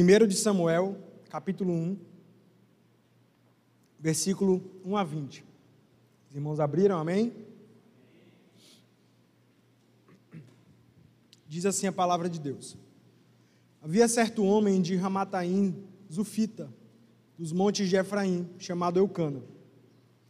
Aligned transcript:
1 0.00 0.28
de 0.28 0.36
Samuel, 0.36 0.96
capítulo 1.28 1.72
1, 1.72 1.98
versículo 3.98 4.62
1 4.84 4.96
a 4.96 5.02
20. 5.02 5.44
Os 6.30 6.36
irmãos 6.36 6.60
abriram, 6.60 6.96
amém? 6.98 7.32
Diz 11.48 11.66
assim 11.66 11.88
a 11.88 11.92
palavra 11.92 12.28
de 12.28 12.38
Deus. 12.38 12.76
Havia 13.82 14.06
certo 14.06 14.44
homem 14.44 14.80
de 14.80 14.94
Ramataim, 14.94 15.74
Zufita, 16.12 16.72
dos 17.36 17.52
montes 17.52 17.88
de 17.88 17.96
Efraim, 17.96 18.48
chamado 18.56 19.00
Eucana, 19.00 19.42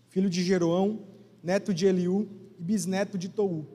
filho 0.09 0.31
de 0.31 0.43
Jeroão, 0.43 1.07
neto 1.43 1.75
de 1.75 1.85
Eliú 1.85 2.27
e 2.59 2.63
bisneto 2.63 3.19
de 3.19 3.29
Tou, 3.29 3.67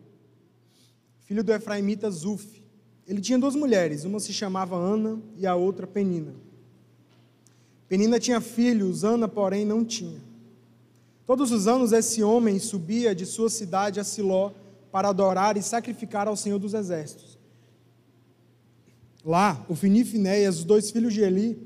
filho 1.20 1.44
do 1.44 1.53
Efraimita 1.53 2.09
Zuf. 2.09 2.62
Ele 3.07 3.21
tinha 3.21 3.38
duas 3.38 3.55
mulheres, 3.55 4.05
uma 4.05 4.20
se 4.20 4.31
chamava 4.31 4.75
Ana 4.75 5.20
e 5.38 5.45
a 5.45 5.55
outra 5.55 5.85
Penina. 5.85 6.34
Penina 7.88 8.20
tinha 8.20 8.39
filhos, 8.39 9.03
Ana, 9.03 9.27
porém, 9.27 9.66
não 9.66 9.84
tinha. 9.84 10.21
Todos 11.25 11.52
os 11.52 11.67
anos 11.67 11.91
esse 11.91 12.23
homem 12.23 12.59
subia 12.59 13.13
de 13.13 13.25
sua 13.25 13.49
cidade 13.49 13.99
a 13.99 14.03
Siló 14.03 14.52
para 14.91 15.09
adorar 15.09 15.58
e 15.58 15.61
sacrificar 15.61 16.27
ao 16.27 16.35
Senhor 16.35 16.59
dos 16.59 16.73
Exércitos. 16.73 17.38
Lá, 19.25 19.66
o 19.70 19.75
Fini 19.75 20.02
e 20.02 20.05
Finéias, 20.05 20.59
os 20.59 20.63
dois 20.63 20.91
filhos 20.91 21.13
de 21.13 21.22
Eli, 21.22 21.58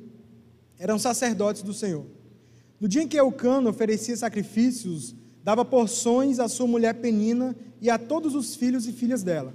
eram 0.78 1.00
sacerdotes 1.00 1.64
do 1.64 1.73
Senhor. 1.73 2.06
No 2.80 2.88
dia 2.88 3.02
em 3.02 3.08
que 3.08 3.20
Eucano 3.20 3.70
oferecia 3.70 4.16
sacrifícios, 4.16 5.16
dava 5.44 5.66
porções 5.66 6.40
à 6.40 6.48
sua 6.48 6.67
mulher 6.67 6.94
Penina 6.95 7.56
e 7.81 7.90
a 7.90 7.98
todos 7.98 8.36
os 8.36 8.56
filhos 8.56 8.88
e 8.88 8.92
filhas 8.92 9.23
dela. 9.23 9.53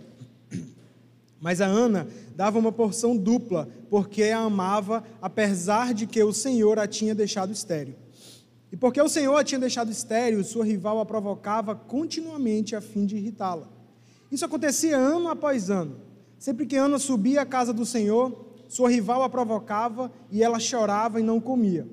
Mas 1.43 1.61
a 1.61 1.67
Ana 1.67 2.07
dava 2.37 2.57
uma 2.57 2.71
porção 2.71 3.17
dupla, 3.17 3.69
porque 3.91 4.23
a 4.23 4.39
amava, 4.39 5.03
apesar 5.21 5.93
de 5.93 6.07
que 6.07 6.23
o 6.23 6.33
Senhor 6.33 6.79
a 6.79 6.87
tinha 6.87 7.17
deixado 7.17 7.53
estéril. 7.53 7.97
E 8.71 8.77
porque 8.77 9.03
o 9.03 9.09
Senhor 9.09 9.35
a 9.35 9.43
tinha 9.43 9.59
deixado 9.59 9.91
estéril, 9.91 10.45
sua 10.45 10.65
rival 10.65 11.01
a 11.01 11.05
provocava 11.05 11.75
continuamente 11.75 12.77
a 12.77 12.81
fim 12.81 13.05
de 13.05 13.17
irritá-la. 13.17 13.69
Isso 14.31 14.45
acontecia 14.45 14.97
ano 14.97 15.29
após 15.29 15.69
ano. 15.69 15.97
Sempre 16.39 16.65
que 16.65 16.77
Ana 16.77 17.01
subia 17.01 17.43
à 17.43 17.45
casa 17.45 17.73
do 17.73 17.85
Senhor, 17.85 18.47
sua 18.69 18.89
rival 18.89 19.25
a 19.25 19.29
provocava 19.29 20.13
e 20.31 20.45
ela 20.45 20.61
chorava 20.61 21.19
e 21.19 21.25
não 21.25 21.41
comia. 21.41 21.89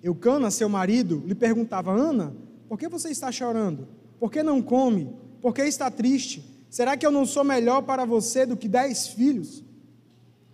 Eucana, 0.00 0.48
seu 0.48 0.68
marido, 0.68 1.24
lhe 1.26 1.34
perguntava: 1.34 1.90
Ana, 1.90 2.32
por 2.68 2.78
que 2.78 2.86
você 2.86 3.10
está 3.10 3.32
chorando? 3.32 3.88
Por 4.20 4.30
que 4.30 4.44
não 4.44 4.62
come? 4.62 5.12
Por 5.42 5.52
que 5.52 5.62
está 5.62 5.90
triste? 5.90 6.55
Será 6.70 6.96
que 6.96 7.06
eu 7.06 7.10
não 7.10 7.24
sou 7.24 7.44
melhor 7.44 7.82
para 7.82 8.04
você 8.04 8.44
do 8.44 8.56
que 8.56 8.68
dez 8.68 9.08
filhos? 9.08 9.64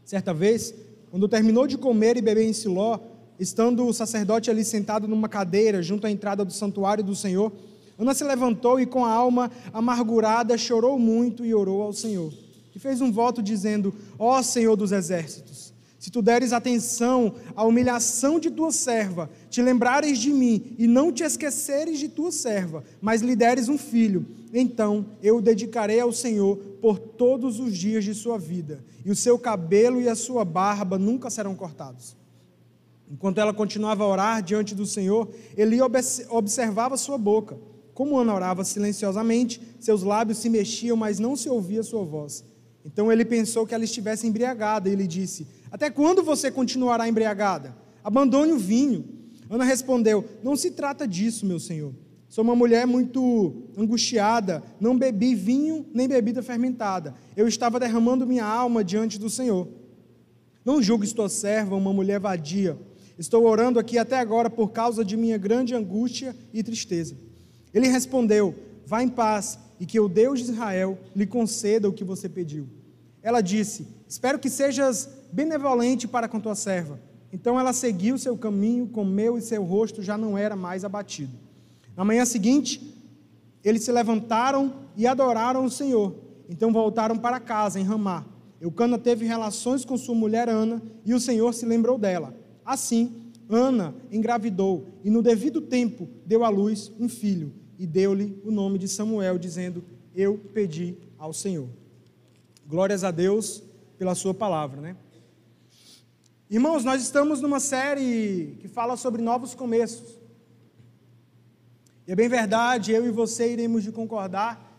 Certa 0.05 0.33
vez, 0.33 0.75
quando 1.11 1.29
terminou 1.29 1.67
de 1.67 1.79
comer 1.79 2.17
e 2.17 2.23
beber 2.23 2.47
em 2.47 2.53
Siló, 2.53 2.99
estando 3.39 3.87
o 3.87 3.93
sacerdote 3.93 4.51
ali 4.51 4.65
sentado 4.65 5.09
numa 5.09 5.29
cadeira 5.29 5.83
junto 5.83 6.07
à 6.07 6.11
entrada 6.11 6.45
do 6.45 6.53
santuário 6.53 7.03
do 7.03 7.15
Senhor, 7.15 7.53
Ana 7.99 8.15
se 8.15 8.25
levantou 8.25 8.81
e 8.81 8.87
com 8.87 9.05
a 9.05 9.11
alma 9.11 9.51
amargurada 9.73 10.57
chorou 10.57 10.99
muito 10.99 11.45
e 11.45 11.55
orou 11.55 11.83
ao 11.83 11.93
Senhor 11.93 12.33
e 12.75 12.79
fez 12.79 13.01
um 13.01 13.13
voto 13.13 13.43
dizendo: 13.43 13.95
Ó 14.19 14.39
oh, 14.39 14.43
Senhor 14.43 14.77
dos 14.77 14.93
exércitos, 14.93 15.73
se 15.99 16.11
tu 16.11 16.21
deres 16.21 16.53
atenção 16.53 17.35
à 17.55 17.65
humilhação 17.65 18.39
de 18.39 18.51
tua 18.51 18.73
serva, 18.73 19.31
te 19.49 19.63
lembrares 19.63 20.19
de 20.19 20.33
mim 20.33 20.75
e 20.79 20.87
não 20.87 21.13
te 21.13 21.23
esqueceres 21.23 21.99
de 21.99 22.09
tua 22.09 22.33
serva, 22.33 22.83
mas 23.01 23.23
lhe 23.23 23.37
deres 23.37 23.69
um 23.69 23.79
filho, 23.79 24.27
então 24.53 25.07
eu 25.23 25.39
o 25.39 25.41
dedicarei 25.41 26.01
ao 26.01 26.13
Senhor 26.13 26.57
por 26.81 26.99
todos 26.99 27.59
os 27.59 27.77
dias 27.77 28.05
de 28.05 28.15
sua 28.15 28.39
vida, 28.39 28.85
e 29.05 29.11
o 29.11 29.17
seu 29.17 29.39
cabelo 29.39 30.01
e 30.01 30.09
a 30.09 30.15
sua 30.15 30.45
barba 30.45 30.99
nunca 30.99 31.31
serão 31.31 31.55
cortados. 31.55 32.17
Enquanto 33.11 33.39
ela 33.39 33.53
continuava 33.53 34.05
a 34.05 34.09
orar 34.09 34.43
diante 34.43 34.75
do 34.75 34.87
Senhor, 34.87 35.29
Eli 35.57 35.79
observava 36.31 36.97
sua 36.97 37.19
boca. 37.19 37.59
Como 37.93 38.19
Ana 38.19 38.35
orava 38.35 38.65
silenciosamente, 38.65 39.61
seus 39.79 40.03
lábios 40.03 40.39
se 40.39 40.49
mexiam, 40.49 40.97
mas 40.97 41.19
não 41.19 41.37
se 41.37 41.49
ouvia 41.49 41.83
sua 41.83 42.05
voz. 42.05 42.43
Então 42.85 43.13
ele 43.13 43.25
pensou 43.25 43.67
que 43.67 43.75
ela 43.75 43.85
estivesse 43.85 44.27
embriagada 44.27 44.89
e 44.89 44.93
ele 44.93 45.07
disse: 45.07 45.47
Até 45.71 45.91
quando 45.91 46.23
você 46.23 46.51
continuará 46.51 47.07
embriagada? 47.09 47.77
Abandone 48.03 48.53
o 48.53 48.59
vinho. 48.59 49.05
Ana 49.49 49.65
respondeu: 49.65 50.25
Não 50.43 50.57
se 50.57 50.71
trata 50.71 51.07
disso, 51.07 51.45
meu 51.45 51.61
senhor. 51.61 51.93
Sou 52.33 52.43
uma 52.43 52.57
mulher 52.57 52.87
muito 52.87 53.53
angustiada, 53.77 54.63
não 54.81 54.97
bebi 54.97 55.35
vinho 55.35 55.85
nem 55.93 56.09
bebida 56.09 56.43
fermentada. 56.43 57.15
Eu 57.37 57.47
estava 57.47 57.79
derramando 57.79 58.27
minha 58.27 58.47
alma 58.47 58.83
diante 58.83 59.19
do 59.19 59.29
Senhor. 59.29 59.69
Não 60.65 60.83
julgue 60.83 61.13
tua 61.13 61.29
serva 61.29 61.77
uma 61.77 61.93
mulher 61.93 62.19
vadia. 62.19 62.79
Estou 63.19 63.45
orando 63.45 63.79
aqui 63.79 63.99
até 63.99 64.19
agora 64.19 64.49
por 64.49 64.73
causa 64.73 65.05
de 65.05 65.15
minha 65.15 65.37
grande 65.37 65.75
angústia 65.75 66.35
e 66.55 66.63
tristeza. 66.63 67.19
Ele 67.75 67.87
respondeu: 67.87 68.55
Vá 68.87 69.03
em 69.03 69.11
paz 69.11 69.59
e 69.79 69.85
que 69.85 70.01
o 70.01 70.09
Deus 70.09 70.39
de 70.39 70.53
Israel 70.53 70.99
lhe 71.15 71.27
conceda 71.27 71.87
o 71.87 71.93
que 71.93 72.03
você 72.03 72.31
pediu. 72.31 72.67
Ela 73.23 73.43
disse: 73.43 73.87
Espero 74.09 74.39
que 74.39 74.49
sejas 74.49 75.07
benevolente 75.31 76.09
para 76.09 76.27
com 76.27 76.41
tua 76.41 76.55
serva. 76.55 76.99
Então 77.31 77.61
ela 77.61 77.75
seguiu 77.75 78.17
seu 78.17 78.39
caminho, 78.39 78.89
comeu 78.89 79.37
e 79.37 79.43
seu 79.43 79.63
rosto 79.63 80.03
já 80.03 80.17
não 80.17 80.39
era 80.39 80.57
mais 80.57 80.83
abatido. 80.83 81.52
Na 81.97 82.05
manhã 82.05 82.25
seguinte, 82.25 82.93
eles 83.65 83.85
se 83.85 83.93
levantaram 83.93 84.73
e 84.97 85.07
adoraram 85.07 85.65
o 85.65 85.71
Senhor. 85.71 86.15
Então 86.49 86.73
voltaram 86.73 87.17
para 87.17 87.41
casa 87.41 87.79
em 87.79 87.85
Ramá. 87.85 88.25
Eucana 88.61 88.99
teve 88.99 89.25
relações 89.25 89.85
com 89.85 89.97
sua 89.97 90.15
mulher 90.15 90.49
Ana 90.49 90.81
e 91.05 91.15
o 91.15 91.21
Senhor 91.21 91.53
se 91.53 91.67
lembrou 91.67 91.99
dela. 91.99 92.35
Assim, 92.65 93.31
Ana 93.49 93.95
engravidou 94.11 94.87
e 95.03 95.11
no 95.11 95.23
devido 95.23 95.61
tempo 95.61 96.09
deu 96.25 96.45
à 96.45 96.49
luz 96.49 96.93
um 96.99 97.09
filho 97.09 97.53
e 97.79 97.87
deu-lhe 97.87 98.41
o 98.45 98.51
nome 98.51 98.79
de 98.79 98.87
Samuel, 98.87 99.39
dizendo: 99.39 99.85
Eu 100.15 100.39
pedi 100.55 100.97
ao 101.19 101.33
Senhor. 101.33 101.69
Glórias 102.67 103.03
a 103.03 103.11
Deus 103.11 103.63
pela 103.99 104.15
Sua 104.15 104.33
palavra, 104.33 104.81
né? 104.81 104.97
Irmãos, 106.49 106.85
nós 106.85 107.03
estamos 107.03 107.41
numa 107.41 107.59
série 107.59 108.57
que 108.61 108.69
fala 108.69 108.97
sobre 108.97 109.23
novos 109.23 109.55
começos. 109.55 110.22
E 112.07 112.13
é 112.13 112.17
bem 112.17 112.29
verdade, 112.29 112.93
eu 112.93 113.07
e 113.07 113.11
você 113.11 113.53
iremos 113.53 113.85
de 113.85 113.93
concordar 113.93 114.71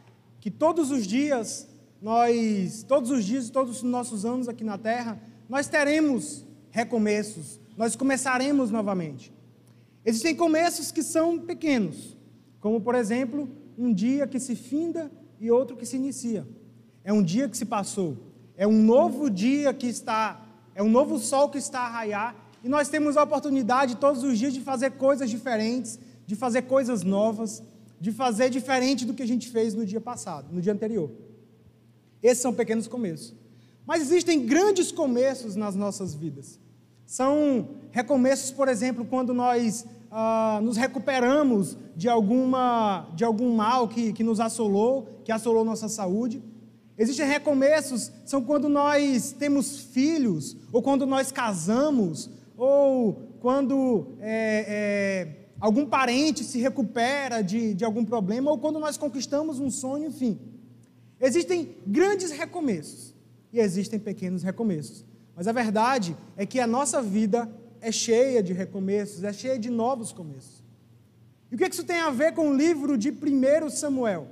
que 0.41 0.51
todos 0.51 0.91
os 0.91 1.07
dias, 1.07 1.67
nós, 2.01 2.84
todos 2.84 3.09
os 3.11 3.23
dias, 3.23 3.50
todos 3.50 3.78
os 3.78 3.84
nossos 3.84 4.25
anos 4.25 4.50
aqui 4.50 4.63
na 4.63 4.78
terra, 4.78 5.22
nós 5.47 5.67
teremos 5.67 6.45
recomeços, 6.69 7.61
nós 7.78 7.95
começaremos 7.95 8.72
novamente. 8.72 9.34
Existem 10.06 10.35
começos 10.35 10.91
que 10.91 11.01
são 11.01 11.39
pequenos, 11.39 12.17
como, 12.59 12.81
por 12.81 12.94
exemplo, 12.94 13.47
um 13.78 13.94
dia 13.94 14.28
que 14.28 14.40
se 14.40 14.55
finda 14.55 15.09
e 15.40 15.50
outro 15.50 15.78
que 15.78 15.85
se 15.85 15.95
inicia. 15.95 16.45
É 17.05 17.13
um 17.13 17.23
dia 17.23 17.47
que 17.47 17.57
se 17.57 17.66
passou. 17.66 18.17
É 18.57 18.67
um 18.67 18.81
novo 18.81 19.29
dia 19.29 19.73
que 19.73 19.88
está. 19.88 20.41
É 20.75 20.84
um 20.84 20.90
novo 20.90 21.19
sol 21.19 21.50
que 21.50 21.57
está 21.57 21.81
a 21.81 21.90
raiar. 21.90 22.35
E 22.63 22.69
nós 22.69 22.88
temos 22.88 23.17
a 23.17 23.23
oportunidade 23.23 23.97
todos 23.97 24.23
os 24.23 24.38
dias 24.38 24.53
de 24.53 24.61
fazer 24.61 24.91
coisas 24.91 25.29
diferentes, 25.29 26.00
de 26.25 26.35
fazer 26.35 26.63
coisas 26.63 27.03
novas, 27.03 27.63
de 28.00 28.11
fazer 28.11 28.50
diferente 28.50 29.06
do 29.06 29.13
que 29.13 29.23
a 29.23 29.28
gente 29.28 29.50
fez 29.50 29.73
no 29.73 29.85
dia 29.85 30.01
passado, 30.01 30.47
no 30.51 30.61
dia 30.61 30.73
anterior. 30.73 31.09
Esses 32.22 32.41
são 32.41 32.53
pequenos 32.53 32.88
começos. 32.88 33.34
Mas 33.85 34.01
existem 34.01 34.45
grandes 34.45 34.91
começos 34.91 35.56
nas 35.56 35.75
nossas 35.75 36.13
vidas. 36.13 36.59
São 37.06 37.67
recomeços, 37.91 38.51
por 38.51 38.67
exemplo, 38.67 39.06
quando 39.06 39.34
nós 39.34 39.85
ah, 40.09 40.59
nos 40.61 40.78
recuperamos 40.78 41.78
de, 41.95 42.07
alguma, 42.07 43.07
de 43.16 43.23
algum 43.23 43.55
mal 43.55 43.88
que, 43.88 44.14
que 44.14 44.23
nos 44.23 44.40
assolou, 44.40 45.22
que 45.26 45.31
assolou 45.31 45.66
nossa 45.66 45.90
saúde. 45.90 46.41
Existem 46.97 47.26
recomeços, 47.26 48.11
são 48.23 48.41
quando 48.41 48.69
nós 48.69 49.31
temos 49.31 49.79
filhos, 49.79 50.55
ou 50.72 50.81
quando 50.81 51.05
nós 51.08 51.31
casamos, 51.31 52.29
ou 52.55 53.14
quando 53.41 54.08
é, 54.19 54.66
é, 54.67 55.42
algum 55.64 55.86
parente 55.86 56.44
se 56.44 56.60
recupera 56.60 57.42
de, 57.42 57.74
de 57.74 57.86
algum 57.86 58.04
problema, 58.04 58.52
ou 58.52 58.58
quando 58.58 58.82
nós 58.82 58.98
conquistamos 58.98 59.62
um 59.62 59.72
sonho, 59.72 60.08
enfim. 60.08 60.38
Existem 61.22 61.78
grandes 61.88 62.32
recomeços 62.32 63.16
e 63.54 63.62
existem 63.62 63.98
pequenos 63.98 64.44
recomeços. 64.44 65.06
Mas 65.34 65.48
a 65.48 65.54
verdade 65.54 66.18
é 66.36 66.46
que 66.46 66.60
a 66.60 66.68
nossa 66.68 67.02
vida 67.02 67.50
é 67.80 67.94
cheia 67.94 68.44
de 68.44 68.52
recomeços, 68.52 69.24
é 69.24 69.32
cheia 69.32 69.58
de 69.58 69.70
novos 69.70 70.12
começos. 70.12 70.62
E 71.50 71.56
o 71.56 71.58
que 71.58 71.66
isso 71.66 71.86
tem 71.86 72.02
a 72.02 72.10
ver 72.10 72.34
com 72.34 72.50
o 72.50 72.54
livro 72.54 72.98
de 72.98 73.10
1 73.10 73.70
Samuel? 73.70 74.28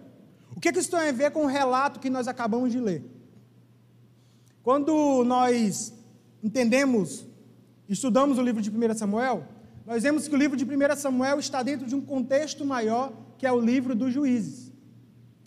O 0.53 0.59
que 0.59 0.67
isso 0.77 0.91
tem 0.91 0.99
a 0.99 1.13
ver 1.13 1.31
com 1.31 1.45
o 1.45 1.47
relato 1.47 2.01
que 2.01 2.09
nós 2.09 2.27
acabamos 2.27 2.73
de 2.73 2.79
ler? 2.81 3.05
Quando 4.61 5.23
nós 5.23 5.93
entendemos, 6.43 7.25
estudamos 7.87 8.37
o 8.37 8.41
livro 8.41 8.61
de 8.61 8.69
1 8.69 8.95
Samuel, 8.95 9.47
nós 9.85 10.03
vemos 10.03 10.27
que 10.27 10.35
o 10.35 10.37
livro 10.37 10.55
de 10.55 10.63
1 10.63 10.95
Samuel 10.95 11.39
está 11.39 11.63
dentro 11.63 11.87
de 11.87 11.95
um 11.95 12.01
contexto 12.01 12.65
maior, 12.65 13.13
que 13.37 13.45
é 13.45 13.51
o 13.51 13.59
livro 13.59 13.95
dos 13.95 14.13
juízes. 14.13 14.71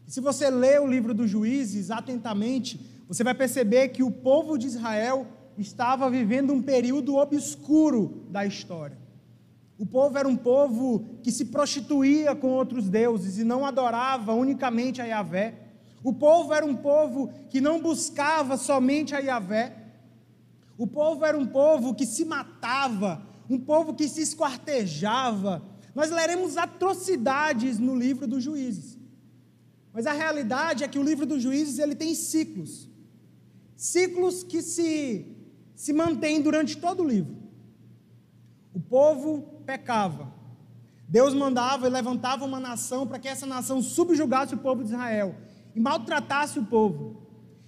Se 0.06 0.20
você 0.20 0.50
ler 0.50 0.80
o 0.80 0.86
livro 0.86 1.14
dos 1.14 1.30
juízes 1.30 1.90
atentamente, 1.90 2.80
você 3.08 3.22
vai 3.22 3.34
perceber 3.34 3.88
que 3.88 4.02
o 4.02 4.10
povo 4.10 4.58
de 4.58 4.66
Israel 4.66 5.26
estava 5.56 6.10
vivendo 6.10 6.52
um 6.52 6.60
período 6.60 7.16
obscuro 7.16 8.24
da 8.28 8.44
história. 8.44 8.98
O 9.78 9.86
povo 9.86 10.16
era 10.18 10.28
um 10.28 10.36
povo 10.36 11.04
que 11.22 11.32
se 11.32 11.46
prostituía 11.46 12.34
com 12.34 12.48
outros 12.48 12.88
deuses 12.88 13.38
e 13.38 13.44
não 13.44 13.64
adorava 13.64 14.32
unicamente 14.32 15.00
a 15.00 15.04
Yahvé. 15.04 15.54
O 16.02 16.12
povo 16.12 16.52
era 16.52 16.64
um 16.64 16.76
povo 16.76 17.32
que 17.48 17.60
não 17.60 17.80
buscava 17.80 18.56
somente 18.56 19.14
a 19.14 19.18
Yahvé. 19.18 19.74
O 20.76 20.86
povo 20.86 21.24
era 21.24 21.36
um 21.36 21.46
povo 21.46 21.94
que 21.94 22.06
se 22.06 22.24
matava, 22.24 23.22
um 23.48 23.58
povo 23.58 23.94
que 23.94 24.08
se 24.08 24.22
esquartejava. 24.22 25.62
Nós 25.94 26.10
leremos 26.10 26.56
atrocidades 26.56 27.78
no 27.78 27.94
livro 27.94 28.26
dos 28.26 28.42
Juízes. 28.42 28.98
Mas 29.92 30.06
a 30.06 30.12
realidade 30.12 30.82
é 30.82 30.88
que 30.88 30.98
o 30.98 31.02
livro 31.02 31.24
dos 31.24 31.42
Juízes 31.42 31.78
ele 31.78 31.94
tem 31.94 32.14
ciclos. 32.14 32.88
Ciclos 33.76 34.42
que 34.42 34.60
se 34.60 35.34
se 35.74 35.92
mantêm 35.92 36.40
durante 36.40 36.76
todo 36.76 37.02
o 37.02 37.06
livro. 37.06 37.36
O 38.72 38.80
povo 38.80 39.62
pecava. 39.66 40.32
Deus 41.08 41.34
mandava 41.34 41.86
e 41.86 41.90
levantava 41.90 42.44
uma 42.44 42.58
nação 42.58 43.06
para 43.06 43.18
que 43.18 43.28
essa 43.28 43.46
nação 43.46 43.82
subjugasse 43.82 44.54
o 44.54 44.58
povo 44.58 44.82
de 44.82 44.90
Israel 44.90 45.34
e 45.74 45.80
maltratasse 45.80 46.58
o 46.58 46.64
povo. 46.64 47.23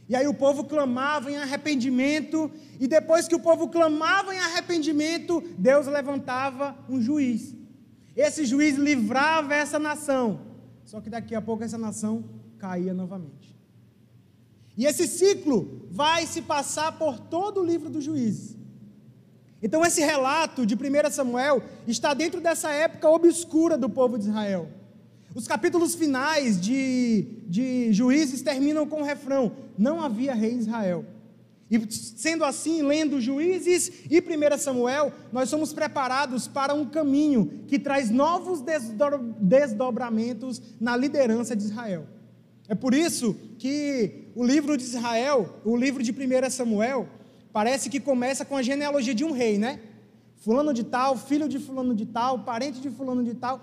E 0.09 0.15
aí 0.15 0.27
o 0.29 0.35
povo 0.35 0.65
clamava 0.65 1.31
em 1.31 1.37
arrependimento, 1.37 2.51
e 2.79 2.87
depois 2.87 3.27
que 3.27 3.35
o 3.35 3.41
povo 3.41 3.69
clamava 3.69 4.35
em 4.35 4.39
arrependimento, 4.39 5.43
Deus 5.59 5.87
levantava 5.87 6.77
um 6.89 7.01
juiz. 7.01 7.55
Esse 8.17 8.45
juiz 8.45 8.77
livrava 8.77 9.55
essa 9.55 9.79
nação. 9.79 10.41
Só 10.85 11.01
que 11.01 11.11
daqui 11.11 11.35
a 11.35 11.43
pouco 11.43 11.65
essa 11.65 11.77
nação 11.77 12.25
caía 12.59 12.95
novamente. 12.95 13.57
E 14.77 14.87
esse 14.87 15.09
ciclo 15.09 15.87
vai 15.91 16.27
se 16.27 16.43
passar 16.43 16.93
por 16.99 17.19
todo 17.19 17.61
o 17.61 17.65
livro 17.65 17.91
dos 17.91 18.05
juízes. 18.05 18.57
Então, 19.63 19.85
esse 19.85 20.01
relato 20.01 20.65
de 20.67 20.75
1 20.75 21.11
Samuel 21.11 21.63
está 21.89 22.15
dentro 22.15 22.41
dessa 22.41 22.71
época 22.71 23.09
obscura 23.09 23.77
do 23.77 23.89
povo 23.89 24.19
de 24.19 24.29
Israel. 24.29 24.69
Os 25.37 25.47
capítulos 25.47 25.95
finais 25.95 26.61
de, 26.61 27.27
de 27.47 27.93
Juízes 27.93 28.43
terminam 28.43 28.89
com 28.89 29.03
o 29.03 29.05
refrão: 29.05 29.53
Não 29.79 30.01
havia 30.01 30.35
rei 30.35 30.55
em 30.55 30.59
Israel. 30.59 31.05
E 31.71 31.81
sendo 31.91 32.45
assim, 32.45 32.83
lendo 32.83 33.21
Juízes 33.21 33.93
e 34.11 34.19
1 34.21 34.59
Samuel, 34.59 35.13
nós 35.33 35.49
somos 35.49 35.73
preparados 35.73 36.49
para 36.49 36.75
um 36.75 36.87
caminho 36.87 37.65
que 37.69 37.79
traz 37.79 38.11
novos 38.11 38.63
desdobramentos 39.41 40.63
na 40.81 40.97
liderança 40.97 41.55
de 41.55 41.65
Israel. 41.65 42.07
É 42.69 42.75
por 42.75 42.95
isso 42.95 43.37
que 43.59 44.31
o 44.35 44.45
livro 44.45 44.77
de 44.77 44.85
Israel, 44.85 45.61
o 45.65 45.77
livro 45.77 46.03
de 46.03 46.13
1 46.13 46.51
Samuel, 46.51 47.09
Parece 47.57 47.89
que 47.89 47.99
começa 47.99 48.45
com 48.45 48.55
a 48.55 48.61
genealogia 48.61 49.15
de 49.15 49.25
um 49.25 49.33
rei, 49.33 49.57
né? 49.57 49.81
Fulano 50.37 50.75
de 50.75 50.85
tal, 50.85 51.17
filho 51.17 51.49
de 51.49 51.59
fulano 51.59 51.95
de 51.95 52.05
tal, 52.05 52.41
parente 52.41 52.83
de 52.83 52.91
fulano 52.91 53.25
de 53.25 53.33
tal. 53.33 53.63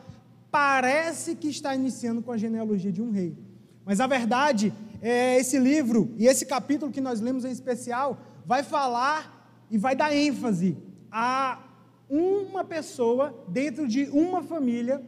Parece 0.54 1.36
que 1.36 1.48
está 1.48 1.74
iniciando 1.74 2.22
com 2.22 2.32
a 2.32 2.38
genealogia 2.38 2.92
de 2.92 3.02
um 3.02 3.10
rei. 3.10 3.36
Mas 3.84 4.00
a 4.00 4.06
verdade 4.06 4.72
é 5.02 5.40
esse 5.40 5.58
livro 5.58 6.14
e 6.16 6.28
esse 6.28 6.46
capítulo 6.46 6.92
que 6.92 7.02
nós 7.02 7.20
lemos 7.20 7.44
em 7.44 7.50
especial 7.50 8.20
vai 8.46 8.62
falar 8.62 9.66
e 9.72 9.80
vai 9.80 9.96
dar 9.96 10.16
ênfase 10.16 10.78
a 11.12 11.60
uma 12.08 12.64
pessoa 12.64 13.36
dentro 13.48 13.88
de 13.88 14.04
uma 14.12 14.44
família 14.44 15.02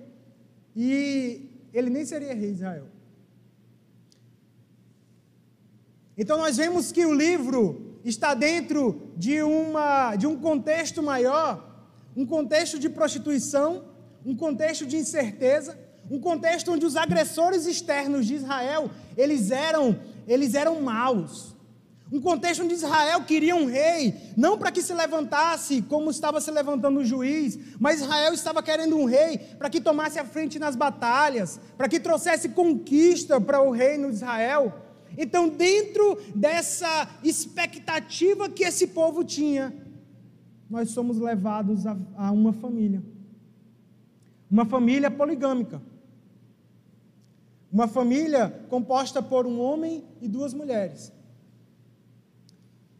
e 0.76 1.48
ele 1.72 1.92
nem 1.92 2.04
seria 2.06 2.34
rei 2.34 2.50
de 2.50 2.56
Israel. 2.56 2.88
Então 6.18 6.40
nós 6.40 6.58
vemos 6.58 6.92
que 6.92 7.06
o 7.06 7.14
livro 7.14 8.00
está 8.04 8.34
dentro 8.34 9.12
de, 9.16 9.44
uma, 9.44 10.16
de 10.16 10.26
um 10.26 10.40
contexto 10.40 11.04
maior, 11.04 11.86
um 12.18 12.26
contexto 12.26 12.80
de 12.80 12.90
prostituição, 12.90 13.94
um 14.25 14.36
contexto 14.36 14.86
de 14.88 14.98
incerteza, 14.98 15.77
um 16.10 16.19
contexto 16.19 16.72
onde 16.72 16.86
os 16.86 16.95
agressores 16.95 17.66
externos 17.68 18.25
de 18.25 18.36
Israel, 18.36 18.89
eles 19.16 19.51
eram, 19.51 20.00
eles 20.27 20.56
eram 20.56 20.81
maus. 20.81 21.56
Um 22.12 22.22
contexto 22.22 22.63
onde 22.63 22.74
Israel 22.74 23.24
queria 23.24 23.56
um 23.56 23.66
rei, 23.66 24.16
não 24.38 24.57
para 24.57 24.72
que 24.72 24.81
se 24.81 24.94
levantasse 24.94 25.81
como 25.83 26.12
estava 26.12 26.39
se 26.39 26.51
levantando 26.51 27.00
o 27.00 27.06
juiz, 27.06 27.57
mas 27.80 28.01
Israel 28.01 28.33
estava 28.33 28.62
querendo 28.62 28.95
um 28.95 29.06
rei 29.06 29.38
para 29.38 29.69
que 29.69 29.81
tomasse 29.81 30.19
a 30.19 30.25
frente 30.25 30.60
nas 30.60 30.75
batalhas, 30.75 31.60
para 31.77 31.88
que 31.88 32.00
trouxesse 32.00 32.50
conquista 32.50 33.42
para 33.42 33.62
o 33.62 33.72
reino 33.72 34.10
de 34.10 34.16
Israel. 34.16 34.74
Então, 35.18 35.50
dentro 35.50 36.19
dessa 36.36 37.10
expectativa 37.24 38.50
que 38.50 38.63
esse 38.63 38.88
povo 38.88 39.24
tinha, 39.24 39.74
nós 40.69 40.89
somos 40.92 41.18
levados 41.18 41.88
a, 41.88 41.98
a 42.18 42.31
uma 42.31 42.54
família. 42.54 43.15
Uma 44.56 44.66
família 44.66 45.12
poligâmica. 45.12 45.81
Uma 47.69 47.90
família 47.90 48.44
composta 48.69 49.22
por 49.22 49.46
um 49.46 49.60
homem 49.60 50.06
e 50.22 50.30
duas 50.30 50.54
mulheres. 50.54 51.12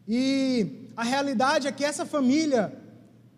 E 0.06 0.90
a 0.94 1.02
realidade 1.02 1.66
é 1.66 1.72
que 1.72 1.82
essa 1.82 2.04
família, 2.04 2.78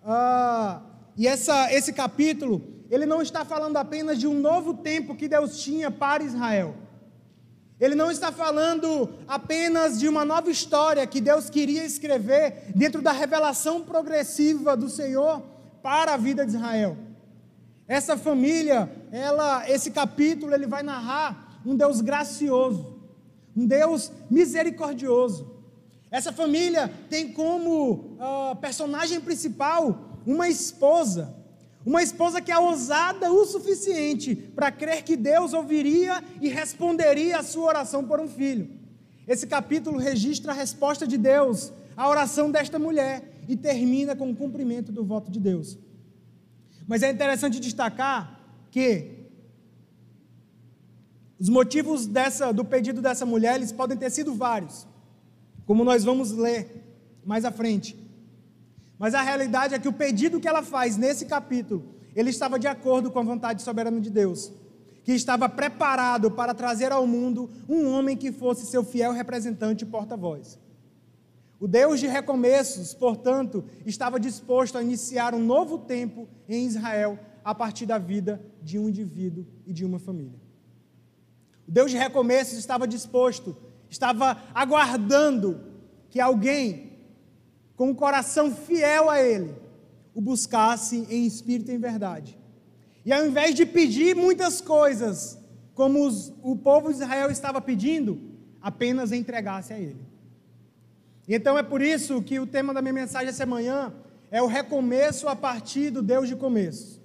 ah, 0.05 0.83
e 1.17 1.29
essa, 1.29 1.73
esse 1.73 1.93
capítulo, 1.93 2.61
ele 2.91 3.07
não 3.07 3.23
está 3.23 3.45
falando 3.45 3.77
apenas 3.77 4.19
de 4.19 4.27
um 4.27 4.35
novo 4.35 4.75
tempo 4.75 5.15
que 5.15 5.29
Deus 5.29 5.63
tinha 5.63 5.89
para 5.89 6.25
Israel 6.25 6.75
ele 7.81 7.95
não 7.95 8.11
está 8.11 8.33
falando 8.33 9.09
apenas 9.29 10.01
de 10.01 10.09
uma 10.09 10.25
nova 10.25 10.51
história 10.51 11.07
que 11.07 11.21
Deus 11.21 11.49
queria 11.49 11.85
escrever 11.85 12.73
dentro 12.75 13.01
da 13.01 13.13
revelação 13.13 13.83
progressiva 13.83 14.77
do 14.77 14.89
Senhor 14.89 15.41
para 15.81 16.15
a 16.15 16.17
vida 16.17 16.45
de 16.45 16.57
Israel. 16.57 16.97
Essa 17.89 18.17
família, 18.17 18.89
ela, 19.11 19.69
esse 19.69 19.91
capítulo, 19.91 20.55
ele 20.55 20.67
vai 20.67 20.83
narrar 20.83 21.61
um 21.65 21.75
Deus 21.75 22.01
gracioso, 22.03 23.01
um 23.57 23.67
Deus 23.67 24.13
misericordioso. 24.31 25.57
Essa 26.11 26.33
família 26.33 26.93
tem 27.09 27.33
como 27.33 28.17
uh, 28.21 28.57
personagem 28.61 29.21
principal 29.21 30.21
uma 30.27 30.49
esposa 30.49 31.35
uma 31.89 32.03
esposa 32.03 32.41
que 32.43 32.53
é 32.53 32.59
ousada 32.59 33.33
o 33.33 33.47
suficiente 33.47 34.35
para 34.35 34.71
crer 34.71 35.03
que 35.03 35.17
Deus 35.17 35.55
ouviria 35.55 36.23
e 36.39 36.49
responderia 36.49 37.39
a 37.39 37.43
sua 37.43 37.65
oração 37.65 38.05
por 38.05 38.21
um 38.21 38.29
filho. 38.29 38.69
Esse 39.27 39.47
capítulo 39.47 39.99
registra 39.99 40.53
a 40.53 40.55
resposta 40.55 41.07
de 41.07 41.17
Deus 41.17 41.73
à 41.97 42.07
oração 42.07 42.51
desta 42.51 42.79
mulher 42.79 43.43
e 43.49 43.57
termina 43.57 44.15
com 44.15 44.31
o 44.31 44.37
cumprimento 44.37 44.93
do 44.93 45.03
voto 45.03 45.31
de 45.31 45.41
Deus. 45.41 45.79
Mas 46.89 47.03
é 47.03 47.11
interessante 47.11 47.61
destacar 47.61 48.41
que 48.71 49.29
os 51.39 51.51
motivos 51.51 52.07
dessa, 52.07 52.51
do 52.51 52.65
pedido 52.65 53.03
dessa 53.03 53.27
mulher 53.27 53.57
eles 53.57 53.71
podem 53.71 53.97
ter 53.97 54.11
sido 54.11 54.35
vários, 54.35 54.87
como 55.67 55.85
nós 55.85 56.03
vamos 56.03 56.33
ler 56.33 56.67
mais 57.25 57.45
à 57.45 57.53
frente. 57.53 57.95
Mas 58.99 59.15
a 59.15 59.21
realidade 59.21 59.75
é 59.75 59.79
que 59.79 59.87
o 59.87 59.93
pedido 59.93 60.41
que 60.41 60.49
ela 60.49 60.63
faz 60.63 60.97
nesse 60.97 61.27
capítulo, 61.27 61.95
ele 62.17 62.31
estava 62.31 62.59
de 62.59 62.67
acordo 62.67 63.11
com 63.11 63.19
a 63.19 63.23
vontade 63.23 63.63
soberana 63.63 64.01
de 64.01 64.11
Deus, 64.11 64.51
que 65.05 65.13
estava 65.13 65.47
preparado 65.47 66.31
para 66.31 66.55
trazer 66.55 66.91
ao 66.91 67.07
mundo 67.07 67.51
um 67.69 67.87
homem 67.93 68.17
que 68.17 68.33
fosse 68.33 68.67
seu 68.67 68.83
fiel 68.83 69.13
representante 69.13 69.85
e 69.85 69.87
porta-voz. 69.87 70.59
O 71.61 71.67
Deus 71.67 71.99
de 71.99 72.07
recomeços, 72.07 72.95
portanto, 72.95 73.65
estava 73.85 74.21
disposto 74.21 74.79
a 74.79 74.83
iniciar 74.83 75.35
um 75.35 75.45
novo 75.45 75.79
tempo 75.79 76.29
em 76.49 76.65
Israel 76.65 77.19
a 77.45 77.55
partir 77.55 77.85
da 77.85 77.99
vida 77.99 78.41
de 78.63 78.79
um 78.79 78.89
indivíduo 78.89 79.47
e 79.67 79.73
de 79.73 79.85
uma 79.85 79.99
família. 79.99 80.39
O 81.67 81.71
Deus 81.71 81.91
de 81.91 81.97
recomeços 81.97 82.59
estava 82.59 82.87
disposto, 82.87 83.57
estava 83.91 84.41
aguardando 84.55 85.61
que 86.09 86.21
alguém 86.21 86.93
com 87.75 87.91
um 87.91 87.95
coração 87.95 88.55
fiel 88.55 89.11
a 89.11 89.21
Ele, 89.21 89.55
o 90.15 90.21
buscasse 90.21 91.07
em 91.11 91.27
espírito 91.27 91.71
e 91.71 91.75
em 91.75 91.79
verdade. 91.79 92.39
E 93.05 93.13
ao 93.13 93.27
invés 93.27 93.55
de 93.55 93.67
pedir 93.67 94.15
muitas 94.15 94.61
coisas, 94.61 95.39
como 95.75 96.07
os, 96.07 96.33
o 96.43 96.57
povo 96.57 96.89
de 96.89 96.97
Israel 96.97 97.31
estava 97.31 97.61
pedindo, 97.61 98.21
apenas 98.61 99.13
entregasse 99.13 99.73
a 99.73 99.79
Ele. 99.79 100.01
Então 101.29 101.59
é 101.59 101.63
por 101.63 101.83
isso 101.83 102.23
que 102.23 102.41
o 102.41 102.47
tema 102.47 102.73
da 102.73 102.81
minha 102.81 102.95
mensagem 102.95 103.29
essa 103.29 103.45
manhã 103.45 103.93
é 104.31 104.41
o 104.41 104.47
recomeço 104.47 105.29
a 105.29 105.37
partir 105.37 105.91
do 105.91 106.03
Deus 106.03 106.27
de 106.27 106.35
começo. 106.35 107.03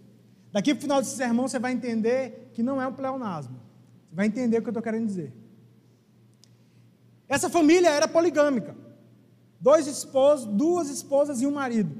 Daqui 0.51 0.73
para 0.73 0.79
o 0.79 0.81
final 0.81 1.01
desse 1.01 1.15
sermão 1.15 1.47
você 1.47 1.59
vai 1.59 1.73
entender 1.73 2.51
que 2.53 2.63
não 2.63 2.81
é 2.81 2.87
um 2.87 2.93
pleonasmo. 2.93 3.59
Você 4.09 4.15
vai 4.15 4.27
entender 4.27 4.59
o 4.59 4.61
que 4.61 4.69
eu 4.69 4.71
estou 4.71 4.83
querendo 4.83 5.07
dizer. 5.07 5.33
Essa 7.27 7.49
família 7.49 7.89
era 7.89 8.07
poligâmica 8.07 8.83
dois 9.63 9.87
esposos, 9.87 10.45
duas 10.45 10.89
esposas 10.89 11.41
e 11.41 11.47
um 11.47 11.51
marido. 11.51 11.95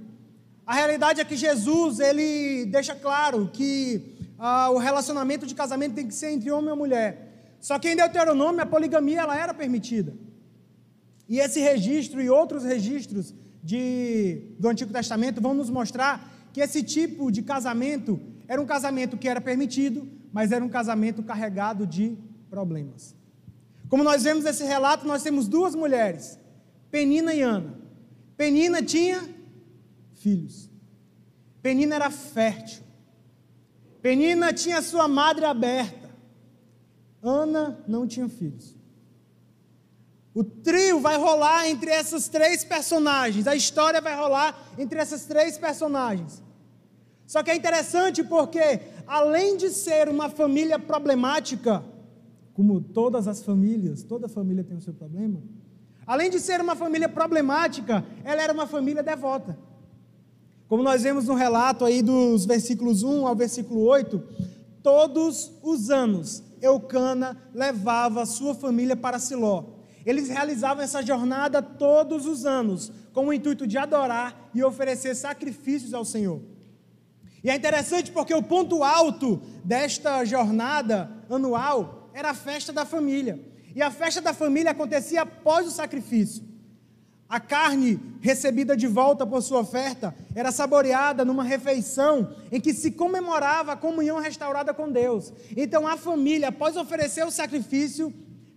A 0.68 0.74
realidade 0.74 1.22
é 1.22 1.26
que 1.26 1.38
Jesus 1.38 2.02
ele 2.02 2.66
deixa 2.66 2.94
claro 2.94 3.50
que 3.54 4.18
ah, 4.38 4.70
o 4.70 4.78
relacionamento 4.78 5.48
de 5.48 5.56
casamento 5.56 5.96
tem 5.96 6.06
que 6.06 6.14
ser 6.14 6.32
entre 6.32 6.52
homem 6.52 6.74
e 6.74 6.78
mulher. 6.78 7.56
Só 7.62 7.80
que 7.80 7.88
em 7.88 7.96
Deuteronômio 7.96 8.62
a 8.62 8.66
poligamia 8.66 9.22
ela 9.22 9.40
era 9.40 9.54
permitida. 9.54 10.14
E 11.28 11.40
esse 11.40 11.60
registro 11.60 12.22
e 12.22 12.30
outros 12.30 12.64
registros 12.64 13.34
de, 13.64 14.56
do 14.60 14.68
Antigo 14.68 14.92
Testamento 14.92 15.42
vão 15.42 15.54
nos 15.54 15.70
mostrar 15.70 16.50
que 16.52 16.62
esse 16.62 16.84
tipo 16.84 17.32
de 17.32 17.42
casamento 17.42 18.20
era 18.48 18.62
um 18.62 18.66
casamento 18.66 19.18
que 19.18 19.28
era 19.28 19.42
permitido, 19.42 20.08
mas 20.32 20.52
era 20.52 20.64
um 20.64 20.70
casamento 20.70 21.24
carregado 21.24 21.88
de 21.88 22.18
problemas. 22.50 23.16
Como 23.90 24.04
nós 24.04 24.24
vemos 24.24 24.44
nesse 24.44 24.64
relato, 24.64 25.08
nós 25.08 25.24
temos 25.24 25.48
duas 25.48 25.76
mulheres, 25.76 26.38
Penina 26.92 27.34
e 27.34 27.42
Ana. 27.42 27.80
Penina 28.38 28.82
tinha 28.82 29.28
filhos. 30.14 30.70
Penina 31.62 31.96
era 31.96 32.12
fértil. 32.12 32.84
Penina 34.02 34.52
tinha 34.52 34.82
sua 34.82 35.08
madre 35.08 35.46
aberta. 35.46 36.10
Ana 37.22 37.84
não 37.88 38.06
tinha 38.06 38.28
filhos. 38.28 38.76
O 40.36 40.44
trio 40.44 41.00
vai 41.00 41.16
rolar 41.16 41.70
entre 41.70 41.92
essas 41.92 42.28
três 42.28 42.64
personagens. 42.64 43.46
A 43.46 43.56
história 43.56 44.02
vai 44.02 44.16
rolar 44.16 44.74
entre 44.78 45.00
essas 45.00 45.26
três 45.26 45.58
personagens. 45.58 46.42
Só 47.28 47.44
que 47.44 47.52
é 47.52 47.56
interessante 47.56 48.24
porque, 48.24 48.80
além 49.06 49.56
de 49.56 49.70
ser 49.70 50.10
uma 50.10 50.30
família 50.30 50.80
problemática, 50.80 51.84
como 52.54 52.82
todas 52.82 53.28
as 53.28 53.44
famílias, 53.44 54.02
toda 54.04 54.28
família 54.28 54.64
tem 54.64 54.76
o 54.76 54.82
seu 54.82 54.94
problema, 54.94 55.42
além 56.06 56.32
de 56.32 56.40
ser 56.40 56.60
uma 56.60 56.76
família 56.76 57.08
problemática, 57.08 58.04
ela 58.24 58.42
era 58.42 58.54
uma 58.54 58.66
família 58.66 59.04
devota. 59.04 59.58
Como 60.68 60.82
nós 60.82 61.04
vemos 61.04 61.26
no 61.28 61.36
relato 61.36 61.86
aí 61.86 62.02
dos 62.02 62.46
versículos 62.46 63.04
1 63.04 63.28
ao 63.28 63.36
versículo 63.36 63.82
8, 63.82 64.22
todos 64.82 65.52
os 65.62 65.92
anos 65.92 66.44
Eucana 66.60 67.38
levava 67.54 68.26
sua 68.26 68.56
família 68.56 68.96
para 68.96 69.20
Siló 69.20 69.83
eles 70.06 70.30
realizavam 70.30 70.84
essa 70.84 71.02
jornada 71.02 71.62
todos 71.62 72.26
os 72.26 72.46
anos, 72.46 72.92
com 73.14 73.28
o 73.28 73.34
intuito 73.34 73.66
de 73.66 73.78
adorar 73.78 74.50
e 74.54 74.64
oferecer 74.64 75.16
sacrifícios 75.16 75.94
ao 75.94 76.04
Senhor. 76.04 76.42
E 77.44 77.50
é 77.50 77.56
interessante 77.56 78.12
porque 78.12 78.34
o 78.34 78.42
ponto 78.42 78.84
alto 78.84 79.42
desta 79.64 80.24
jornada 80.24 81.12
anual 81.30 82.10
era 82.14 82.30
a 82.30 82.34
festa 82.34 82.72
da 82.72 82.86
família. 82.86 83.40
E 83.76 83.82
a 83.82 83.92
festa 83.92 84.22
da 84.22 84.34
família 84.34 84.72
acontecia 84.72 85.24
após 85.24 85.68
o 85.68 85.72
sacrifício. 85.72 86.44
A 87.28 87.40
carne 87.40 88.00
recebida 88.22 88.78
de 88.78 88.86
volta 88.86 89.26
por 89.26 89.42
sua 89.42 89.62
oferta 89.62 90.16
era 90.36 90.52
saboreada 90.52 91.26
numa 91.26 91.44
refeição 91.44 92.36
em 92.52 92.62
que 92.62 92.74
se 92.74 92.92
comemorava 92.92 93.72
a 93.72 93.78
comunhão 93.78 94.20
restaurada 94.20 94.74
com 94.74 94.92
Deus. 94.92 95.34
Então 95.58 95.88
a 95.88 95.98
família, 95.98 96.50
após 96.50 96.78
oferecer 96.78 97.26
o 97.26 97.32
sacrifício, 97.32 98.14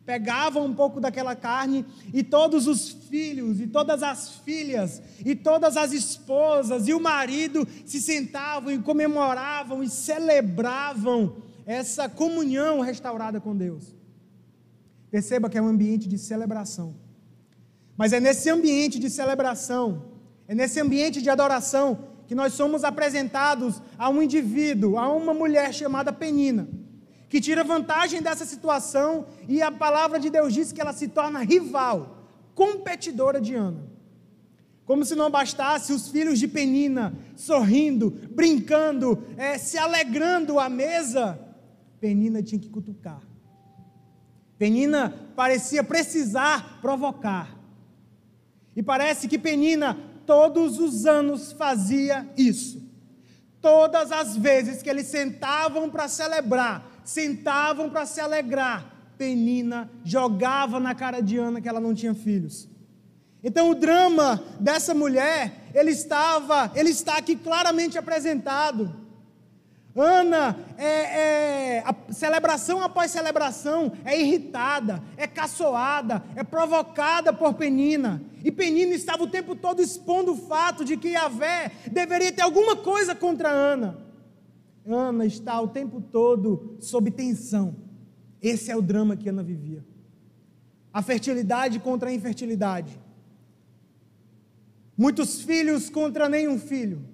pegavam 0.07 0.65
um 0.65 0.73
pouco 0.73 1.01
daquela 1.01 1.35
carne 1.35 1.85
e 2.15 2.23
todos 2.23 2.69
os 2.69 2.91
filhos 2.91 3.61
e 3.61 3.67
todas 3.67 4.05
as 4.05 4.37
filhas 4.37 5.03
e 5.25 5.35
todas 5.35 5.77
as 5.77 5.93
esposas 5.93 6.87
e 6.87 6.95
o 6.95 7.01
marido 7.01 7.67
se 7.85 8.01
sentavam 8.01 8.73
e 8.73 8.79
comemoravam 8.79 9.83
e 9.83 9.89
celebravam 9.89 11.39
essa 11.67 12.09
comunhão 12.09 12.81
restaurada 12.81 13.41
com 13.41 13.57
Deus. 13.57 13.97
Perceba 15.11 15.51
que 15.51 15.59
é 15.59 15.63
um 15.63 15.67
ambiente 15.67 16.09
de 16.09 16.17
celebração. 16.17 16.95
Mas 17.97 18.13
é 18.13 18.21
nesse 18.21 18.49
ambiente 18.49 19.01
de 19.01 19.11
celebração, 19.11 20.05
é 20.47 20.55
nesse 20.55 20.79
ambiente 20.81 21.21
de 21.21 21.29
adoração 21.29 22.11
que 22.29 22.35
nós 22.35 22.53
somos 22.53 22.85
apresentados 22.85 23.83
a 23.99 24.09
um 24.09 24.23
indivíduo, 24.23 24.99
a 24.99 25.13
uma 25.13 25.35
mulher 25.35 25.75
chamada 25.75 26.13
Penina 26.13 26.69
que 27.29 27.41
tira 27.41 27.65
vantagem 27.65 28.23
dessa 28.23 28.45
situação 28.45 29.27
e 29.49 29.61
a 29.61 29.71
palavra 29.71 30.19
de 30.19 30.31
Deus 30.31 30.55
diz 30.55 30.73
que 30.73 30.81
ela 30.81 30.93
se 30.93 31.09
torna 31.09 31.41
rival, 31.41 32.29
competidora 32.55 33.41
de 33.41 33.55
Ana. 33.55 33.85
Como 34.85 35.05
se 35.05 35.17
não 35.17 35.29
bastasse 35.29 35.93
os 35.93 36.09
filhos 36.09 36.39
de 36.39 36.47
Penina 36.47 37.13
sorrindo, 37.35 38.11
brincando, 38.31 39.25
é, 39.37 39.59
se 39.59 39.77
alegrando 39.77 40.61
à 40.61 40.69
mesa, 40.69 41.39
Penina 42.01 42.41
tinha 42.41 42.61
que 42.61 42.69
cutucar. 42.69 43.21
Penina 44.57 45.13
parecia 45.35 45.83
precisar 45.83 46.81
provocar. 46.81 47.57
E 48.77 48.83
parece 48.83 49.27
que 49.27 49.39
Penina 49.39 49.99
todos 50.25 50.79
os 50.79 51.05
anos 51.05 51.53
fazia 51.53 52.29
isso. 52.37 52.85
Todas 53.61 54.13
as 54.13 54.37
vezes 54.37 54.83
que 54.83 54.89
eles 54.89 55.07
sentavam 55.07 55.91
para 55.91 56.07
celebrar, 56.07 56.96
sentavam 57.07 57.89
para 57.89 58.05
se 58.05 58.21
alegrar. 58.21 58.93
Penina 59.17 59.91
jogava 60.05 60.79
na 60.79 60.95
cara 60.95 61.23
de 61.23 61.39
Ana 61.39 61.61
que 61.61 61.69
ela 61.69 61.81
não 61.81 61.95
tinha 61.95 62.15
filhos. 62.15 62.69
Então 63.43 63.71
o 63.71 63.75
drama 63.75 64.43
dessa 64.61 64.93
mulher, 64.93 65.71
ele 65.73 65.93
estava, 65.93 66.71
ele 66.75 66.91
está 66.91 67.17
aqui 67.17 67.37
claramente 67.37 67.97
apresentado. 67.97 69.07
Ana, 69.95 70.59
é, 70.77 71.79
é, 71.79 71.85
celebração 72.11 72.83
após 72.83 73.11
celebração, 73.11 73.93
é 74.05 74.21
irritada, 74.21 75.03
é 75.17 75.27
caçoada, 75.27 76.23
é 76.35 76.45
provocada 76.45 77.33
por 77.33 77.55
Penina. 77.55 78.21
E 78.45 78.53
Penina 78.53 78.95
estava 78.95 79.23
o 79.23 79.31
tempo 79.31 79.55
todo 79.57 79.81
expondo 79.81 80.33
o 80.33 80.37
fato 80.37 80.85
de 80.85 80.99
que 80.99 81.11
Yahvé 81.11 81.73
deveria 81.91 82.31
ter 82.31 82.43
alguma 82.43 82.77
coisa 82.77 83.15
contra 83.15 83.49
Ana. 83.49 84.06
Ana 84.87 85.27
está 85.27 85.61
o 85.61 85.69
tempo 85.69 86.01
todo 86.01 86.77
sob 86.79 87.11
tensão. 87.11 87.77
Esse 88.41 88.71
é 88.71 88.77
o 88.77 88.83
drama 88.83 89.17
que 89.17 89.29
Ana 89.29 89.43
vivia. 89.43 89.85
A 90.93 91.03
fertilidade 91.03 91.81
contra 91.81 92.11
a 92.11 92.13
infertilidade. 92.13 92.99
Muitos 94.97 95.43
filhos 95.43 95.91
contra 95.91 96.29
nenhum 96.29 96.59
filho. 96.59 97.05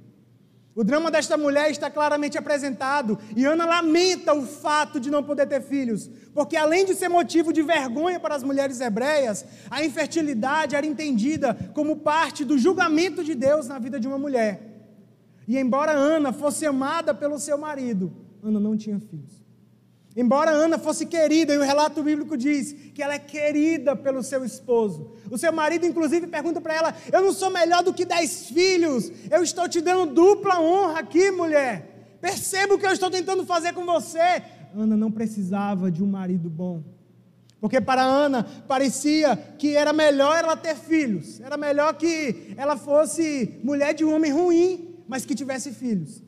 O 0.74 0.82
drama 0.82 1.10
desta 1.10 1.36
mulher 1.36 1.70
está 1.70 1.90
claramente 1.90 2.38
apresentado 2.38 3.18
e 3.36 3.44
Ana 3.44 3.66
lamenta 3.66 4.32
o 4.32 4.46
fato 4.46 4.98
de 4.98 5.10
não 5.10 5.22
poder 5.22 5.46
ter 5.46 5.60
filhos, 5.60 6.10
porque 6.32 6.56
além 6.56 6.86
de 6.86 6.94
ser 6.94 7.08
motivo 7.08 7.52
de 7.52 7.60
vergonha 7.60 8.18
para 8.18 8.34
as 8.34 8.42
mulheres 8.42 8.80
hebreias, 8.80 9.44
a 9.70 9.84
infertilidade 9.84 10.74
era 10.74 10.86
entendida 10.86 11.54
como 11.74 11.96
parte 11.96 12.42
do 12.42 12.56
julgamento 12.56 13.22
de 13.22 13.34
Deus 13.34 13.68
na 13.68 13.78
vida 13.78 14.00
de 14.00 14.08
uma 14.08 14.16
mulher. 14.16 14.71
E 15.46 15.58
embora 15.58 15.92
Ana 15.92 16.32
fosse 16.32 16.66
amada 16.66 17.12
pelo 17.14 17.38
seu 17.38 17.58
marido, 17.58 18.12
Ana 18.42 18.60
não 18.60 18.76
tinha 18.76 18.98
filhos. 18.98 19.42
Embora 20.14 20.50
Ana 20.50 20.78
fosse 20.78 21.06
querida, 21.06 21.54
e 21.54 21.58
o 21.58 21.62
relato 21.62 22.02
bíblico 22.02 22.36
diz 22.36 22.72
que 22.94 23.02
ela 23.02 23.14
é 23.14 23.18
querida 23.18 23.96
pelo 23.96 24.22
seu 24.22 24.44
esposo. 24.44 25.12
O 25.30 25.38
seu 25.38 25.50
marido, 25.52 25.86
inclusive, 25.86 26.26
pergunta 26.26 26.60
para 26.60 26.74
ela: 26.74 26.94
Eu 27.10 27.22
não 27.22 27.32
sou 27.32 27.50
melhor 27.50 27.82
do 27.82 27.94
que 27.94 28.04
dez 28.04 28.46
filhos, 28.48 29.10
eu 29.30 29.42
estou 29.42 29.68
te 29.68 29.80
dando 29.80 30.12
dupla 30.12 30.60
honra 30.60 31.00
aqui, 31.00 31.30
mulher. 31.30 32.18
Perceba 32.20 32.74
o 32.74 32.78
que 32.78 32.86
eu 32.86 32.92
estou 32.92 33.10
tentando 33.10 33.44
fazer 33.46 33.72
com 33.72 33.86
você. 33.86 34.42
Ana 34.76 34.96
não 34.96 35.10
precisava 35.10 35.90
de 35.90 36.02
um 36.02 36.06
marido 36.06 36.50
bom. 36.50 36.82
Porque 37.58 37.80
para 37.80 38.02
Ana 38.02 38.44
parecia 38.66 39.36
que 39.56 39.76
era 39.76 39.92
melhor 39.92 40.36
ela 40.36 40.56
ter 40.56 40.76
filhos, 40.76 41.40
era 41.40 41.56
melhor 41.56 41.94
que 41.94 42.52
ela 42.56 42.76
fosse 42.76 43.60
mulher 43.62 43.94
de 43.94 44.04
um 44.04 44.14
homem 44.14 44.32
ruim 44.32 44.91
mas 45.12 45.26
que 45.26 45.34
tivesse 45.34 45.72
filhos. 45.72 46.22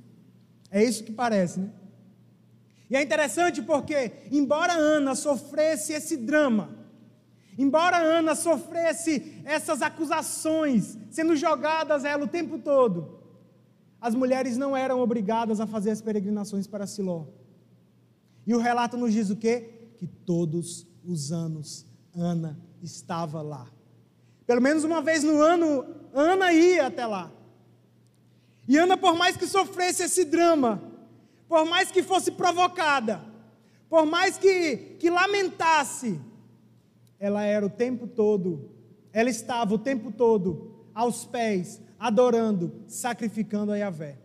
É 0.70 0.84
isso 0.84 1.04
que 1.04 1.10
parece, 1.10 1.58
né? 1.58 1.70
E 2.90 2.94
é 2.94 3.02
interessante 3.02 3.62
porque, 3.62 4.12
embora 4.30 4.74
Ana 4.74 5.14
sofresse 5.14 5.94
esse 5.94 6.18
drama, 6.18 6.68
embora 7.56 7.96
Ana 7.96 8.34
sofresse 8.34 9.40
essas 9.42 9.80
acusações 9.80 10.98
sendo 11.10 11.34
jogadas 11.34 12.04
a 12.04 12.10
ela 12.10 12.24
o 12.24 12.28
tempo 12.28 12.58
todo, 12.58 13.20
as 13.98 14.14
mulheres 14.14 14.58
não 14.58 14.76
eram 14.76 15.00
obrigadas 15.00 15.60
a 15.60 15.66
fazer 15.66 15.90
as 15.90 16.02
peregrinações 16.02 16.66
para 16.66 16.86
Siló. 16.86 17.24
E 18.46 18.54
o 18.54 18.58
relato 18.58 18.98
nos 18.98 19.14
diz 19.14 19.30
o 19.30 19.36
quê? 19.36 19.94
Que 19.96 20.06
todos 20.06 20.86
os 21.02 21.32
anos 21.32 21.86
Ana 22.14 22.60
estava 22.82 23.40
lá. 23.40 23.66
Pelo 24.46 24.60
menos 24.60 24.84
uma 24.84 25.00
vez 25.00 25.24
no 25.24 25.40
ano, 25.40 25.86
Ana 26.12 26.52
ia 26.52 26.88
até 26.88 27.06
lá. 27.06 27.32
E 28.66 28.78
Ana, 28.78 28.97
por 28.97 29.14
mais 29.14 29.37
que 29.37 29.47
sofresse 29.47 30.04
esse 30.04 30.25
drama, 30.25 30.83
por 31.49 31.64
mais 31.66 31.90
que 31.90 32.02
fosse 32.02 32.30
provocada, 32.30 33.21
por 33.88 34.06
mais 34.06 34.38
que, 34.38 34.97
que 34.99 35.11
lamentasse, 35.11 36.21
ela 37.18 37.44
era 37.44 37.64
o 37.64 37.71
tempo 37.71 38.06
todo, 38.06 38.71
ela 39.12 39.30
estava 39.30 39.75
o 39.75 39.78
tempo 39.78 40.11
todo 40.11 40.88
aos 40.94 41.25
pés, 41.25 41.80
adorando, 41.99 42.83
sacrificando 42.87 43.73
a 43.73 43.76
Yahvé. 43.76 44.18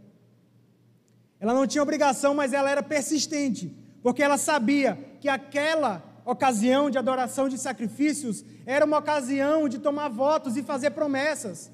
Ela 1.40 1.54
não 1.54 1.68
tinha 1.68 1.84
obrigação, 1.84 2.34
mas 2.34 2.54
ela 2.54 2.70
era 2.70 2.84
persistente, 2.84 3.76
porque 4.02 4.24
ela 4.24 4.38
sabia 4.38 4.98
que 5.20 5.30
aquela 5.30 6.04
ocasião 6.26 6.90
de 6.90 6.98
adoração 6.98 7.50
de 7.50 7.58
sacrifícios 7.58 8.46
era 8.66 8.86
uma 8.86 9.00
ocasião 9.00 9.68
de 9.68 9.80
tomar 9.80 10.10
votos 10.10 10.58
e 10.58 10.64
fazer 10.64 10.92
promessas, 10.92 11.72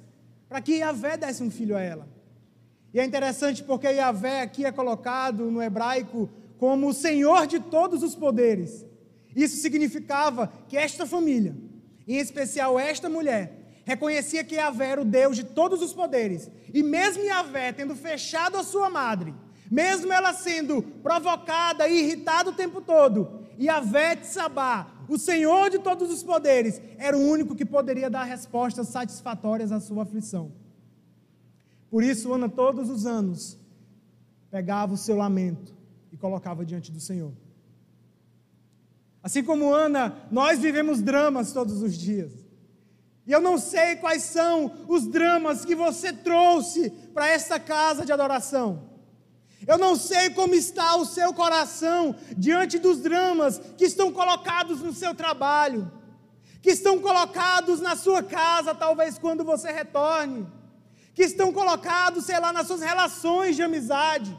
para 0.47 0.61
que 0.61 0.77
Yahvé 0.77 1.17
desse 1.17 1.43
um 1.43 1.51
filho 1.51 1.75
a 1.75 1.81
ela. 1.81 2.14
E 2.95 2.99
é 3.01 3.03
interessante 3.03 3.61
porque 3.61 3.87
Yahvé 3.87 4.39
aqui 4.39 4.63
é 4.63 4.71
colocado 4.71 5.51
no 5.51 5.61
hebraico 5.61 6.29
como 6.57 6.87
o 6.87 6.93
Senhor 6.93 7.45
de 7.45 7.59
todos 7.59 8.01
os 8.01 8.15
poderes. 8.15 8.85
Isso 9.35 9.57
significava 9.57 10.49
que 10.69 10.77
esta 10.77 11.05
família, 11.05 11.53
em 12.07 12.15
especial 12.19 12.79
esta 12.79 13.09
mulher, 13.09 13.81
reconhecia 13.83 14.45
que 14.45 14.55
Yahvé 14.55 14.91
era 14.91 15.01
o 15.01 15.03
Deus 15.03 15.35
de 15.35 15.43
todos 15.43 15.81
os 15.81 15.91
poderes, 15.91 16.49
e 16.73 16.81
mesmo 16.81 17.25
Yahvé 17.25 17.73
tendo 17.73 17.97
fechado 17.97 18.55
a 18.55 18.63
sua 18.63 18.89
madre, 18.89 19.35
mesmo 19.69 20.13
ela 20.13 20.31
sendo 20.31 20.81
provocada 20.81 21.89
e 21.89 21.99
irritada 21.99 22.51
o 22.51 22.55
tempo 22.55 22.79
todo, 22.79 23.41
Yahvé 23.59 24.23
Sabá, 24.23 24.87
o 25.09 25.17
Senhor 25.17 25.69
de 25.69 25.79
todos 25.79 26.09
os 26.09 26.23
poderes, 26.23 26.81
era 26.97 27.17
o 27.17 27.29
único 27.29 27.55
que 27.55 27.65
poderia 27.65 28.09
dar 28.09 28.23
respostas 28.23 28.87
satisfatórias 28.87 29.73
à 29.73 29.81
sua 29.81 30.03
aflição. 30.03 30.63
Por 31.95 32.03
isso, 32.03 32.33
Ana, 32.33 32.49
todos 32.49 32.89
os 32.89 33.05
anos, 33.05 33.57
pegava 34.51 34.93
o 34.93 34.97
seu 34.97 35.15
lamento 35.15 35.73
e 36.11 36.17
colocava 36.17 36.65
diante 36.65 36.91
do 36.91 36.99
Senhor. 36.99 37.31
Assim 39.23 39.41
como 39.41 39.73
Ana, 39.73 40.27
nós 40.29 40.59
vivemos 40.59 41.01
dramas 41.01 41.53
todos 41.53 41.81
os 41.81 41.97
dias. 41.97 42.33
E 43.25 43.31
eu 43.31 43.39
não 43.39 43.57
sei 43.57 43.95
quais 43.95 44.23
são 44.23 44.73
os 44.89 45.07
dramas 45.07 45.63
que 45.63 45.73
você 45.73 46.11
trouxe 46.11 46.89
para 47.13 47.29
esta 47.29 47.57
casa 47.61 48.05
de 48.05 48.11
adoração. 48.11 48.89
Eu 49.65 49.77
não 49.77 49.95
sei 49.95 50.31
como 50.31 50.53
está 50.53 50.97
o 50.97 51.05
seu 51.05 51.33
coração 51.33 52.13
diante 52.37 52.77
dos 52.77 52.99
dramas 52.99 53.57
que 53.77 53.85
estão 53.85 54.11
colocados 54.11 54.81
no 54.81 54.91
seu 54.91 55.15
trabalho, 55.15 55.89
que 56.61 56.71
estão 56.71 56.99
colocados 56.99 57.79
na 57.79 57.95
sua 57.95 58.21
casa, 58.21 58.75
talvez 58.75 59.17
quando 59.17 59.45
você 59.45 59.71
retorne, 59.71 60.45
que 61.15 61.23
estão 61.23 61.51
colocados, 61.53 62.25
sei 62.25 62.37
lá, 62.39 62.51
nas 62.51 62.67
suas 62.67 62.81
relações 62.81 63.55
de 63.55 63.63
amizade. 63.63 64.37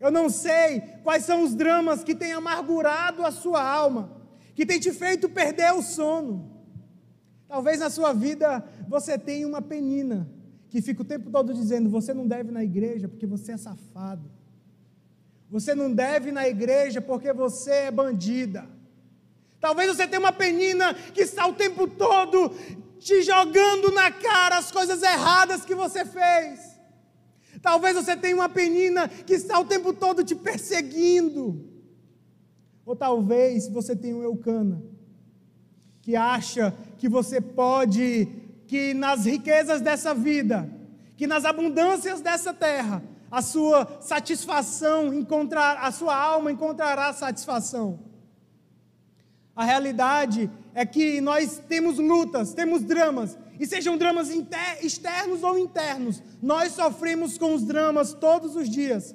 Eu 0.00 0.10
não 0.10 0.28
sei 0.28 0.80
quais 1.04 1.24
são 1.24 1.44
os 1.44 1.54
dramas 1.54 2.02
que 2.02 2.14
têm 2.14 2.32
amargurado 2.32 3.24
a 3.24 3.30
sua 3.30 3.62
alma, 3.62 4.10
que 4.56 4.66
têm 4.66 4.80
te 4.80 4.92
feito 4.92 5.28
perder 5.28 5.72
o 5.72 5.80
sono. 5.80 6.50
Talvez 7.46 7.78
na 7.78 7.88
sua 7.88 8.12
vida 8.12 8.64
você 8.88 9.16
tenha 9.16 9.46
uma 9.46 9.62
penina 9.62 10.28
que 10.68 10.82
fica 10.82 11.02
o 11.02 11.04
tempo 11.04 11.30
todo 11.30 11.54
dizendo: 11.54 11.88
você 11.88 12.12
não 12.12 12.26
deve 12.26 12.50
ir 12.50 12.52
na 12.52 12.64
igreja 12.64 13.06
porque 13.06 13.26
você 13.26 13.52
é 13.52 13.56
safado. 13.56 14.28
Você 15.48 15.74
não 15.74 15.92
deve 15.92 16.30
ir 16.30 16.32
na 16.32 16.48
igreja 16.48 17.00
porque 17.00 17.32
você 17.32 17.70
é 17.70 17.90
bandida. 17.92 18.68
Talvez 19.60 19.94
você 19.94 20.06
tenha 20.06 20.20
uma 20.20 20.32
penina 20.32 20.94
que 20.94 21.20
está 21.20 21.46
o 21.46 21.52
tempo 21.52 21.86
todo 21.86 22.52
te 23.00 23.22
jogando 23.22 23.90
na 23.90 24.10
cara 24.10 24.58
as 24.58 24.70
coisas 24.70 25.02
erradas 25.02 25.64
que 25.64 25.74
você 25.74 26.04
fez. 26.04 26.78
Talvez 27.62 27.96
você 27.96 28.16
tenha 28.16 28.36
uma 28.36 28.48
penina 28.48 29.08
que 29.08 29.32
está 29.32 29.58
o 29.58 29.64
tempo 29.64 29.92
todo 29.92 30.22
te 30.22 30.34
perseguindo. 30.34 31.68
Ou 32.84 32.94
talvez 32.94 33.68
você 33.68 33.96
tenha 33.96 34.16
um 34.16 34.22
Eucana, 34.22 34.82
que 36.02 36.14
acha 36.14 36.74
que 36.98 37.08
você 37.08 37.40
pode, 37.40 38.28
que 38.66 38.94
nas 38.94 39.24
riquezas 39.24 39.80
dessa 39.80 40.14
vida, 40.14 40.70
que 41.16 41.26
nas 41.26 41.44
abundâncias 41.44 42.20
dessa 42.20 42.52
terra, 42.52 43.02
a 43.30 43.42
sua 43.42 43.98
satisfação 44.00 45.14
encontrar, 45.14 45.78
a 45.84 45.92
sua 45.92 46.16
alma 46.16 46.50
encontrará 46.50 47.12
satisfação. 47.12 48.00
A 49.54 49.64
realidade 49.64 50.50
é 50.74 50.86
que 50.86 51.20
nós 51.20 51.60
temos 51.68 51.98
lutas, 51.98 52.54
temos 52.54 52.82
dramas, 52.82 53.36
e 53.58 53.66
sejam 53.66 53.96
dramas 53.96 54.30
externos 54.82 55.42
ou 55.42 55.58
internos, 55.58 56.22
nós 56.42 56.72
sofremos 56.72 57.36
com 57.36 57.54
os 57.54 57.62
dramas 57.62 58.14
todos 58.14 58.56
os 58.56 58.68
dias. 58.68 59.14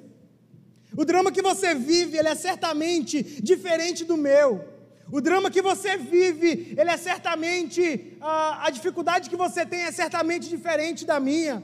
O 0.96 1.04
drama 1.04 1.32
que 1.32 1.42
você 1.42 1.74
vive, 1.74 2.16
ele 2.16 2.28
é 2.28 2.34
certamente 2.34 3.22
diferente 3.42 4.04
do 4.04 4.16
meu. 4.16 4.64
O 5.10 5.20
drama 5.20 5.50
que 5.50 5.62
você 5.62 5.96
vive, 5.96 6.74
ele 6.76 6.90
é 6.90 6.96
certamente, 6.96 8.16
a, 8.20 8.66
a 8.66 8.70
dificuldade 8.70 9.30
que 9.30 9.36
você 9.36 9.64
tem 9.64 9.80
é 9.82 9.92
certamente 9.92 10.48
diferente 10.48 11.04
da 11.04 11.20
minha. 11.20 11.62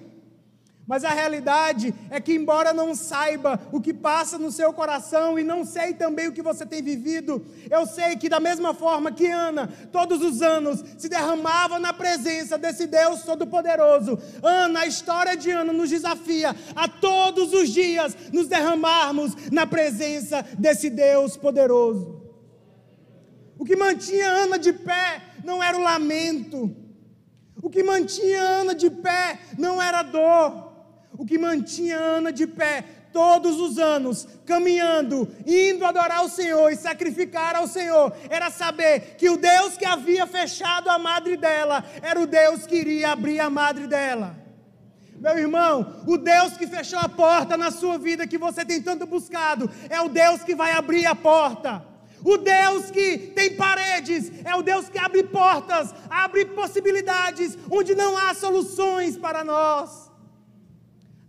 Mas 0.87 1.05
a 1.05 1.11
realidade 1.11 1.95
é 2.11 2.21
que, 2.21 2.35
embora 2.35 2.73
não 2.73 2.95
saiba 2.95 3.61
o 3.71 3.81
que 3.81 3.95
passa 3.95 4.37
no 4.37 4.51
seu 4.51 4.73
coração 4.73 5.39
e 5.39 5.45
não 5.45 5.65
sei 5.65 5.95
também 5.95 6.27
o 6.27 6.33
que 6.33 6.43
você 6.43 6.67
tem 6.67 6.83
vivido, 6.83 7.47
eu 7.71 7.87
sei 7.87 8.17
que, 8.17 8.29
da 8.29 8.41
mesma 8.41 8.75
forma 8.75 9.13
que 9.13 9.27
Ana, 9.27 9.69
todos 9.93 10.21
os 10.21 10.43
anos, 10.43 10.85
se 10.99 11.09
derramava 11.09 11.79
na 11.79 11.93
presença 11.93 12.59
desse 12.59 12.89
Deus 12.89 13.23
Todo-Poderoso, 13.23 14.19
Ana, 14.43 14.81
a 14.81 14.87
história 14.87 15.37
de 15.37 15.51
Ana 15.51 15.73
nos 15.73 15.89
desafia 15.89 16.55
a 16.75 16.89
todos 16.89 17.53
os 17.53 17.69
dias 17.69 18.17
nos 18.33 18.49
derramarmos 18.49 19.51
na 19.53 19.67
presença 19.67 20.45
desse 20.59 20.91
Deus 20.91 21.37
poderoso. 21.37 22.21
O 23.57 23.65
que 23.65 23.77
mantinha 23.77 24.29
Ana 24.29 24.59
de 24.59 24.73
pé 24.73 25.23
não 25.45 25.63
era 25.63 25.79
o 25.79 25.83
lamento, 25.83 26.75
o 27.63 27.71
que 27.71 27.85
mantinha 27.85 28.41
Ana 28.43 28.75
de 28.75 28.91
pé 28.91 29.39
não 29.57 29.81
era 29.81 30.03
dor. 30.03 30.72
O 31.17 31.27
que 31.27 31.39
mantinha 31.39 31.99
Ana 31.99 32.33
de 32.33 32.47
pé 32.47 32.85
todos 33.13 33.61
os 33.61 33.79
anos, 33.79 34.27
caminhando, 34.47 35.29
indo 35.47 35.85
adorar 35.85 36.25
o 36.25 36.29
Senhor 36.29 36.71
e 36.71 36.77
sacrificar 36.77 37.55
ao 37.55 37.69
Senhor, 37.69 38.13
era 38.31 38.51
saber 38.51 39.17
que 39.19 39.29
o 39.29 39.37
Deus 39.37 39.77
que 39.77 39.85
havia 39.85 40.27
fechado 40.27 40.89
a 40.89 40.99
madre 40.99 41.37
dela 41.37 41.85
era 42.01 42.19
o 42.19 42.27
Deus 42.27 42.67
que 42.67 42.77
iria 42.77 43.13
abrir 43.13 43.39
a 43.39 43.51
madre 43.51 43.87
dela. 43.87 44.37
Meu 45.19 45.39
irmão, 45.39 46.03
o 46.07 46.17
Deus 46.17 46.57
que 46.57 46.67
fechou 46.67 46.99
a 46.99 47.09
porta 47.09 47.57
na 47.57 47.71
sua 47.71 47.97
vida 47.97 48.27
que 48.27 48.39
você 48.39 48.65
tem 48.65 48.83
tanto 48.83 49.07
buscado, 49.07 49.71
é 49.89 50.01
o 50.01 50.09
Deus 50.09 50.43
que 50.43 50.55
vai 50.55 50.73
abrir 50.73 51.07
a 51.07 51.15
porta. 51.15 51.85
O 52.25 52.37
Deus 52.37 52.91
que 52.91 53.19
tem 53.19 53.57
paredes, 53.57 54.33
é 54.45 54.55
o 54.55 54.63
Deus 54.63 54.89
que 54.89 54.99
abre 54.99 55.25
portas, 55.25 55.95
abre 56.09 56.45
possibilidades 56.47 57.59
onde 57.71 57.95
não 57.95 58.17
há 58.17 58.33
soluções 58.33 59.17
para 59.17 59.45
nós. 59.45 60.12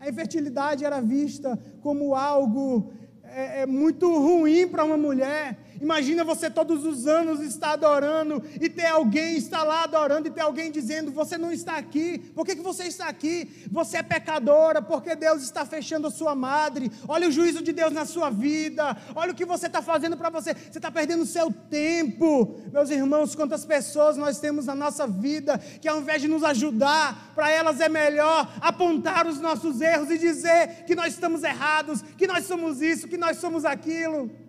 A 0.03 0.09
infertilidade 0.09 0.83
era 0.83 0.99
vista 0.99 1.57
como 1.81 2.13
algo 2.13 2.91
é, 3.23 3.61
é 3.61 3.65
muito 3.65 4.05
ruim 4.05 4.67
para 4.67 4.83
uma 4.83 4.97
mulher. 4.97 5.57
Imagina 5.81 6.23
você 6.23 6.49
todos 6.49 6.85
os 6.85 7.07
anos 7.07 7.39
estar 7.41 7.71
adorando 7.71 8.43
e 8.59 8.69
ter 8.69 8.85
alguém 8.85 9.35
estar 9.35 9.63
lá 9.63 9.83
adorando 9.83 10.27
e 10.27 10.31
ter 10.31 10.41
alguém 10.41 10.71
dizendo: 10.71 11.11
Você 11.11 11.37
não 11.37 11.51
está 11.51 11.77
aqui, 11.77 12.19
por 12.33 12.45
que, 12.45 12.55
que 12.55 12.61
você 12.61 12.83
está 12.83 13.07
aqui? 13.07 13.67
Você 13.71 13.97
é 13.97 14.03
pecadora, 14.03 14.81
porque 14.81 15.15
Deus 15.15 15.41
está 15.41 15.65
fechando 15.65 16.07
a 16.07 16.11
sua 16.11 16.35
madre. 16.35 16.91
Olha 17.07 17.27
o 17.27 17.31
juízo 17.31 17.61
de 17.61 17.71
Deus 17.71 17.91
na 17.91 18.05
sua 18.05 18.29
vida, 18.29 18.95
olha 19.15 19.31
o 19.31 19.35
que 19.35 19.45
você 19.45 19.67
está 19.67 19.81
fazendo 19.81 20.17
para 20.17 20.29
você. 20.29 20.53
Você 20.53 20.77
está 20.77 20.91
perdendo 20.91 21.23
o 21.23 21.27
seu 21.27 21.51
tempo. 21.51 22.59
Meus 22.71 22.89
irmãos, 22.89 23.35
quantas 23.35 23.65
pessoas 23.65 24.17
nós 24.17 24.39
temos 24.39 24.65
na 24.65 24.75
nossa 24.75 25.07
vida 25.07 25.57
que 25.81 25.87
ao 25.87 25.99
invés 25.99 26.21
de 26.21 26.27
nos 26.27 26.43
ajudar, 26.43 27.31
para 27.35 27.49
elas 27.51 27.79
é 27.79 27.89
melhor 27.89 28.51
apontar 28.61 29.27
os 29.27 29.39
nossos 29.39 29.81
erros 29.81 30.09
e 30.09 30.17
dizer 30.17 30.85
que 30.85 30.95
nós 30.95 31.13
estamos 31.13 31.43
errados, 31.43 32.01
que 32.17 32.27
nós 32.27 32.45
somos 32.45 32.81
isso, 32.81 33.07
que 33.07 33.17
nós 33.17 33.37
somos 33.37 33.65
aquilo. 33.65 34.42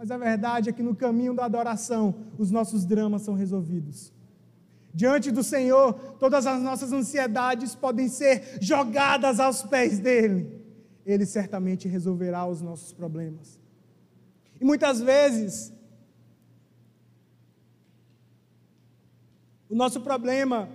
Mas 0.00 0.10
a 0.10 0.16
verdade 0.16 0.70
é 0.70 0.72
que 0.72 0.82
no 0.82 0.96
caminho 0.96 1.34
da 1.34 1.44
adoração, 1.44 2.14
os 2.38 2.50
nossos 2.50 2.86
dramas 2.86 3.20
são 3.20 3.34
resolvidos. 3.34 4.10
Diante 4.94 5.30
do 5.30 5.44
Senhor, 5.44 5.92
todas 6.18 6.46
as 6.46 6.62
nossas 6.62 6.90
ansiedades 6.90 7.74
podem 7.74 8.08
ser 8.08 8.56
jogadas 8.62 9.38
aos 9.38 9.62
pés 9.62 9.98
dele. 9.98 10.64
Ele 11.04 11.26
certamente 11.26 11.86
resolverá 11.86 12.46
os 12.46 12.62
nossos 12.62 12.94
problemas. 12.94 13.60
E 14.58 14.64
muitas 14.64 15.02
vezes, 15.02 15.70
o 19.68 19.74
nosso 19.74 20.00
problema 20.00 20.66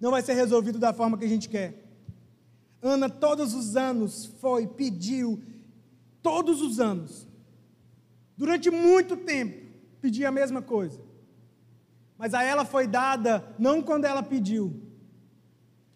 não 0.00 0.12
vai 0.12 0.22
ser 0.22 0.34
resolvido 0.34 0.78
da 0.78 0.92
forma 0.92 1.18
que 1.18 1.24
a 1.24 1.28
gente 1.28 1.48
quer. 1.48 1.84
Ana, 2.80 3.10
todos 3.10 3.54
os 3.54 3.74
anos, 3.74 4.26
foi, 4.40 4.68
pediu, 4.68 5.42
todos 6.22 6.62
os 6.62 6.78
anos, 6.78 7.26
durante 8.42 8.72
muito 8.72 9.16
tempo, 9.16 9.64
pedia 10.00 10.28
a 10.28 10.32
mesma 10.32 10.60
coisa. 10.60 11.00
Mas 12.18 12.34
a 12.34 12.42
ela 12.42 12.64
foi 12.64 12.88
dada 12.88 13.54
não 13.56 13.80
quando 13.80 14.04
ela 14.04 14.20
pediu, 14.20 14.82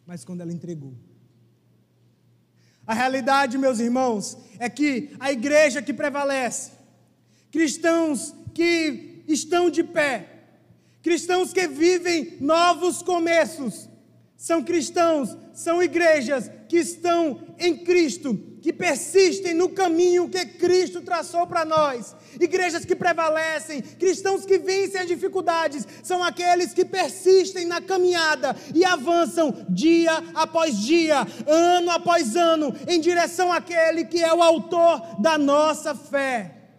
mas 0.06 0.24
quando 0.24 0.42
ela 0.42 0.52
entregou. 0.52 0.94
A 2.86 2.94
realidade, 2.94 3.58
meus 3.58 3.80
irmãos, 3.80 4.38
é 4.60 4.70
que 4.70 5.10
a 5.18 5.32
igreja 5.32 5.82
que 5.82 5.92
prevalece, 5.92 6.70
cristãos 7.50 8.32
que 8.54 9.24
estão 9.26 9.68
de 9.68 9.82
pé, 9.82 10.44
cristãos 11.02 11.52
que 11.52 11.66
vivem 11.66 12.36
novos 12.40 13.02
começos, 13.02 13.88
são 14.36 14.62
cristãos, 14.62 15.36
são 15.52 15.82
igrejas 15.82 16.48
que 16.68 16.76
estão 16.76 17.42
em 17.58 17.76
Cristo, 17.82 18.38
que 18.66 18.72
persistem 18.72 19.54
no 19.54 19.68
caminho 19.68 20.28
que 20.28 20.44
Cristo 20.44 21.00
traçou 21.00 21.46
para 21.46 21.64
nós. 21.64 22.16
Igrejas 22.40 22.84
que 22.84 22.96
prevalecem, 22.96 23.80
cristãos 23.80 24.44
que 24.44 24.58
vencem 24.58 25.02
as 25.02 25.06
dificuldades, 25.06 25.86
são 26.02 26.20
aqueles 26.20 26.74
que 26.74 26.84
persistem 26.84 27.64
na 27.64 27.80
caminhada 27.80 28.56
e 28.74 28.84
avançam 28.84 29.54
dia 29.68 30.10
após 30.34 30.76
dia, 30.80 31.24
ano 31.46 31.92
após 31.92 32.34
ano, 32.34 32.74
em 32.88 33.00
direção 33.00 33.52
àquele 33.52 34.04
que 34.04 34.20
é 34.20 34.34
o 34.34 34.42
autor 34.42 35.00
da 35.20 35.38
nossa 35.38 35.94
fé. 35.94 36.72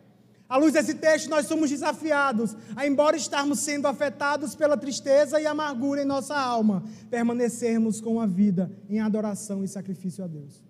À 0.50 0.58
luz 0.58 0.74
desse 0.74 0.96
texto, 0.96 1.30
nós 1.30 1.46
somos 1.46 1.70
desafiados 1.70 2.54
a, 2.76 2.86
embora 2.86 3.16
estarmos 3.16 3.60
sendo 3.60 3.88
afetados 3.88 4.56
pela 4.56 4.76
tristeza 4.76 5.40
e 5.40 5.48
amargura 5.48 6.02
em 6.02 6.06
nossa 6.06 6.38
alma, 6.38 6.84
permanecermos 7.10 8.02
com 8.02 8.20
a 8.20 8.26
vida 8.26 8.70
em 8.90 9.00
adoração 9.00 9.64
e 9.64 9.70
sacrifício 9.70 10.22
a 10.22 10.28
Deus. 10.28 10.67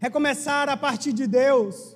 Recomeçar 0.00 0.66
a 0.70 0.78
partir 0.78 1.12
de 1.12 1.26
Deus, 1.26 1.94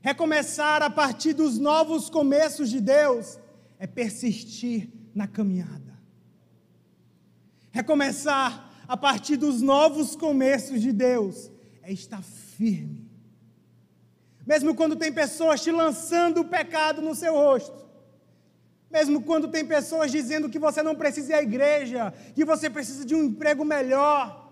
recomeçar 0.00 0.82
a 0.82 0.90
partir 0.90 1.34
dos 1.34 1.56
novos 1.56 2.10
começos 2.10 2.68
de 2.68 2.80
Deus, 2.80 3.38
é 3.78 3.86
persistir 3.86 4.90
na 5.14 5.28
caminhada. 5.28 5.96
Recomeçar 7.70 8.72
a 8.88 8.96
partir 8.96 9.36
dos 9.36 9.62
novos 9.62 10.16
começos 10.16 10.82
de 10.82 10.92
Deus 10.92 11.48
é 11.80 11.92
estar 11.92 12.22
firme. 12.22 13.08
Mesmo 14.44 14.74
quando 14.74 14.96
tem 14.96 15.12
pessoas 15.12 15.62
te 15.62 15.70
lançando 15.70 16.40
o 16.40 16.44
pecado 16.44 17.00
no 17.00 17.14
seu 17.14 17.34
rosto, 17.34 17.86
mesmo 18.90 19.22
quando 19.22 19.46
tem 19.46 19.64
pessoas 19.64 20.10
dizendo 20.10 20.48
que 20.48 20.58
você 20.58 20.82
não 20.82 20.96
precisa 20.96 21.32
ir 21.32 21.34
à 21.34 21.42
igreja, 21.42 22.12
que 22.34 22.44
você 22.44 22.68
precisa 22.68 23.04
de 23.04 23.14
um 23.14 23.22
emprego 23.22 23.64
melhor, 23.64 24.45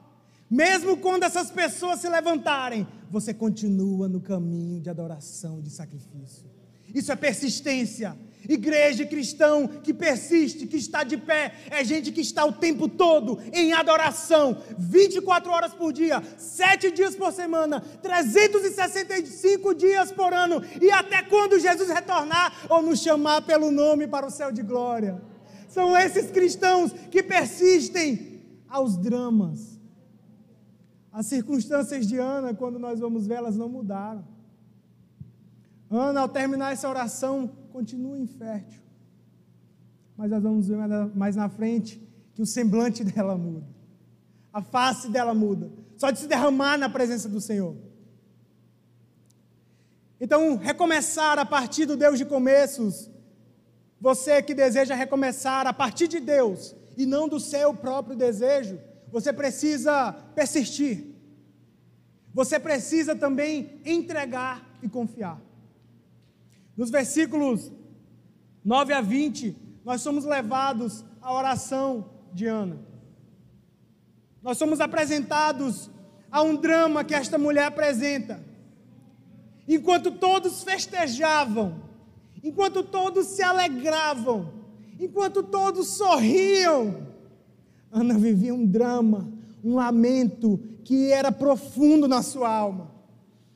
mesmo 0.50 0.96
quando 0.96 1.24
essas 1.24 1.50
pessoas 1.50 2.00
se 2.00 2.08
levantarem, 2.08 2.86
você 3.10 3.32
continua 3.32 4.08
no 4.08 4.20
caminho 4.20 4.80
de 4.80 4.90
adoração, 4.90 5.60
de 5.60 5.70
sacrifício. 5.70 6.50
Isso 6.94 7.10
é 7.10 7.16
persistência, 7.16 8.16
Igreja 8.48 9.06
cristão 9.06 9.66
que 9.66 9.94
persiste, 9.94 10.66
que 10.66 10.76
está 10.76 11.02
de 11.02 11.16
pé, 11.16 11.54
é 11.70 11.82
gente 11.82 12.12
que 12.12 12.20
está 12.20 12.44
o 12.44 12.52
tempo 12.52 12.88
todo 12.88 13.40
em 13.52 13.72
adoração, 13.72 14.58
24 14.78 15.50
horas 15.50 15.72
por 15.72 15.92
dia, 15.92 16.22
7 16.36 16.90
dias 16.90 17.16
por 17.16 17.32
semana, 17.32 17.80
365 18.02 19.74
dias 19.74 20.12
por 20.12 20.32
ano, 20.32 20.62
e 20.80 20.90
até 20.90 21.22
quando 21.22 21.58
Jesus 21.58 21.88
retornar 21.88 22.66
ou 22.68 22.82
nos 22.82 23.00
chamar 23.00 23.42
pelo 23.42 23.70
nome 23.70 24.06
para 24.06 24.26
o 24.26 24.30
céu 24.30 24.52
de 24.52 24.62
glória. 24.62 25.22
São 25.68 25.96
esses 25.96 26.30
cristãos 26.30 26.92
que 27.10 27.22
persistem 27.22 28.42
aos 28.68 28.96
dramas. 28.96 29.73
As 31.14 31.26
circunstâncias 31.26 32.08
de 32.08 32.18
Ana, 32.18 32.52
quando 32.52 32.76
nós 32.76 32.98
vamos 32.98 33.24
ver, 33.24 33.34
elas 33.34 33.56
não 33.56 33.68
mudaram. 33.68 34.24
Ana, 35.88 36.22
ao 36.22 36.28
terminar 36.28 36.72
essa 36.72 36.88
oração, 36.88 37.46
continua 37.70 38.18
infértil. 38.18 38.82
Mas 40.16 40.28
nós 40.28 40.42
vamos 40.42 40.66
ver 40.66 40.76
mais 41.14 41.36
na 41.36 41.48
frente 41.48 42.02
que 42.34 42.42
o 42.42 42.46
semblante 42.46 43.04
dela 43.06 43.38
muda. 43.38 43.64
A 44.52 44.60
face 44.60 45.08
dela 45.08 45.32
muda. 45.32 45.70
Só 45.96 46.10
de 46.10 46.18
se 46.18 46.26
derramar 46.26 46.76
na 46.76 46.88
presença 46.88 47.28
do 47.28 47.40
Senhor. 47.40 47.76
Então, 50.20 50.56
recomeçar 50.56 51.38
a 51.38 51.46
partir 51.46 51.86
do 51.86 51.96
Deus 51.96 52.18
de 52.18 52.24
começos. 52.24 53.08
Você 54.00 54.42
que 54.42 54.52
deseja 54.52 54.96
recomeçar 54.96 55.64
a 55.64 55.72
partir 55.72 56.08
de 56.08 56.18
Deus 56.18 56.74
e 56.96 57.06
não 57.06 57.28
do 57.28 57.38
seu 57.38 57.72
próprio 57.72 58.16
desejo, 58.16 58.80
você 59.14 59.32
precisa 59.32 60.12
persistir. 60.34 61.06
Você 62.32 62.58
precisa 62.58 63.14
também 63.14 63.80
entregar 63.84 64.68
e 64.82 64.88
confiar. 64.88 65.40
Nos 66.76 66.90
versículos 66.90 67.70
9 68.64 68.92
a 68.92 69.00
20, 69.00 69.56
nós 69.84 70.00
somos 70.00 70.24
levados 70.24 71.04
à 71.22 71.32
oração 71.32 72.10
de 72.32 72.46
Ana. 72.46 72.80
Nós 74.42 74.58
somos 74.58 74.80
apresentados 74.80 75.88
a 76.28 76.42
um 76.42 76.56
drama 76.56 77.04
que 77.04 77.14
esta 77.14 77.38
mulher 77.38 77.66
apresenta. 77.66 78.44
Enquanto 79.68 80.10
todos 80.10 80.64
festejavam, 80.64 81.84
enquanto 82.42 82.82
todos 82.82 83.28
se 83.28 83.44
alegravam, 83.44 84.52
enquanto 84.98 85.40
todos 85.40 85.96
sorriam, 85.96 87.13
Ana 87.94 88.18
vivia 88.18 88.52
um 88.52 88.66
drama, 88.66 89.32
um 89.62 89.76
lamento 89.76 90.58
que 90.82 91.12
era 91.12 91.30
profundo 91.30 92.08
na 92.08 92.22
sua 92.22 92.52
alma. 92.52 92.90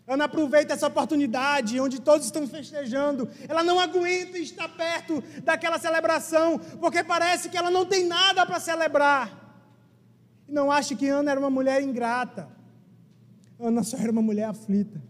Ana 0.06 0.26
aproveita 0.26 0.74
essa 0.74 0.86
oportunidade 0.86 1.80
onde 1.80 2.00
todos 2.00 2.24
estão 2.24 2.46
festejando. 2.46 3.28
Ela 3.48 3.64
não 3.64 3.80
aguenta 3.80 4.38
estar 4.38 4.68
perto 4.68 5.22
daquela 5.42 5.76
celebração, 5.76 6.56
porque 6.80 7.02
parece 7.02 7.48
que 7.48 7.58
ela 7.58 7.68
não 7.70 7.84
tem 7.84 8.06
nada 8.06 8.46
para 8.46 8.60
celebrar. 8.60 9.36
Não 10.48 10.70
ache 10.70 10.94
que 10.94 11.08
Ana 11.08 11.32
era 11.32 11.40
uma 11.40 11.50
mulher 11.50 11.82
ingrata. 11.82 12.48
Ana 13.58 13.82
só 13.82 13.96
era 13.96 14.12
uma 14.12 14.22
mulher 14.22 14.44
aflita. 14.44 15.02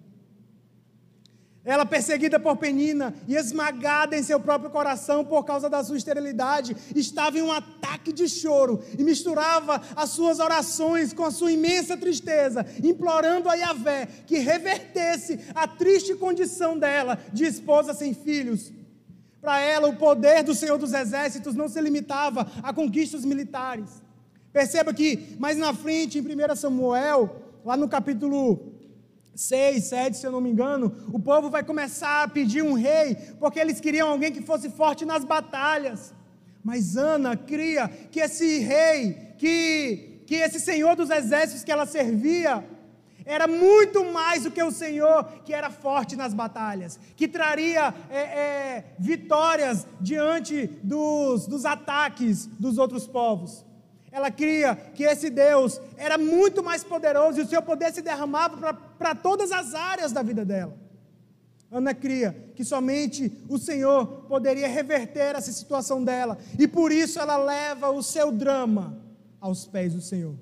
Ela 1.69 1.85
perseguida 1.85 2.41
por 2.41 2.57
Penina 2.57 3.15
e 3.27 3.37
esmagada 3.37 4.17
em 4.17 4.23
seu 4.23 4.41
próprio 4.41 4.71
coração 4.71 5.23
por 5.23 5.45
causa 5.45 5.69
da 5.69 5.85
sua 5.85 5.99
esterilidade, 5.99 6.75
estava 6.97 7.39
em 7.39 7.43
um 7.43 7.53
ataque 7.53 8.11
de 8.11 8.27
choro 8.27 8.83
e 8.99 9.05
misturava 9.05 9.79
as 9.95 10.09
suas 10.09 10.39
orações 10.39 11.13
com 11.13 11.25
a 11.25 11.31
sua 11.31 11.53
imensa 11.53 11.95
tristeza, 11.95 12.65
implorando 12.83 13.51
a 13.51 13.55
Yahvé 13.55 14.09
que 14.27 14.39
revertesse 14.39 15.41
a 15.55 15.69
triste 15.69 16.15
condição 16.15 16.79
dela 16.79 17.19
de 17.35 17.45
esposa 17.45 17.93
sem 17.93 18.15
filhos. 18.15 18.73
Para 19.39 19.61
ela, 19.61 19.89
o 19.89 19.97
poder 19.97 20.43
do 20.43 20.55
Senhor 20.55 20.79
dos 20.79 20.95
Exércitos 20.95 21.55
não 21.55 21.69
se 21.69 21.79
limitava 21.83 22.51
a 22.63 22.73
conquistas 22.73 23.27
militares. 23.27 24.03
Perceba 24.55 24.95
que 24.95 25.37
mais 25.39 25.59
na 25.59 25.75
frente, 25.75 26.19
em 26.19 26.23
1 26.23 26.57
Samuel, 26.57 27.43
lá 27.63 27.77
no 27.77 27.91
capítulo 27.91 28.78
6, 29.39 29.85
7, 29.85 30.17
se 30.17 30.27
eu 30.27 30.33
não 30.33 30.41
me 30.41 30.51
engano, 30.51 30.93
o 31.13 31.21
povo 31.21 31.49
vai 31.49 31.63
começar 31.63 32.25
a 32.25 32.29
pedir 32.29 32.61
um 32.61 32.73
rei, 32.73 33.15
porque 33.39 33.61
eles 33.61 33.79
queriam 33.79 34.09
alguém 34.09 34.33
que 34.33 34.43
fosse 34.43 34.69
forte 34.69 35.05
nas 35.05 35.25
batalhas. 35.25 36.13
Mas 36.65 36.97
Ana 36.97 37.37
cria 37.37 37.87
que 38.11 38.19
esse 38.19 38.59
rei, 38.59 39.35
que, 39.39 40.23
que 40.27 40.35
esse 40.35 40.59
senhor 40.59 40.97
dos 40.97 41.09
exércitos 41.09 41.63
que 41.63 41.71
ela 41.71 41.87
servia, 41.87 42.65
era 43.25 43.47
muito 43.47 44.05
mais 44.07 44.43
do 44.43 44.51
que 44.51 44.63
o 44.63 44.73
Senhor 44.73 45.23
que 45.45 45.55
era 45.55 45.71
forte 45.71 46.17
nas 46.17 46.35
batalhas, 46.35 46.99
que 47.15 47.29
traria 47.29 47.95
é, 48.11 48.19
é, 48.19 48.85
vitórias 48.99 49.87
diante 50.01 50.67
dos, 50.83 51.47
dos 51.47 51.65
ataques 51.65 52.47
dos 52.47 52.77
outros 52.77 53.07
povos. 53.07 53.68
Ela 54.19 54.33
cria 54.33 54.75
que 54.75 55.05
esse 55.05 55.31
Deus 55.31 55.81
era 55.97 56.19
muito 56.19 56.61
mais 56.61 56.83
poderoso 56.83 57.39
e 57.39 57.45
o 57.45 57.49
seu 57.49 57.63
poder 57.63 57.93
se 57.93 58.03
derramava 58.03 58.75
para 58.75 59.15
todas 59.15 59.53
as 59.53 59.75
áreas 59.75 60.11
da 60.11 60.23
vida 60.23 60.45
dela. 60.45 60.77
Ana 61.71 61.95
cria 61.95 62.53
que 62.57 62.65
somente 62.65 63.33
o 63.49 63.59
Senhor 63.59 64.25
poderia 64.27 64.67
reverter 64.67 65.37
essa 65.37 65.53
situação 65.53 66.03
dela 66.03 66.37
e 66.59 66.67
por 66.67 66.91
isso 66.91 67.21
ela 67.21 67.37
leva 67.37 67.91
o 67.91 68.03
seu 68.03 68.33
drama 68.33 69.01
aos 69.41 69.69
pés 69.69 69.95
do 69.95 70.01
Senhor. 70.01 70.35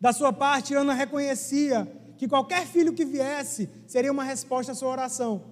Da 0.00 0.12
sua 0.12 0.32
parte, 0.32 0.74
Ana 0.74 0.94
reconhecia 0.94 1.88
que 2.16 2.28
qualquer 2.28 2.66
filho 2.66 2.92
que 2.92 3.04
viesse 3.04 3.68
seria 3.84 4.12
uma 4.12 4.22
resposta 4.22 4.70
à 4.70 4.74
sua 4.76 4.90
oração. 4.90 5.42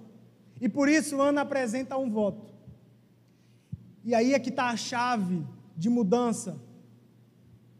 E 0.61 0.69
por 0.69 0.89
isso 0.89 1.21
Ana 1.21 1.41
apresenta 1.41 1.99
um 1.99 2.09
voto. 2.09 2.47
E 4.05 4.15
aí 4.15 4.35
é 4.35 4.39
que 4.39 4.51
está 4.51 4.69
a 4.69 4.77
chave 4.77 5.45
de 5.77 5.91
mudança 5.91 6.57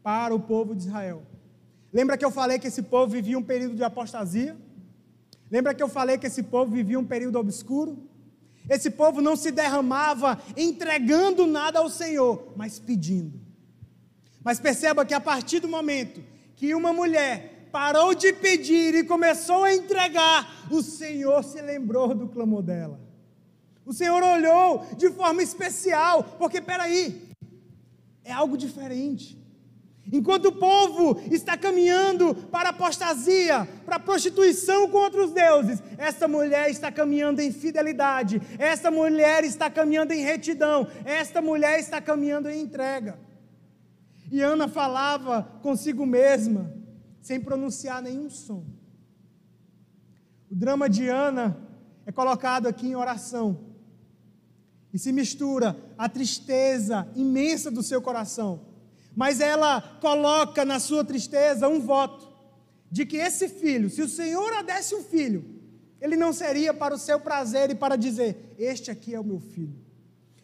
para 0.03 0.35
o 0.35 0.39
povo 0.39 0.75
de 0.75 0.83
Israel. 0.83 1.23
Lembra 1.91 2.17
que 2.17 2.25
eu 2.25 2.31
falei 2.31 2.59
que 2.59 2.67
esse 2.67 2.81
povo 2.81 3.11
vivia 3.11 3.37
um 3.37 3.43
período 3.43 3.75
de 3.75 3.83
apostasia? 3.83 4.57
Lembra 5.49 5.73
que 5.73 5.81
eu 5.81 5.87
falei 5.87 6.17
que 6.17 6.27
esse 6.27 6.43
povo 6.43 6.71
vivia 6.71 6.99
um 6.99 7.05
período 7.05 7.39
obscuro? 7.39 7.97
Esse 8.69 8.89
povo 8.89 9.21
não 9.21 9.35
se 9.35 9.51
derramava 9.51 10.41
entregando 10.57 11.45
nada 11.45 11.79
ao 11.79 11.89
Senhor, 11.89 12.53
mas 12.55 12.79
pedindo. 12.79 13.39
Mas 14.43 14.59
perceba 14.59 15.05
que 15.05 15.13
a 15.13 15.19
partir 15.19 15.59
do 15.59 15.67
momento 15.67 16.23
que 16.55 16.73
uma 16.73 16.91
mulher 16.91 17.69
parou 17.71 18.13
de 18.13 18.33
pedir 18.33 18.95
e 18.95 19.03
começou 19.03 19.63
a 19.63 19.73
entregar, 19.73 20.67
o 20.71 20.81
Senhor 20.81 21.43
se 21.43 21.61
lembrou 21.61 22.13
do 22.13 22.27
clamor 22.27 22.61
dela. 22.61 22.99
O 23.85 23.93
Senhor 23.93 24.23
olhou 24.23 24.85
de 24.97 25.09
forma 25.09 25.43
especial, 25.43 26.23
porque 26.23 26.61
peraí, 26.61 27.29
é 28.23 28.31
algo 28.31 28.57
diferente. 28.57 29.42
Enquanto 30.11 30.47
o 30.47 30.51
povo 30.51 31.21
está 31.31 31.57
caminhando 31.57 32.35
para 32.35 32.69
a 32.69 32.71
apostasia, 32.71 33.67
para 33.85 33.95
a 33.95 33.99
prostituição 33.99 34.89
com 34.89 34.97
outros 34.97 35.31
deuses, 35.31 35.81
esta 35.97 36.27
mulher 36.27 36.69
está 36.69 36.91
caminhando 36.91 37.41
em 37.41 37.51
fidelidade, 37.51 38.41
esta 38.59 38.91
mulher 38.91 39.45
está 39.45 39.69
caminhando 39.69 40.11
em 40.11 40.21
retidão, 40.21 40.87
esta 41.05 41.41
mulher 41.41 41.79
está 41.79 42.01
caminhando 42.01 42.49
em 42.49 42.61
entrega. 42.61 43.17
E 44.29 44.41
Ana 44.41 44.67
falava 44.67 45.43
consigo 45.61 46.05
mesma, 46.05 46.73
sem 47.21 47.39
pronunciar 47.39 48.01
nenhum 48.01 48.29
som. 48.29 48.65
O 50.51 50.55
drama 50.55 50.89
de 50.89 51.07
Ana 51.07 51.57
é 52.05 52.11
colocado 52.11 52.67
aqui 52.67 52.87
em 52.87 52.95
oração 52.95 53.71
e 54.93 54.99
se 54.99 55.13
mistura 55.13 55.77
a 55.97 56.09
tristeza 56.09 57.07
imensa 57.15 57.71
do 57.71 57.81
seu 57.81 58.01
coração 58.01 58.72
mas 59.15 59.39
ela 59.39 59.81
coloca 60.01 60.65
na 60.65 60.79
sua 60.79 61.03
tristeza 61.03 61.67
um 61.67 61.79
voto 61.79 62.31
de 62.91 63.05
que 63.05 63.17
esse 63.17 63.49
filho, 63.49 63.89
se 63.89 64.01
o 64.01 64.09
Senhor 64.09 64.53
a 64.53 64.61
desse 64.61 64.93
um 64.95 65.03
filho, 65.03 65.43
ele 65.99 66.15
não 66.15 66.33
seria 66.33 66.73
para 66.73 66.93
o 66.93 66.97
seu 66.97 67.19
prazer 67.19 67.71
e 67.71 67.75
para 67.75 67.95
dizer: 67.95 68.55
Este 68.57 68.91
aqui 68.91 69.15
é 69.15 69.19
o 69.19 69.23
meu 69.23 69.39
filho. 69.39 69.75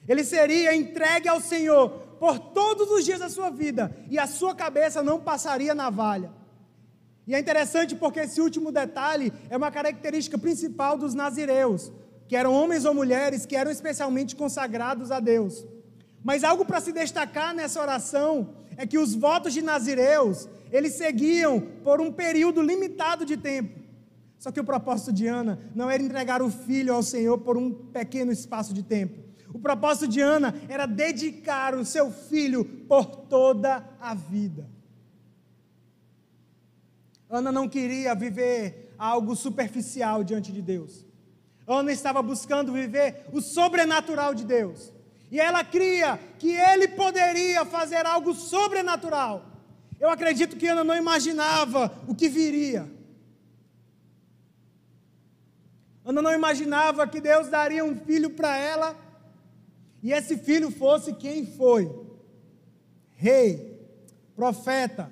Ele 0.08 0.24
seria 0.24 0.76
entregue 0.76 1.28
ao 1.28 1.40
Senhor 1.40 1.90
por 2.20 2.40
todos 2.40 2.90
os 2.90 3.06
dias 3.06 3.20
da 3.20 3.30
sua 3.30 3.50
vida 3.50 3.96
e 4.10 4.18
a 4.18 4.26
sua 4.26 4.56
cabeça 4.56 5.04
não 5.04 5.20
passaria 5.20 5.76
navalha. 5.76 6.32
E 7.28 7.36
é 7.36 7.40
interessante 7.40 7.96
porque 7.96 8.22
esse 8.22 8.42
último 8.42 8.72
detalhe 8.72 9.32
é 9.50 9.56
uma 9.56 9.70
característica 9.70 10.36
principal 10.36 10.98
dos 10.98 11.14
nazireus, 11.14 11.92
que 12.28 12.36
eram 12.36 12.54
homens 12.54 12.86
ou 12.86 12.94
mulheres 12.94 13.46
que 13.46 13.56
eram 13.56 13.70
especialmente 13.70 14.36
consagrados 14.36 15.12
a 15.12 15.20
Deus. 15.20 15.64
Mas 16.24 16.44
algo 16.44 16.66
para 16.66 16.82
se 16.82 16.92
destacar 16.92 17.54
nessa 17.54 17.82
oração 17.82 18.50
é 18.76 18.86
que 18.86 18.98
os 18.98 19.14
votos 19.14 19.54
de 19.54 19.62
nazireus, 19.62 20.48
eles 20.72 20.94
seguiam 20.94 21.60
por 21.84 22.00
um 22.02 22.12
período 22.12 22.62
limitado 22.62 23.26
de 23.26 23.38
tempo. 23.38 23.80
Só 24.38 24.52
que 24.52 24.60
o 24.60 24.64
propósito 24.64 25.12
de 25.12 25.28
Ana 25.28 25.60
não 25.76 25.90
era 25.90 26.02
entregar 26.02 26.42
o 26.42 26.50
filho 26.50 26.94
ao 26.94 27.04
Senhor 27.04 27.38
por 27.40 27.58
um 27.58 27.72
pequeno 27.72 28.32
espaço 28.32 28.74
de 28.74 28.84
tempo. 28.84 29.20
O 29.54 29.60
propósito 29.60 30.08
de 30.08 30.22
Ana 30.22 30.56
era 30.70 30.86
dedicar 30.86 31.76
o 31.76 31.84
seu 31.84 32.12
filho 32.12 32.64
por 32.64 33.06
toda 33.06 33.84
a 34.00 34.14
vida. 34.14 34.70
Ana 37.30 37.52
não 37.52 37.68
queria 37.68 38.16
viver 38.16 38.94
algo 38.98 39.36
superficial 39.36 40.24
diante 40.24 40.52
de 40.52 40.62
Deus. 40.62 41.06
Ana 41.68 41.92
estava 41.92 42.22
buscando 42.22 42.72
viver 42.72 43.26
o 43.32 43.42
sobrenatural 43.42 44.34
de 44.34 44.46
Deus. 44.46 44.94
E 45.32 45.40
ela 45.40 45.64
cria 45.64 46.20
que 46.40 46.52
ele 46.52 46.88
poderia 46.88 47.64
fazer 47.66 48.06
algo 48.06 48.34
sobrenatural. 48.34 49.46
Eu 50.00 50.10
acredito 50.10 50.56
que 50.56 50.68
Ana 50.68 50.84
não 50.84 50.96
imaginava 50.96 51.94
o 52.08 52.16
que 52.16 52.28
viria. 52.28 52.90
Ana 56.04 56.22
não 56.22 56.34
imaginava 56.34 57.08
que 57.08 57.22
Deus 57.22 57.50
daria 57.50 57.86
um 57.86 57.96
filho 57.96 58.32
para 58.32 58.58
ela, 58.58 58.96
e 60.02 60.12
esse 60.12 60.38
filho 60.38 60.72
fosse 60.72 61.14
quem 61.14 61.46
foi: 61.46 61.94
rei, 63.14 63.80
profeta, 64.36 65.12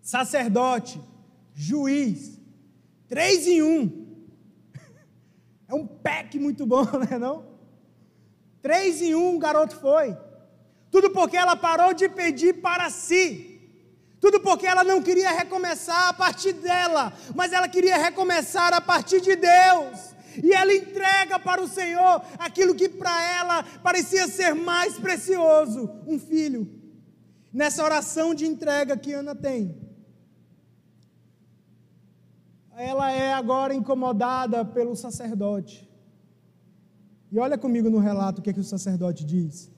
sacerdote, 0.00 0.98
juiz, 1.54 2.40
três 3.08 3.46
em 3.46 3.62
um. 3.62 4.00
É 5.68 5.74
um 5.74 5.86
pack 5.86 6.36
muito 6.36 6.66
bom, 6.66 6.82
né? 7.08 7.16
Não? 7.16 7.49
Três 8.62 9.00
em 9.00 9.14
um 9.14 9.36
o 9.36 9.38
garoto 9.38 9.76
foi. 9.76 10.16
Tudo 10.90 11.10
porque 11.10 11.36
ela 11.36 11.56
parou 11.56 11.94
de 11.94 12.08
pedir 12.08 12.60
para 12.60 12.90
si. 12.90 13.50
Tudo 14.20 14.40
porque 14.40 14.66
ela 14.66 14.84
não 14.84 15.00
queria 15.00 15.30
recomeçar 15.30 16.08
a 16.08 16.12
partir 16.12 16.52
dela, 16.52 17.12
mas 17.34 17.52
ela 17.52 17.68
queria 17.68 17.96
recomeçar 17.96 18.74
a 18.74 18.80
partir 18.80 19.20
de 19.20 19.34
Deus. 19.34 20.14
E 20.42 20.52
ela 20.52 20.72
entrega 20.74 21.38
para 21.38 21.62
o 21.62 21.68
Senhor 21.68 22.22
aquilo 22.38 22.74
que 22.74 22.88
para 22.88 23.22
ela 23.38 23.62
parecia 23.82 24.28
ser 24.28 24.54
mais 24.54 24.98
precioso: 24.98 25.90
um 26.06 26.18
filho. 26.18 26.78
Nessa 27.52 27.82
oração 27.82 28.32
de 28.32 28.46
entrega 28.46 28.96
que 28.96 29.12
Ana 29.12 29.34
tem, 29.34 29.76
ela 32.76 33.10
é 33.10 33.32
agora 33.32 33.74
incomodada 33.74 34.64
pelo 34.64 34.94
sacerdote. 34.94 35.89
E 37.32 37.38
olha 37.38 37.56
comigo 37.56 37.88
no 37.88 37.98
relato 37.98 38.40
o 38.40 38.42
que, 38.42 38.50
é 38.50 38.52
que 38.52 38.60
o 38.60 38.64
sacerdote 38.64 39.24
diz. 39.24 39.70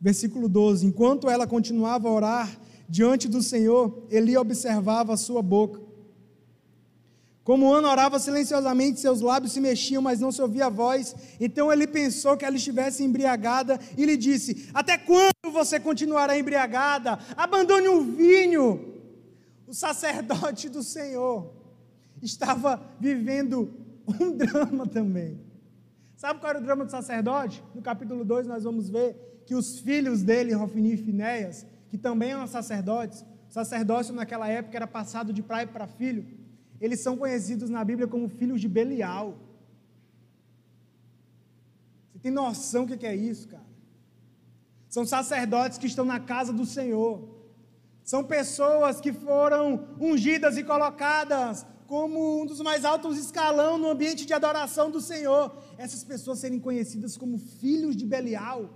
Versículo 0.00 0.48
12: 0.48 0.86
Enquanto 0.86 1.30
ela 1.30 1.46
continuava 1.46 2.08
a 2.08 2.12
orar 2.12 2.60
diante 2.88 3.28
do 3.28 3.42
Senhor, 3.42 4.06
Eli 4.10 4.36
observava 4.36 5.14
a 5.14 5.16
sua 5.16 5.42
boca. 5.42 5.80
Como 7.42 7.72
Ana 7.72 7.90
orava 7.90 8.18
silenciosamente, 8.18 9.00
seus 9.00 9.20
lábios 9.20 9.52
se 9.52 9.60
mexiam, 9.60 10.02
mas 10.02 10.20
não 10.20 10.30
se 10.30 10.42
ouvia 10.42 10.66
a 10.66 10.70
voz. 10.70 11.16
Então 11.40 11.72
ele 11.72 11.86
pensou 11.86 12.36
que 12.36 12.44
ela 12.44 12.56
estivesse 12.56 13.02
embriagada 13.02 13.80
e 13.96 14.04
lhe 14.04 14.16
disse: 14.16 14.68
Até 14.74 14.98
quando 14.98 15.50
você 15.52 15.80
continuará 15.80 16.38
embriagada? 16.38 17.18
Abandone 17.36 17.88
o 17.88 18.02
vinho. 18.04 18.94
O 19.66 19.72
sacerdote 19.72 20.68
do 20.68 20.82
Senhor 20.82 21.50
estava 22.20 22.82
vivendo 23.00 23.72
um 24.20 24.36
drama 24.36 24.86
também. 24.86 25.40
Sabe 26.16 26.40
qual 26.40 26.50
era 26.50 26.58
o 26.58 26.62
drama 26.62 26.84
do 26.84 26.90
sacerdote? 26.90 27.62
No 27.74 27.80
capítulo 27.80 28.24
2 28.24 28.46
nós 28.46 28.64
vamos 28.64 28.88
ver 28.88 29.42
que 29.46 29.54
os 29.54 29.80
filhos 29.80 30.22
dele, 30.22 30.52
Rofini 30.52 30.94
e 30.94 30.96
Finéias, 30.96 31.66
que 31.88 31.98
também 31.98 32.32
eram 32.32 32.46
sacerdotes, 32.46 33.24
sacerdócio 33.48 34.14
naquela 34.14 34.48
época 34.48 34.76
era 34.76 34.86
passado 34.86 35.32
de 35.32 35.42
pai 35.42 35.66
para 35.66 35.86
filho, 35.86 36.24
eles 36.80 37.00
são 37.00 37.16
conhecidos 37.16 37.68
na 37.68 37.84
Bíblia 37.84 38.06
como 38.06 38.28
filhos 38.28 38.60
de 38.60 38.68
Belial. 38.68 39.38
Você 42.12 42.18
tem 42.20 42.32
noção 42.32 42.86
do 42.86 42.96
que 42.96 43.06
é 43.06 43.14
isso, 43.14 43.48
cara? 43.48 43.70
São 44.88 45.04
sacerdotes 45.06 45.78
que 45.78 45.86
estão 45.86 46.04
na 46.04 46.18
casa 46.18 46.52
do 46.52 46.64
Senhor. 46.64 47.28
São 48.02 48.24
pessoas 48.24 49.00
que 49.00 49.12
foram 49.12 49.88
ungidas 50.00 50.56
e 50.56 50.64
colocadas 50.64 51.66
como 51.90 52.40
um 52.40 52.46
dos 52.46 52.60
mais 52.60 52.84
altos 52.84 53.18
escalão 53.18 53.76
no 53.76 53.90
ambiente 53.90 54.24
de 54.24 54.32
adoração 54.32 54.92
do 54.92 55.00
Senhor. 55.00 55.52
Essas 55.76 56.04
pessoas 56.04 56.38
serem 56.38 56.60
conhecidas 56.60 57.16
como 57.16 57.36
filhos 57.36 57.96
de 57.96 58.06
Belial 58.06 58.70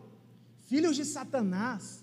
filhos 0.66 0.96
de 0.96 1.05
Satanás. 1.05 2.03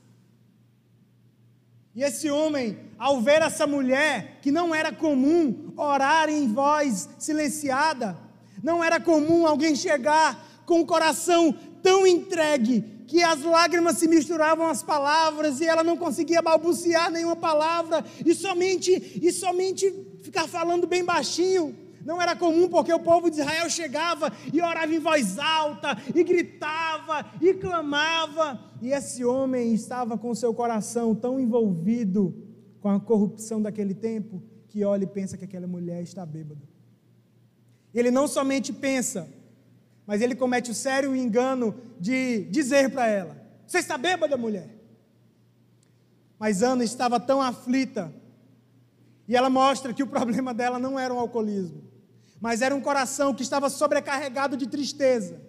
E 1.93 2.01
esse 2.01 2.29
homem, 2.29 2.79
ao 2.97 3.19
ver 3.19 3.41
essa 3.41 3.67
mulher, 3.67 4.39
que 4.41 4.51
não 4.51 4.73
era 4.73 4.93
comum 4.93 5.73
orar 5.75 6.29
em 6.29 6.47
voz 6.47 7.09
silenciada, 7.19 8.17
não 8.63 8.81
era 8.81 8.97
comum 8.97 9.45
alguém 9.45 9.75
chegar 9.75 10.63
com 10.65 10.79
o 10.79 10.85
coração 10.85 11.53
tão 11.83 12.07
entregue 12.07 13.03
que 13.05 13.21
as 13.21 13.41
lágrimas 13.41 13.97
se 13.97 14.07
misturavam 14.07 14.67
às 14.67 14.81
palavras 14.81 15.59
e 15.59 15.65
ela 15.65 15.83
não 15.83 15.97
conseguia 15.97 16.41
balbuciar 16.41 17.11
nenhuma 17.11 17.35
palavra 17.35 18.05
e 18.25 18.33
somente 18.33 19.19
e 19.21 19.29
somente 19.33 19.91
ficar 20.21 20.47
falando 20.47 20.87
bem 20.87 21.03
baixinho. 21.03 21.75
Não 22.03 22.21
era 22.21 22.35
comum 22.35 22.67
porque 22.67 22.91
o 22.91 22.99
povo 22.99 23.29
de 23.29 23.39
Israel 23.39 23.69
chegava 23.69 24.31
e 24.51 24.61
orava 24.61 24.93
em 24.93 24.99
voz 24.99 25.37
alta, 25.37 25.97
e 26.15 26.23
gritava, 26.23 27.25
e 27.39 27.53
clamava. 27.53 28.59
E 28.81 28.91
esse 28.91 29.23
homem 29.23 29.73
estava 29.73 30.17
com 30.17 30.33
seu 30.33 30.53
coração 30.53 31.13
tão 31.13 31.39
envolvido 31.39 32.35
com 32.79 32.89
a 32.89 32.99
corrupção 32.99 33.61
daquele 33.61 33.93
tempo, 33.93 34.41
que 34.67 34.83
olha 34.83 35.03
e 35.03 35.07
pensa 35.07 35.37
que 35.37 35.45
aquela 35.45 35.67
mulher 35.67 36.01
está 36.01 36.25
bêbada. 36.25 36.61
Ele 37.93 38.09
não 38.09 38.27
somente 38.27 38.73
pensa, 38.73 39.29
mas 40.07 40.21
ele 40.21 40.33
comete 40.33 40.71
o 40.71 40.75
sério 40.75 41.15
engano 41.15 41.75
de 41.99 42.45
dizer 42.45 42.89
para 42.89 43.07
ela: 43.07 43.37
Você 43.67 43.77
está 43.77 43.97
bêbada, 43.97 44.35
mulher? 44.37 44.81
Mas 46.39 46.63
Ana 46.63 46.83
estava 46.83 47.19
tão 47.19 47.39
aflita, 47.39 48.11
e 49.31 49.35
ela 49.35 49.49
mostra 49.49 49.93
que 49.93 50.03
o 50.03 50.07
problema 50.15 50.51
dela 50.53 50.77
não 50.85 50.99
era 50.99 51.13
o 51.13 51.19
alcoolismo 51.25 51.91
mas 52.41 52.63
era 52.63 52.75
um 52.75 52.81
coração 52.81 53.35
que 53.35 53.43
estava 53.43 53.69
sobrecarregado 53.69 54.57
de 54.57 54.67
tristeza. 54.67 55.39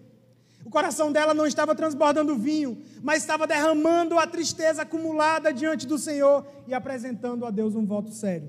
O 0.62 0.68
coração 0.68 1.10
dela 1.10 1.32
não 1.32 1.46
estava 1.46 1.74
transbordando 1.74 2.36
vinho, 2.36 2.82
mas 3.02 3.22
estava 3.22 3.46
derramando 3.46 4.18
a 4.18 4.26
tristeza 4.26 4.82
acumulada 4.82 5.52
diante 5.52 5.86
do 5.86 5.98
Senhor 5.98 6.46
e 6.68 6.74
apresentando 6.74 7.46
a 7.46 7.50
Deus 7.50 7.74
um 7.74 7.86
voto 7.86 8.12
sério. 8.12 8.48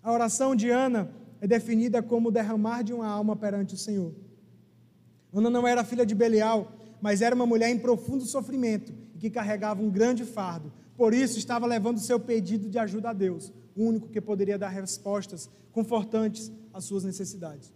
A 0.00 0.12
oração 0.12 0.54
de 0.54 0.70
Ana 0.70 1.10
é 1.40 1.48
definida 1.48 2.00
como 2.00 2.28
o 2.28 2.32
derramar 2.32 2.82
de 2.82 2.92
uma 2.94 3.08
alma 3.08 3.34
perante 3.34 3.74
o 3.74 3.78
Senhor. 3.78 4.14
Ana 5.34 5.50
não 5.50 5.66
era 5.66 5.84
filha 5.84 6.06
de 6.06 6.14
Belial, 6.14 6.72
mas 7.00 7.20
era 7.20 7.34
uma 7.34 7.44
mulher 7.44 7.70
em 7.70 7.78
profundo 7.78 8.24
sofrimento 8.24 8.94
e 9.16 9.18
que 9.18 9.28
carregava 9.28 9.82
um 9.82 9.90
grande 9.90 10.24
fardo. 10.24 10.72
Por 10.96 11.14
isso 11.14 11.38
estava 11.38 11.66
levando 11.66 11.98
seu 11.98 12.20
pedido 12.20 12.68
de 12.68 12.78
ajuda 12.78 13.10
a 13.10 13.12
Deus, 13.12 13.52
o 13.74 13.84
único 13.84 14.08
que 14.08 14.20
poderia 14.20 14.58
dar 14.58 14.68
respostas 14.68 15.50
confortantes 15.72 16.52
às 16.72 16.84
suas 16.84 17.04
necessidades. 17.04 17.72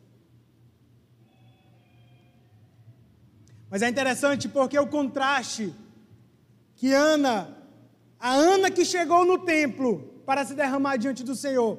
Mas 3.70 3.82
é 3.82 3.88
interessante 3.88 4.48
porque 4.48 4.78
o 4.78 4.86
contraste 4.86 5.74
que 6.76 6.92
Ana, 6.92 7.56
a 8.18 8.32
Ana 8.32 8.70
que 8.70 8.84
chegou 8.84 9.24
no 9.24 9.38
templo 9.38 10.22
para 10.24 10.44
se 10.44 10.54
derramar 10.54 10.96
diante 10.96 11.24
do 11.24 11.34
Senhor, 11.34 11.78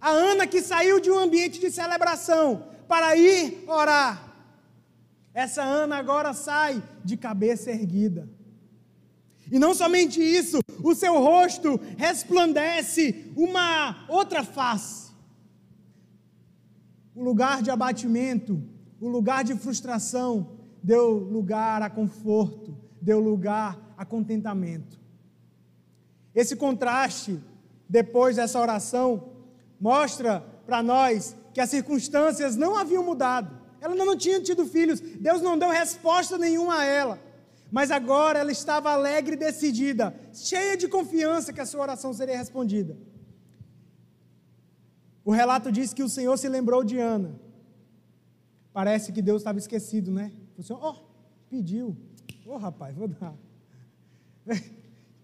a 0.00 0.10
Ana 0.10 0.46
que 0.46 0.62
saiu 0.62 1.00
de 1.00 1.10
um 1.10 1.18
ambiente 1.18 1.58
de 1.58 1.70
celebração 1.70 2.68
para 2.86 3.16
ir 3.16 3.64
orar, 3.66 4.26
essa 5.34 5.62
Ana 5.62 5.96
agora 5.98 6.32
sai 6.32 6.82
de 7.04 7.16
cabeça 7.16 7.70
erguida. 7.70 8.28
E 9.50 9.58
não 9.58 9.74
somente 9.74 10.20
isso, 10.20 10.58
o 10.82 10.94
seu 10.94 11.14
rosto 11.20 11.80
resplandece 11.96 13.32
uma 13.36 14.04
outra 14.08 14.42
face. 14.42 15.12
O 17.14 17.22
lugar 17.22 17.62
de 17.62 17.70
abatimento, 17.70 18.62
o 19.00 19.08
lugar 19.08 19.44
de 19.44 19.54
frustração, 19.54 20.58
deu 20.82 21.12
lugar 21.12 21.82
a 21.82 21.90
conforto, 21.90 22.76
deu 23.00 23.20
lugar 23.20 23.78
a 23.96 24.04
contentamento. 24.04 25.00
Esse 26.34 26.54
contraste, 26.54 27.40
depois 27.88 28.36
dessa 28.36 28.60
oração, 28.60 29.30
mostra 29.80 30.40
para 30.66 30.82
nós 30.82 31.34
que 31.54 31.60
as 31.60 31.70
circunstâncias 31.70 32.56
não 32.56 32.76
haviam 32.76 33.02
mudado. 33.02 33.56
Ela 33.80 33.94
não 33.94 34.16
tinha 34.16 34.40
tido 34.40 34.66
filhos. 34.66 35.00
Deus 35.00 35.40
não 35.40 35.56
deu 35.56 35.70
resposta 35.70 36.36
nenhuma 36.36 36.80
a 36.80 36.84
ela. 36.84 37.25
Mas 37.70 37.90
agora 37.90 38.38
ela 38.38 38.52
estava 38.52 38.90
alegre 38.90 39.34
e 39.34 39.38
decidida, 39.38 40.14
cheia 40.32 40.76
de 40.76 40.88
confiança 40.88 41.52
que 41.52 41.60
a 41.60 41.66
sua 41.66 41.82
oração 41.82 42.12
seria 42.12 42.36
respondida. 42.36 42.96
O 45.24 45.32
relato 45.32 45.72
diz 45.72 45.92
que 45.92 46.02
o 46.02 46.08
Senhor 46.08 46.36
se 46.36 46.48
lembrou 46.48 46.84
de 46.84 46.98
Ana. 46.98 47.34
Parece 48.72 49.12
que 49.12 49.20
Deus 49.20 49.40
estava 49.40 49.58
esquecido, 49.58 50.12
né? 50.12 50.32
O 50.56 50.62
Senhor, 50.62 50.78
ó, 50.80 50.92
oh, 50.92 50.96
pediu. 51.50 51.96
Ô 52.46 52.52
oh, 52.52 52.56
rapaz, 52.56 52.94
vou 52.94 53.08
dar. 53.08 53.34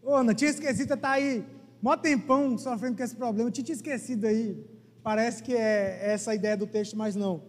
Ô, 0.03 0.11
oh, 0.11 0.15
Ana, 0.17 0.35
tinha 0.35 0.51
esquecido, 0.51 0.95
está 0.95 1.13
aí, 1.13 1.47
mó 1.81 1.97
tempão 1.97 2.59
sofrendo 2.59 2.97
com 2.97 3.05
esse 3.05 3.15
problema, 3.15 3.49
eu 3.49 3.53
tinha 3.53 3.73
esquecido 3.73 4.27
aí. 4.27 4.67
Parece 5.03 5.43
que 5.43 5.55
é 5.55 6.13
essa 6.13 6.33
a 6.33 6.35
ideia 6.35 6.57
do 6.57 6.67
texto, 6.67 6.97
mas 6.97 7.15
não. 7.15 7.43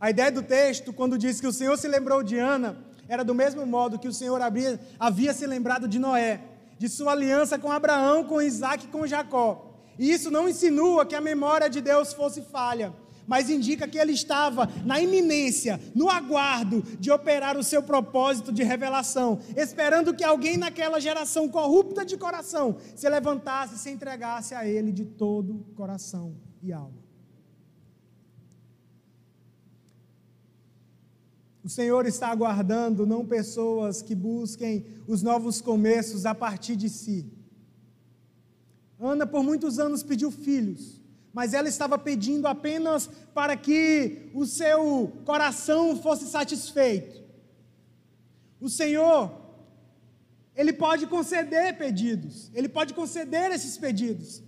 A 0.00 0.10
ideia 0.10 0.30
do 0.32 0.42
texto, 0.42 0.92
quando 0.92 1.18
diz 1.18 1.40
que 1.40 1.46
o 1.46 1.52
Senhor 1.52 1.76
se 1.76 1.88
lembrou 1.88 2.22
de 2.22 2.38
Ana, 2.38 2.82
era 3.08 3.24
do 3.24 3.34
mesmo 3.34 3.64
modo 3.66 3.98
que 3.98 4.08
o 4.08 4.12
Senhor 4.12 4.40
havia, 4.40 4.80
havia 4.98 5.32
se 5.32 5.46
lembrado 5.46 5.86
de 5.86 5.98
Noé, 5.98 6.40
de 6.78 6.88
sua 6.88 7.12
aliança 7.12 7.58
com 7.58 7.70
Abraão, 7.70 8.24
com 8.24 8.42
Isaac 8.42 8.84
e 8.84 8.88
com 8.88 9.06
Jacó. 9.06 9.72
E 9.98 10.10
isso 10.10 10.30
não 10.30 10.48
insinua 10.48 11.06
que 11.06 11.14
a 11.14 11.20
memória 11.20 11.70
de 11.70 11.80
Deus 11.80 12.12
fosse 12.12 12.42
falha, 12.42 12.92
mas 13.26 13.50
indica 13.50 13.88
que 13.88 13.98
ele 13.98 14.12
estava 14.12 14.68
na 14.84 15.00
iminência, 15.00 15.80
no 15.94 16.10
aguardo 16.10 16.82
de 17.00 17.10
operar 17.10 17.56
o 17.56 17.64
seu 17.64 17.82
propósito 17.82 18.52
de 18.52 18.62
revelação, 18.62 19.40
esperando 19.56 20.14
que 20.14 20.22
alguém 20.22 20.56
naquela 20.56 21.00
geração 21.00 21.48
corrupta 21.48 22.04
de 22.04 22.16
coração 22.16 22.76
se 22.94 23.08
levantasse 23.08 23.74
e 23.74 23.78
se 23.78 23.90
entregasse 23.90 24.54
a 24.54 24.66
ele 24.66 24.92
de 24.92 25.04
todo 25.04 25.66
coração 25.74 26.36
e 26.62 26.72
alma. 26.72 27.05
O 31.66 31.68
Senhor 31.68 32.06
está 32.06 32.28
aguardando 32.28 33.04
não 33.04 33.26
pessoas 33.26 34.00
que 34.00 34.14
busquem 34.14 34.86
os 35.04 35.20
novos 35.20 35.60
começos 35.60 36.24
a 36.24 36.32
partir 36.32 36.76
de 36.76 36.88
si. 36.88 37.26
Ana, 39.00 39.26
por 39.26 39.42
muitos 39.42 39.80
anos, 39.80 40.00
pediu 40.00 40.30
filhos, 40.30 41.02
mas 41.32 41.54
ela 41.54 41.68
estava 41.68 41.98
pedindo 41.98 42.46
apenas 42.46 43.10
para 43.34 43.56
que 43.56 44.30
o 44.32 44.46
seu 44.46 45.12
coração 45.24 46.00
fosse 46.00 46.26
satisfeito. 46.26 47.20
O 48.60 48.68
Senhor, 48.68 49.36
Ele 50.54 50.72
pode 50.72 51.08
conceder 51.08 51.76
pedidos, 51.76 52.48
Ele 52.54 52.68
pode 52.68 52.94
conceder 52.94 53.50
esses 53.50 53.76
pedidos, 53.76 54.40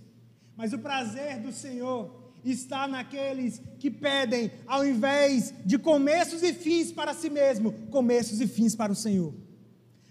mas 0.55 0.71
o 0.71 0.79
prazer 0.79 1.41
do 1.41 1.51
Senhor 1.51 2.18
está 2.43 2.87
naqueles 2.87 3.61
que 3.79 3.89
pedem, 3.89 4.51
ao 4.67 4.85
invés 4.85 5.53
de 5.65 5.77
começos 5.77 6.43
e 6.43 6.53
fins 6.53 6.91
para 6.91 7.13
si 7.13 7.29
mesmo, 7.29 7.71
começos 7.89 8.39
e 8.41 8.47
fins 8.47 8.75
para 8.75 8.91
o 8.91 8.95
Senhor. 8.95 9.33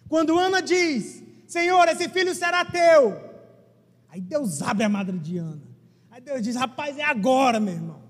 Quando 0.09 0.39
Ana 0.39 0.61
diz: 0.61 1.23
Senhor, 1.47 1.87
esse 1.89 2.09
filho 2.09 2.35
será 2.35 2.65
teu. 2.65 3.17
Aí 4.09 4.21
Deus 4.21 4.63
abre 4.63 4.85
a 4.85 4.89
madre 4.89 5.19
de 5.19 5.39
Ana. 5.39 5.63
Aí 6.11 6.21
Deus 6.21 6.43
diz: 6.43 6.57
Rapaz, 6.57 6.99
é 6.99 7.05
agora, 7.05 7.61
meu 7.61 7.75
irmão. 7.75 8.03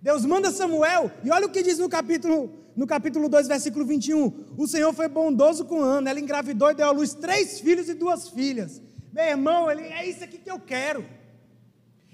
Deus 0.00 0.24
manda 0.24 0.52
Samuel, 0.52 1.10
e 1.24 1.30
olha 1.30 1.46
o 1.46 1.50
que 1.50 1.62
diz 1.62 1.78
no 1.78 1.88
capítulo, 1.88 2.50
no 2.76 2.86
capítulo 2.86 3.28
2, 3.28 3.48
versículo 3.48 3.84
21. 3.84 4.54
O 4.56 4.66
Senhor 4.66 4.92
foi 4.92 5.08
bondoso 5.08 5.64
com 5.64 5.80
Ana, 5.80 6.10
ela 6.10 6.20
engravidou 6.20 6.70
e 6.70 6.74
deu 6.74 6.86
à 6.86 6.90
luz 6.92 7.12
três 7.14 7.58
filhos 7.60 7.88
e 7.88 7.94
duas 7.94 8.28
filhas. 8.28 8.80
Meu 9.12 9.24
irmão, 9.24 9.70
ele, 9.70 9.82
é 9.82 10.06
isso 10.06 10.22
aqui 10.22 10.38
que 10.38 10.50
eu 10.50 10.60
quero. 10.60 11.04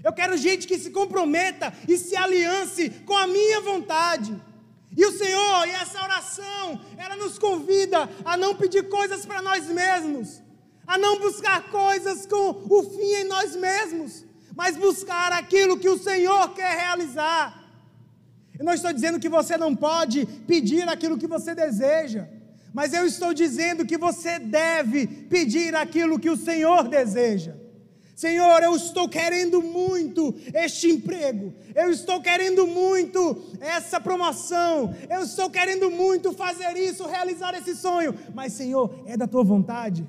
Eu 0.05 0.13
quero 0.13 0.37
gente 0.37 0.67
que 0.67 0.79
se 0.79 0.91
comprometa 0.91 1.73
e 1.89 1.97
se 1.97 2.17
aliance 2.17 2.91
com 3.07 3.17
a 3.17 3.27
minha 3.27 3.61
vontade. 3.61 4.35
E 4.97 5.07
o 5.07 5.13
Senhor, 5.13 5.67
e 5.67 5.71
essa 5.71 6.03
oração, 6.03 6.81
ela 6.99 7.17
nos 7.17 7.39
convida 7.39 8.11
a 8.25 8.37
não 8.37 8.55
pedir 8.55 8.89
coisas 8.89 9.25
para 9.25 9.41
nós 9.41 9.67
mesmos, 9.69 10.43
a 10.87 10.99
não 10.99 11.19
buscar 11.19 11.71
coisas 11.71 12.27
com 12.27 12.65
o 12.69 12.83
fim 12.91 13.15
em 13.15 13.25
nós 13.25 13.57
mesmos, 13.57 14.25
mas 14.55 14.77
buscar 14.77 15.33
aquilo 15.33 15.79
que 15.79 15.89
o 15.89 15.99
Senhor 15.99 16.53
quer 16.53 16.77
realizar. 16.77 17.63
Eu 18.59 18.65
não 18.65 18.75
estou 18.75 18.93
dizendo 18.93 19.19
que 19.19 19.29
você 19.29 19.57
não 19.57 19.75
pode 19.75 20.27
pedir 20.47 20.87
aquilo 20.89 21.17
que 21.17 21.27
você 21.27 21.55
deseja, 21.55 22.29
mas 22.75 22.93
eu 22.93 23.07
estou 23.07 23.33
dizendo 23.33 23.87
que 23.87 23.97
você 23.97 24.39
deve 24.39 25.07
pedir 25.07 25.75
aquilo 25.75 26.19
que 26.19 26.29
o 26.29 26.37
Senhor 26.37 26.87
deseja. 26.87 27.62
Senhor, 28.23 28.63
eu 28.63 28.77
estou 28.77 29.09
querendo 29.09 29.61
muito 29.61 30.33
este 30.55 30.89
emprego, 30.89 31.53
eu 31.75 31.91
estou 31.91 32.23
querendo 32.23 32.69
muito 32.69 33.43
essa 33.59 34.01
promoção, 34.01 34.95
eu 35.11 35.23
estou 35.25 35.51
querendo 35.51 35.91
muito 35.91 36.33
fazer 36.33 36.77
isso, 36.77 37.05
realizar 37.05 37.53
esse 37.57 37.75
sonho, 37.75 38.15
mas 38.33 38.53
Senhor, 38.53 39.03
é 39.07 39.17
da 39.17 39.27
tua 39.27 39.43
vontade? 39.43 40.07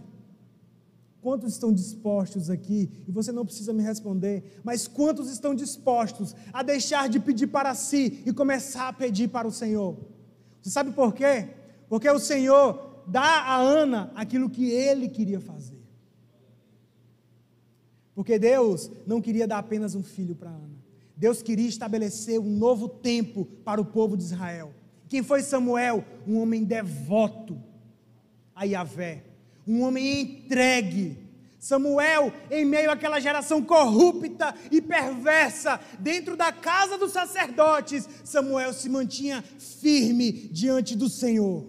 Quantos 1.23 1.53
estão 1.53 1.73
dispostos 1.73 2.51
aqui, 2.51 2.87
e 3.07 3.11
você 3.11 3.31
não 3.31 3.47
precisa 3.47 3.73
me 3.73 3.81
responder, 3.81 4.61
mas 4.63 4.87
quantos 4.87 5.27
estão 5.31 5.55
dispostos 5.55 6.35
a 6.53 6.61
deixar 6.61 7.09
de 7.09 7.19
pedir 7.19 7.47
para 7.47 7.73
si 7.73 8.21
e 8.27 8.31
começar 8.31 8.89
a 8.89 8.93
pedir 8.93 9.29
para 9.29 9.47
o 9.47 9.51
Senhor? 9.51 9.97
Você 10.61 10.69
sabe 10.69 10.91
por 10.91 11.15
quê? 11.15 11.47
Porque 11.89 12.07
o 12.07 12.19
Senhor 12.19 13.01
dá 13.07 13.23
a 13.23 13.55
Ana 13.55 14.11
aquilo 14.13 14.51
que 14.51 14.69
ele 14.69 15.09
queria 15.09 15.39
fazer. 15.39 15.72
Porque 18.15 18.37
Deus 18.37 18.91
não 19.07 19.21
queria 19.21 19.47
dar 19.47 19.57
apenas 19.57 19.95
um 19.95 20.03
filho 20.03 20.35
para 20.35 20.49
Ana. 20.49 20.83
Deus 21.15 21.41
queria 21.41 21.67
estabelecer 21.67 22.39
um 22.39 22.49
novo 22.49 22.87
tempo 22.87 23.45
para 23.63 23.79
o 23.79 23.85
povo 23.85 24.17
de 24.17 24.23
Israel. 24.23 24.73
Quem 25.07 25.23
foi 25.23 25.41
Samuel? 25.41 26.03
Um 26.27 26.39
homem 26.39 26.63
devoto 26.63 27.61
a 28.55 28.63
Yahvé, 28.63 29.23
um 29.67 29.81
homem 29.81 30.21
entregue. 30.21 31.17
Samuel, 31.59 32.33
em 32.51 32.65
meio 32.65 32.91
àquela 32.91 33.21
geração 33.21 33.63
corrupta 33.63 34.53
e 34.69 34.81
perversa, 34.81 35.79
dentro 35.97 36.35
da 36.35 36.51
casa 36.51 36.97
dos 36.97 37.13
sacerdotes, 37.13 38.07
Samuel 38.25 38.73
se 38.73 38.89
mantinha 38.89 39.41
firme 39.57 40.33
diante 40.51 40.93
do 40.93 41.07
Senhor. 41.07 41.65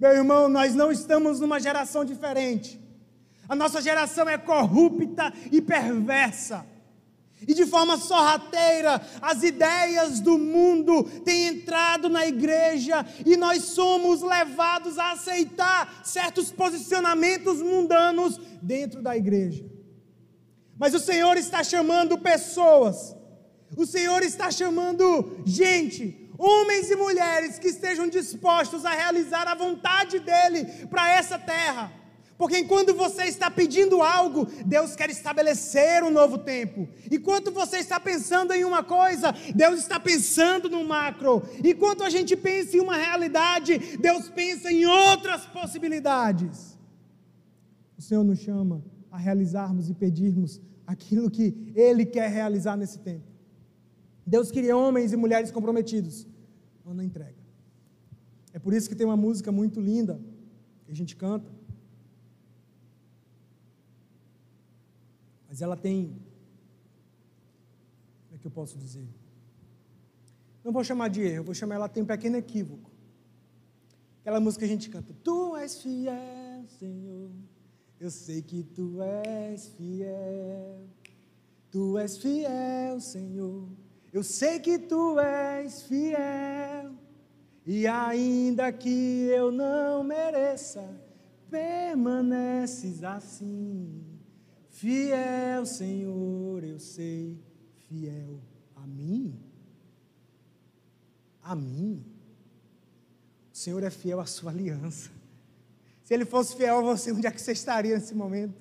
Meu 0.00 0.12
irmão, 0.12 0.48
nós 0.48 0.74
não 0.74 0.90
estamos 0.90 1.40
numa 1.40 1.60
geração 1.60 2.06
diferente. 2.06 2.80
A 3.50 3.56
nossa 3.56 3.82
geração 3.82 4.28
é 4.28 4.38
corrupta 4.38 5.32
e 5.50 5.60
perversa. 5.60 6.64
E 7.48 7.52
de 7.52 7.66
forma 7.66 7.96
sorrateira, 7.96 9.04
as 9.20 9.42
ideias 9.42 10.20
do 10.20 10.38
mundo 10.38 11.02
têm 11.24 11.48
entrado 11.48 12.08
na 12.08 12.24
igreja 12.24 13.04
e 13.26 13.36
nós 13.36 13.64
somos 13.64 14.22
levados 14.22 15.00
a 15.00 15.10
aceitar 15.10 16.00
certos 16.04 16.52
posicionamentos 16.52 17.60
mundanos 17.60 18.40
dentro 18.62 19.02
da 19.02 19.16
igreja. 19.16 19.64
Mas 20.78 20.94
o 20.94 21.00
Senhor 21.00 21.36
está 21.36 21.64
chamando 21.64 22.16
pessoas, 22.18 23.16
o 23.76 23.84
Senhor 23.84 24.22
está 24.22 24.52
chamando 24.52 25.42
gente, 25.44 26.30
homens 26.38 26.88
e 26.88 26.94
mulheres 26.94 27.58
que 27.58 27.66
estejam 27.66 28.08
dispostos 28.08 28.84
a 28.84 28.90
realizar 28.90 29.48
a 29.48 29.56
vontade 29.56 30.20
dEle 30.20 30.86
para 30.86 31.10
essa 31.10 31.36
terra. 31.36 31.99
Porque 32.40 32.56
enquanto 32.56 32.94
você 32.94 33.24
está 33.24 33.50
pedindo 33.50 34.00
algo, 34.00 34.46
Deus 34.64 34.96
quer 34.96 35.10
estabelecer 35.10 36.02
um 36.02 36.10
novo 36.10 36.38
tempo. 36.38 36.88
Enquanto 37.10 37.52
você 37.52 37.76
está 37.76 38.00
pensando 38.00 38.54
em 38.54 38.64
uma 38.64 38.82
coisa, 38.82 39.34
Deus 39.54 39.78
está 39.78 40.00
pensando 40.00 40.66
no 40.70 40.82
macro. 40.82 41.42
Enquanto 41.62 42.02
a 42.02 42.08
gente 42.08 42.34
pensa 42.34 42.78
em 42.78 42.80
uma 42.80 42.96
realidade, 42.96 43.98
Deus 43.98 44.30
pensa 44.30 44.72
em 44.72 44.86
outras 44.86 45.44
possibilidades. 45.44 46.78
O 47.98 48.00
Senhor 48.00 48.24
nos 48.24 48.38
chama 48.38 48.82
a 49.10 49.18
realizarmos 49.18 49.90
e 49.90 49.94
pedirmos 49.94 50.62
aquilo 50.86 51.30
que 51.30 51.70
Ele 51.76 52.06
quer 52.06 52.30
realizar 52.30 52.74
nesse 52.74 53.00
tempo. 53.00 53.28
Deus 54.26 54.50
queria 54.50 54.74
homens 54.74 55.12
e 55.12 55.16
mulheres 55.18 55.50
comprometidos, 55.50 56.26
não 56.86 56.94
na 56.94 57.04
entrega. 57.04 57.36
É 58.54 58.58
por 58.58 58.72
isso 58.72 58.88
que 58.88 58.94
tem 58.94 59.06
uma 59.06 59.14
música 59.14 59.52
muito 59.52 59.78
linda 59.78 60.18
que 60.86 60.90
a 60.90 60.96
gente 60.96 61.14
canta 61.14 61.59
Mas 65.50 65.60
ela 65.60 65.76
tem. 65.76 66.16
Como 68.28 68.36
é 68.36 68.38
que 68.38 68.46
eu 68.46 68.50
posso 68.52 68.78
dizer? 68.78 69.08
Não 70.62 70.70
vou 70.70 70.84
chamar 70.84 71.08
de 71.08 71.20
erro, 71.22 71.44
vou 71.46 71.54
chamar 71.54 71.74
ela 71.74 71.88
tem 71.88 72.04
um 72.04 72.06
pequeno 72.06 72.36
equívoco. 72.36 72.88
Aquela 74.20 74.38
música 74.38 74.64
que 74.64 74.70
a 74.70 74.74
gente 74.74 74.88
canta: 74.88 75.12
Tu 75.24 75.56
és 75.56 75.82
fiel, 75.82 76.68
Senhor. 76.78 77.30
Eu 77.98 78.10
sei 78.12 78.42
que 78.42 78.62
tu 78.62 79.02
és 79.02 79.66
fiel. 79.76 80.88
Tu 81.68 81.98
és 81.98 82.16
fiel, 82.16 83.00
Senhor. 83.00 83.68
Eu 84.12 84.22
sei 84.22 84.60
que 84.60 84.78
tu 84.78 85.18
és 85.18 85.82
fiel. 85.82 86.92
E 87.66 87.88
ainda 87.88 88.72
que 88.72 89.28
eu 89.28 89.50
não 89.50 90.04
mereça, 90.04 90.88
permaneces 91.50 93.02
assim. 93.02 94.19
Fiel, 94.80 95.66
Senhor, 95.66 96.64
eu 96.64 96.78
sei, 96.78 97.36
fiel 97.86 98.40
mim? 98.90 99.34
A 101.42 101.54
mim? 101.54 102.04
O 103.52 103.56
Senhor 103.56 103.82
é 103.82 103.90
fiel 103.90 104.20
à 104.20 104.26
sua 104.26 104.50
aliança. 104.50 105.10
Se 106.04 106.14
ele 106.14 106.24
fosse 106.24 106.56
fiel 106.56 106.78
a 106.78 106.82
você, 106.82 107.12
onde 107.12 107.26
é 107.26 107.30
que 107.30 107.40
você 107.40 107.52
estaria 107.52 107.96
nesse 107.96 108.14
momento? 108.14 108.54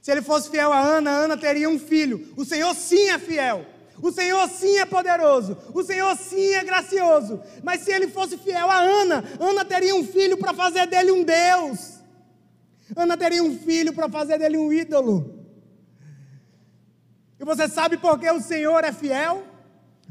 Se 0.00 0.10
ele 0.10 0.22
fosse 0.22 0.50
fiel 0.50 0.72
a 0.72 0.80
Ana, 0.80 1.10
Ana 1.10 1.36
teria 1.36 1.68
um 1.68 1.78
filho. 1.78 2.32
O 2.36 2.44
Senhor 2.44 2.74
sim 2.74 3.08
é 3.10 3.18
fiel. 3.18 3.64
O 4.00 4.10
Senhor 4.10 4.48
sim 4.48 4.78
é 4.78 4.84
poderoso. 4.84 5.56
O 5.72 5.84
Senhor 5.84 6.16
sim 6.16 6.54
é 6.54 6.64
gracioso. 6.64 7.40
Mas 7.62 7.82
se 7.82 7.92
ele 7.92 8.08
fosse 8.08 8.36
fiel 8.36 8.68
a 8.68 8.80
Ana, 8.80 9.22
Ana 9.38 9.64
teria 9.64 9.94
um 9.94 10.04
filho 10.04 10.36
para 10.36 10.52
fazer 10.52 10.88
dele 10.88 11.12
um 11.12 11.22
Deus. 11.22 12.00
Ana 12.96 13.16
teria 13.16 13.44
um 13.44 13.56
filho 13.56 13.92
para 13.92 14.08
fazer 14.08 14.38
dele 14.38 14.58
um 14.58 14.72
ídolo. 14.72 15.41
E 17.42 17.44
você 17.44 17.66
sabe 17.66 17.96
por 17.96 18.20
que 18.20 18.30
o 18.30 18.40
Senhor 18.40 18.84
é 18.84 18.92
fiel? 18.92 19.42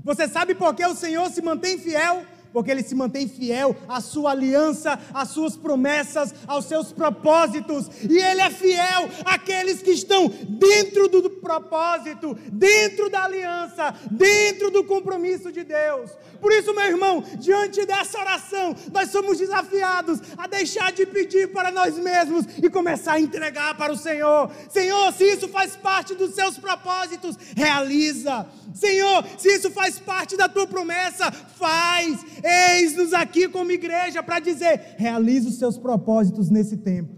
Você 0.03 0.27
sabe 0.27 0.53
por 0.53 0.75
que 0.75 0.85
o 0.85 0.93
Senhor 0.93 1.29
se 1.29 1.41
mantém 1.41 1.77
fiel? 1.77 2.25
Porque 2.53 2.71
ele 2.71 2.83
se 2.83 2.95
mantém 2.95 3.27
fiel 3.27 3.75
à 3.87 4.01
sua 4.01 4.31
aliança, 4.31 4.99
às 5.13 5.29
suas 5.29 5.55
promessas, 5.55 6.33
aos 6.47 6.65
seus 6.65 6.91
propósitos, 6.91 7.89
e 8.09 8.17
ele 8.17 8.41
é 8.41 8.49
fiel 8.49 9.09
àqueles 9.25 9.81
que 9.81 9.91
estão 9.91 10.27
dentro 10.27 11.07
do 11.07 11.29
propósito, 11.29 12.37
dentro 12.51 13.09
da 13.09 13.23
aliança, 13.23 13.93
dentro 14.09 14.69
do 14.71 14.83
compromisso 14.83 15.51
de 15.51 15.63
Deus. 15.63 16.11
Por 16.39 16.51
isso, 16.51 16.73
meu 16.73 16.85
irmão, 16.85 17.23
diante 17.37 17.85
dessa 17.85 18.19
oração, 18.19 18.75
nós 18.91 19.11
somos 19.11 19.37
desafiados 19.37 20.19
a 20.35 20.47
deixar 20.47 20.91
de 20.91 21.05
pedir 21.05 21.51
para 21.51 21.71
nós 21.71 21.97
mesmos 21.97 22.45
e 22.61 22.69
começar 22.69 23.13
a 23.13 23.19
entregar 23.19 23.77
para 23.77 23.93
o 23.93 23.97
Senhor. 23.97 24.49
Senhor, 24.69 25.13
se 25.13 25.23
isso 25.23 25.47
faz 25.47 25.75
parte 25.75 26.15
dos 26.15 26.33
seus 26.33 26.57
propósitos, 26.57 27.37
realiza. 27.55 28.47
Senhor, 28.73 29.23
se 29.37 29.49
isso 29.49 29.69
faz 29.69 29.99
parte 29.99 30.35
da 30.35 30.49
tua 30.49 30.65
promessa, 30.65 31.31
faz. 31.31 32.19
Eis-nos 32.43 33.13
aqui 33.13 33.47
como 33.47 33.71
igreja 33.71 34.21
para 34.23 34.39
dizer: 34.39 34.95
realize 34.97 35.47
os 35.47 35.57
seus 35.57 35.77
propósitos 35.77 36.49
nesse 36.49 36.77
tempo. 36.77 37.13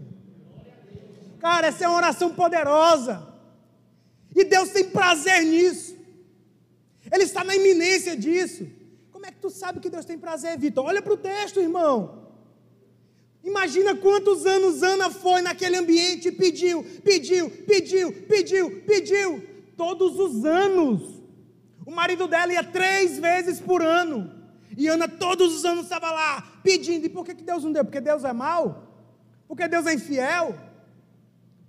Cara, 1.40 1.66
essa 1.66 1.84
é 1.84 1.88
uma 1.88 1.98
oração 1.98 2.30
poderosa. 2.30 3.26
E 4.34 4.44
Deus 4.44 4.70
tem 4.70 4.84
prazer 4.84 5.44
nisso. 5.44 5.94
Ele 7.12 7.24
está 7.24 7.44
na 7.44 7.54
iminência 7.54 8.16
disso. 8.16 8.66
Como 9.12 9.26
é 9.26 9.30
que 9.30 9.38
tu 9.38 9.50
sabe 9.50 9.78
que 9.78 9.90
Deus 9.90 10.04
tem 10.04 10.18
prazer, 10.18 10.58
Vitor? 10.58 10.84
Olha 10.84 11.00
para 11.00 11.12
o 11.12 11.16
texto, 11.16 11.60
irmão. 11.60 12.24
Imagina 13.44 13.94
quantos 13.94 14.46
anos 14.46 14.82
Ana 14.82 15.10
foi 15.10 15.42
naquele 15.42 15.76
ambiente 15.76 16.28
e 16.28 16.32
pediu, 16.32 16.82
pediu, 17.04 17.50
pediu, 17.50 18.12
pediu, 18.26 18.80
pediu. 18.86 19.42
Todos 19.76 20.18
os 20.18 20.44
anos. 20.46 21.22
O 21.84 21.90
marido 21.90 22.26
dela 22.26 22.52
ia 22.52 22.64
três 22.64 23.18
vezes 23.18 23.60
por 23.60 23.82
ano. 23.82 24.33
E 24.76 24.88
Ana 24.88 25.08
todos 25.08 25.54
os 25.54 25.64
anos 25.64 25.84
estava 25.84 26.10
lá 26.10 26.42
pedindo. 26.62 27.06
E 27.06 27.08
por 27.08 27.24
que, 27.24 27.34
que 27.34 27.44
Deus 27.44 27.64
não 27.64 27.72
deu? 27.72 27.84
Porque 27.84 28.00
Deus 28.00 28.24
é 28.24 28.32
mau? 28.32 28.94
Porque 29.46 29.68
Deus 29.68 29.86
é 29.86 29.94
infiel? 29.94 30.54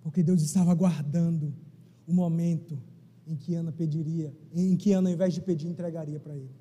Porque 0.02 0.24
Deus 0.24 0.42
estava 0.42 0.72
aguardando 0.72 1.54
o 2.08 2.14
momento 2.14 2.82
em 3.28 3.36
que 3.36 3.56
Ana 3.56 3.72
pediria, 3.72 4.34
em 4.54 4.78
que 4.78 4.92
Ana, 4.92 5.10
ao 5.10 5.14
invés 5.14 5.34
de 5.34 5.42
pedir, 5.42 5.68
entregaria 5.68 6.20
para 6.20 6.36
ele. 6.36 6.52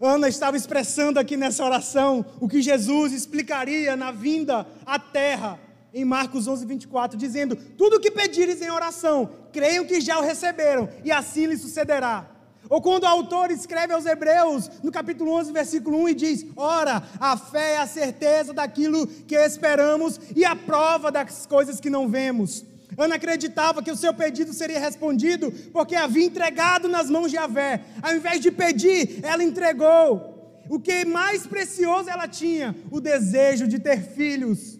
Ana 0.00 0.28
estava 0.28 0.56
expressando 0.56 1.18
aqui 1.18 1.36
nessa 1.36 1.64
oração 1.64 2.24
o 2.40 2.48
que 2.48 2.62
Jesus 2.62 3.12
explicaria 3.12 3.96
na 3.96 4.12
vinda 4.12 4.66
à 4.86 4.98
terra, 4.98 5.58
em 5.92 6.04
Marcos 6.04 6.46
11, 6.46 6.64
24, 6.66 7.18
dizendo: 7.18 7.56
Tudo 7.56 7.96
o 7.96 8.00
que 8.00 8.10
pedires 8.10 8.62
em 8.62 8.70
oração, 8.70 9.30
creiam 9.52 9.84
que 9.84 10.00
já 10.00 10.18
o 10.18 10.22
receberam, 10.22 10.88
e 11.04 11.10
assim 11.10 11.46
lhe 11.46 11.56
sucederá. 11.56 12.37
Ou 12.68 12.82
quando 12.82 13.04
o 13.04 13.06
autor 13.06 13.50
escreve 13.50 13.94
aos 13.94 14.04
Hebreus, 14.04 14.70
no 14.82 14.92
capítulo 14.92 15.32
11, 15.32 15.52
versículo 15.52 15.98
1, 16.02 16.08
e 16.10 16.14
diz: 16.14 16.46
Ora, 16.54 17.02
a 17.18 17.36
fé 17.36 17.74
é 17.74 17.78
a 17.78 17.86
certeza 17.86 18.52
daquilo 18.52 19.06
que 19.06 19.34
esperamos 19.34 20.20
e 20.36 20.44
a 20.44 20.54
prova 20.54 21.10
das 21.10 21.46
coisas 21.46 21.80
que 21.80 21.88
não 21.88 22.08
vemos. 22.08 22.64
Ana 22.96 23.14
acreditava 23.14 23.82
que 23.82 23.90
o 23.90 23.96
seu 23.96 24.12
pedido 24.12 24.52
seria 24.52 24.80
respondido 24.80 25.52
porque 25.72 25.94
havia 25.94 26.26
entregado 26.26 26.88
nas 26.88 27.08
mãos 27.08 27.30
de 27.30 27.36
Javé. 27.36 27.84
Ao 28.02 28.14
invés 28.14 28.40
de 28.40 28.50
pedir, 28.50 29.24
ela 29.24 29.42
entregou. 29.42 30.36
O 30.68 30.78
que 30.78 31.04
mais 31.04 31.46
precioso 31.46 32.10
ela 32.10 32.28
tinha? 32.28 32.76
O 32.90 33.00
desejo 33.00 33.66
de 33.66 33.78
ter 33.78 34.02
filhos. 34.02 34.78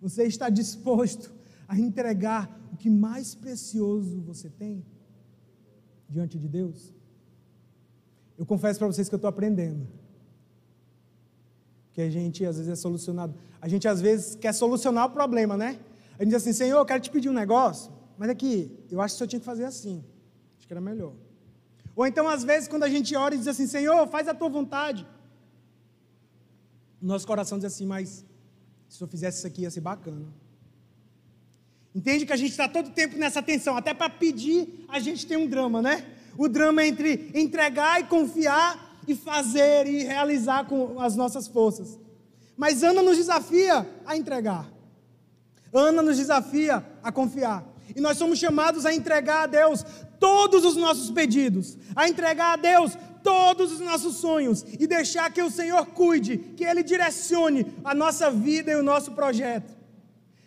Você 0.00 0.24
está 0.24 0.48
disposto 0.48 1.32
a 1.66 1.78
entregar 1.78 2.48
o 2.72 2.76
que 2.76 2.90
mais 2.90 3.34
precioso 3.34 4.20
você 4.20 4.48
tem 4.48 4.84
diante 6.08 6.38
de 6.38 6.48
Deus? 6.48 6.92
Eu 8.36 8.44
confesso 8.44 8.78
para 8.78 8.88
vocês 8.88 9.08
que 9.08 9.14
eu 9.14 9.18
estou 9.18 9.28
aprendendo. 9.28 9.86
Que 11.92 12.02
a 12.02 12.10
gente 12.10 12.44
às 12.44 12.56
vezes 12.56 12.72
é 12.72 12.76
solucionado. 12.76 13.34
A 13.60 13.68
gente 13.68 13.86
às 13.86 14.00
vezes 14.00 14.34
quer 14.34 14.52
solucionar 14.52 15.06
o 15.06 15.10
problema, 15.10 15.56
né? 15.56 15.78
A 16.18 16.22
gente 16.22 16.32
diz 16.32 16.42
assim, 16.42 16.52
Senhor, 16.52 16.78
eu 16.78 16.84
quero 16.84 17.02
te 17.02 17.10
pedir 17.10 17.28
um 17.28 17.32
negócio, 17.32 17.92
mas 18.16 18.28
aqui, 18.28 18.70
eu 18.90 19.00
acho 19.00 19.14
que 19.14 19.16
o 19.16 19.18
Senhor 19.18 19.28
tinha 19.28 19.40
que 19.40 19.46
fazer 19.46 19.64
assim. 19.64 20.04
Acho 20.58 20.66
que 20.66 20.72
era 20.72 20.80
melhor. 20.80 21.12
Ou 21.96 22.06
então, 22.06 22.28
às 22.28 22.42
vezes, 22.42 22.68
quando 22.68 22.82
a 22.82 22.88
gente 22.88 23.14
ora 23.14 23.34
e 23.34 23.38
diz 23.38 23.46
assim, 23.46 23.66
Senhor, 23.66 24.06
faz 24.08 24.26
a 24.26 24.34
tua 24.34 24.48
vontade. 24.48 25.06
Nosso 27.00 27.26
coração 27.26 27.58
diz 27.58 27.66
assim, 27.66 27.86
mas 27.86 28.24
se 28.88 29.02
eu 29.02 29.08
fizesse 29.08 29.38
isso 29.38 29.46
aqui 29.46 29.62
ia 29.62 29.70
ser 29.70 29.80
bacana. 29.80 30.26
Entende 31.94 32.26
que 32.26 32.32
a 32.32 32.36
gente 32.36 32.50
está 32.50 32.68
todo 32.68 32.90
tempo 32.90 33.16
nessa 33.16 33.40
tensão, 33.40 33.76
até 33.76 33.94
para 33.94 34.10
pedir 34.10 34.84
a 34.88 34.98
gente 34.98 35.26
tem 35.26 35.36
um 35.36 35.46
drama, 35.46 35.80
né? 35.80 36.04
O 36.36 36.48
drama 36.48 36.84
entre 36.84 37.30
entregar 37.34 38.00
e 38.00 38.04
confiar 38.04 38.98
e 39.06 39.14
fazer 39.14 39.86
e 39.86 40.02
realizar 40.02 40.64
com 40.64 41.00
as 41.00 41.14
nossas 41.14 41.46
forças. 41.46 41.98
Mas 42.56 42.82
Ana 42.82 43.02
nos 43.02 43.16
desafia 43.16 43.88
a 44.04 44.16
entregar. 44.16 44.68
Ana 45.72 46.02
nos 46.02 46.16
desafia 46.16 46.84
a 47.02 47.12
confiar. 47.12 47.64
E 47.94 48.00
nós 48.00 48.16
somos 48.16 48.38
chamados 48.38 48.86
a 48.86 48.94
entregar 48.94 49.44
a 49.44 49.46
Deus 49.46 49.84
todos 50.18 50.64
os 50.64 50.76
nossos 50.76 51.10
pedidos, 51.10 51.76
a 51.94 52.08
entregar 52.08 52.54
a 52.54 52.56
Deus 52.56 52.96
todos 53.22 53.72
os 53.72 53.80
nossos 53.80 54.16
sonhos 54.16 54.64
e 54.78 54.86
deixar 54.86 55.32
que 55.32 55.42
o 55.42 55.50
Senhor 55.50 55.86
cuide, 55.86 56.38
que 56.38 56.64
Ele 56.64 56.82
direcione 56.82 57.66
a 57.84 57.94
nossa 57.94 58.30
vida 58.30 58.70
e 58.70 58.76
o 58.76 58.82
nosso 58.82 59.12
projeto. 59.12 59.73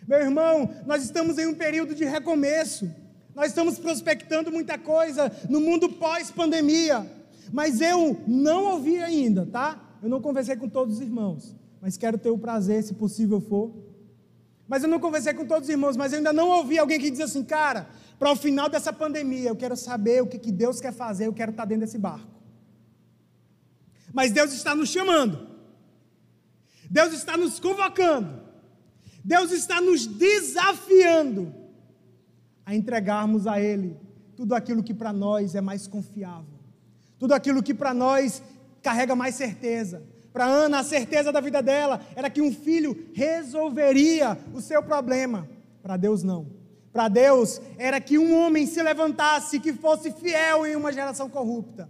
Meu 0.08 0.20
irmão, 0.20 0.70
nós 0.86 1.04
estamos 1.04 1.36
em 1.36 1.46
um 1.46 1.54
período 1.54 1.94
de 1.94 2.02
recomeço, 2.02 2.90
nós 3.34 3.48
estamos 3.48 3.78
prospectando 3.78 4.50
muita 4.50 4.78
coisa 4.78 5.30
no 5.50 5.60
mundo 5.60 5.90
pós-pandemia, 5.90 7.06
mas 7.52 7.82
eu 7.82 8.18
não 8.26 8.72
ouvi 8.72 9.02
ainda, 9.02 9.44
tá? 9.44 9.98
Eu 10.02 10.08
não 10.08 10.18
conversei 10.18 10.56
com 10.56 10.66
todos 10.66 10.94
os 10.94 11.00
irmãos, 11.02 11.54
mas 11.78 11.98
quero 11.98 12.16
ter 12.16 12.30
o 12.30 12.38
prazer, 12.38 12.82
se 12.82 12.94
possível 12.94 13.38
for, 13.38 13.70
mas 14.66 14.82
eu 14.82 14.88
não 14.88 14.98
conversei 14.98 15.34
com 15.34 15.44
todos 15.44 15.64
os 15.64 15.70
irmãos, 15.70 15.94
mas 15.94 16.14
eu 16.14 16.16
ainda 16.16 16.32
não 16.32 16.48
ouvi 16.48 16.78
alguém 16.78 16.98
que 16.98 17.10
diz 17.10 17.20
assim, 17.20 17.44
cara, 17.44 17.86
para 18.18 18.32
o 18.32 18.36
final 18.36 18.70
dessa 18.70 18.90
pandemia, 18.94 19.50
eu 19.50 19.56
quero 19.56 19.76
saber 19.76 20.22
o 20.22 20.26
que, 20.26 20.38
que 20.38 20.50
Deus 20.50 20.80
quer 20.80 20.94
fazer, 20.94 21.26
eu 21.26 21.34
quero 21.34 21.50
estar 21.50 21.66
dentro 21.66 21.84
desse 21.84 21.98
barco. 21.98 22.40
Mas 24.10 24.32
Deus 24.32 24.54
está 24.54 24.74
nos 24.74 24.88
chamando, 24.88 25.48
Deus 26.88 27.12
está 27.12 27.36
nos 27.36 27.60
convocando, 27.60 28.47
Deus 29.28 29.52
está 29.52 29.78
nos 29.78 30.06
desafiando 30.06 31.54
a 32.64 32.74
entregarmos 32.74 33.46
a 33.46 33.60
Ele 33.60 33.94
tudo 34.34 34.54
aquilo 34.54 34.82
que 34.82 34.94
para 34.94 35.12
nós 35.12 35.54
é 35.54 35.60
mais 35.60 35.86
confiável, 35.86 36.58
tudo 37.18 37.34
aquilo 37.34 37.62
que 37.62 37.74
para 37.74 37.92
nós 37.92 38.42
carrega 38.82 39.14
mais 39.14 39.34
certeza, 39.34 40.02
para 40.32 40.46
Ana, 40.46 40.78
a 40.78 40.82
certeza 40.82 41.30
da 41.30 41.42
vida 41.42 41.62
dela 41.62 42.00
era 42.16 42.30
que 42.30 42.40
um 42.40 42.50
filho 42.50 43.10
resolveria 43.12 44.38
o 44.54 44.62
seu 44.62 44.82
problema. 44.82 45.46
Para 45.82 45.98
Deus, 45.98 46.22
não. 46.22 46.46
Para 46.90 47.08
Deus, 47.08 47.60
era 47.76 48.00
que 48.00 48.16
um 48.16 48.34
homem 48.34 48.66
se 48.66 48.82
levantasse, 48.82 49.60
que 49.60 49.74
fosse 49.74 50.10
fiel 50.10 50.66
em 50.66 50.74
uma 50.74 50.90
geração 50.90 51.28
corrupta. 51.28 51.86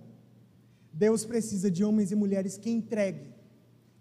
Deus 0.93 1.25
precisa 1.25 1.71
de 1.71 1.85
homens 1.85 2.11
e 2.11 2.17
mulheres 2.17 2.59
que 2.59 2.69
entreguem, 2.69 3.33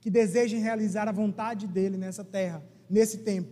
que 0.02 0.10
desejem 0.10 0.60
realizar 0.60 1.08
a 1.08 1.12
vontade 1.12 1.68
dele 1.68 1.98
nessa 1.98 2.24
terra, 2.24 2.64
nesse 2.90 3.20
tempo. 3.20 3.50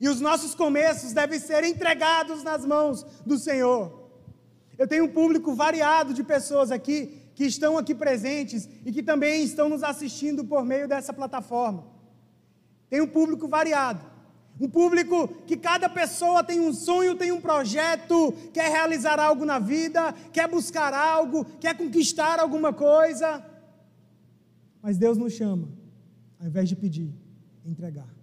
E 0.00 0.08
os 0.08 0.20
nossos 0.20 0.54
começos 0.54 1.12
devem 1.12 1.38
ser 1.38 1.62
entregados 1.64 2.42
nas 2.42 2.64
mãos 2.64 3.04
do 3.26 3.38
Senhor. 3.38 4.08
Eu 4.78 4.88
tenho 4.88 5.04
um 5.04 5.08
público 5.08 5.54
variado 5.54 6.14
de 6.14 6.24
pessoas 6.24 6.70
aqui 6.70 7.18
que 7.34 7.44
estão 7.44 7.76
aqui 7.76 7.94
presentes 7.94 8.68
e 8.84 8.90
que 8.92 9.02
também 9.02 9.44
estão 9.44 9.68
nos 9.68 9.82
assistindo 9.82 10.44
por 10.44 10.64
meio 10.64 10.88
dessa 10.88 11.12
plataforma. 11.12 11.84
Tem 12.88 13.00
um 13.00 13.06
público 13.06 13.46
variado. 13.46 14.04
Um 14.58 14.68
público 14.68 15.28
que 15.46 15.56
cada 15.56 15.88
pessoa 15.88 16.44
tem 16.44 16.60
um 16.60 16.72
sonho, 16.72 17.14
tem 17.14 17.32
um 17.32 17.40
projeto, 17.40 18.32
quer 18.52 18.70
realizar 18.70 19.18
algo 19.18 19.46
na 19.46 19.58
vida, 19.58 20.14
quer 20.32 20.48
buscar 20.48 20.92
algo, 20.92 21.46
quer 21.58 21.74
conquistar 21.76 22.38
alguma 22.38 22.72
coisa. 22.72 23.42
Mas 24.82 24.98
Deus 24.98 25.16
nos 25.16 25.32
chama, 25.32 25.68
ao 26.38 26.46
invés 26.46 26.68
de 26.68 26.76
pedir, 26.76 27.10
entregar. 27.64 28.19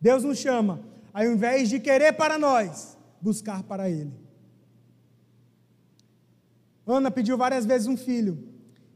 Deus 0.00 0.22
nos 0.24 0.38
chama, 0.38 0.80
ao 1.12 1.24
invés 1.24 1.68
de 1.68 1.80
querer 1.80 2.12
para 2.12 2.38
nós, 2.38 2.96
buscar 3.20 3.62
para 3.62 3.88
Ele. 3.90 4.12
Ana 6.86 7.10
pediu 7.10 7.36
várias 7.36 7.66
vezes 7.66 7.86
um 7.86 7.96
filho. 7.96 8.38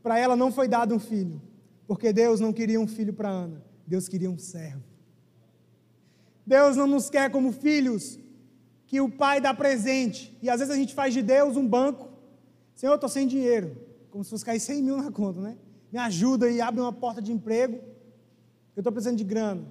Para 0.02 0.18
ela 0.18 0.34
não 0.34 0.50
foi 0.50 0.66
dado 0.66 0.94
um 0.94 0.98
filho, 0.98 1.40
porque 1.86 2.12
Deus 2.12 2.40
não 2.40 2.52
queria 2.52 2.80
um 2.80 2.88
filho 2.88 3.12
para 3.12 3.28
Ana, 3.28 3.62
Deus 3.86 4.08
queria 4.08 4.30
um 4.30 4.38
servo. 4.38 4.82
Deus 6.44 6.76
não 6.76 6.86
nos 6.86 7.08
quer 7.08 7.30
como 7.30 7.52
filhos 7.52 8.18
que 8.86 9.00
o 9.00 9.08
pai 9.08 9.40
dá 9.40 9.54
presente. 9.54 10.36
E 10.42 10.50
às 10.50 10.58
vezes 10.58 10.74
a 10.74 10.76
gente 10.76 10.94
faz 10.94 11.14
de 11.14 11.22
Deus 11.22 11.56
um 11.56 11.66
banco. 11.66 12.08
Senhor, 12.74 12.92
eu 12.92 12.96
estou 12.96 13.08
sem 13.08 13.26
dinheiro. 13.26 13.76
Como 14.10 14.24
se 14.24 14.30
fosse 14.30 14.44
cair 14.44 14.58
100 14.58 14.82
mil 14.82 14.96
na 14.96 15.10
conta, 15.10 15.40
né? 15.40 15.56
Me 15.92 15.98
ajuda 15.98 16.50
e 16.50 16.60
abre 16.60 16.80
uma 16.80 16.92
porta 16.92 17.22
de 17.22 17.32
emprego. 17.32 17.76
Eu 18.74 18.80
estou 18.80 18.92
precisando 18.92 19.18
de 19.18 19.24
grana. 19.24 19.64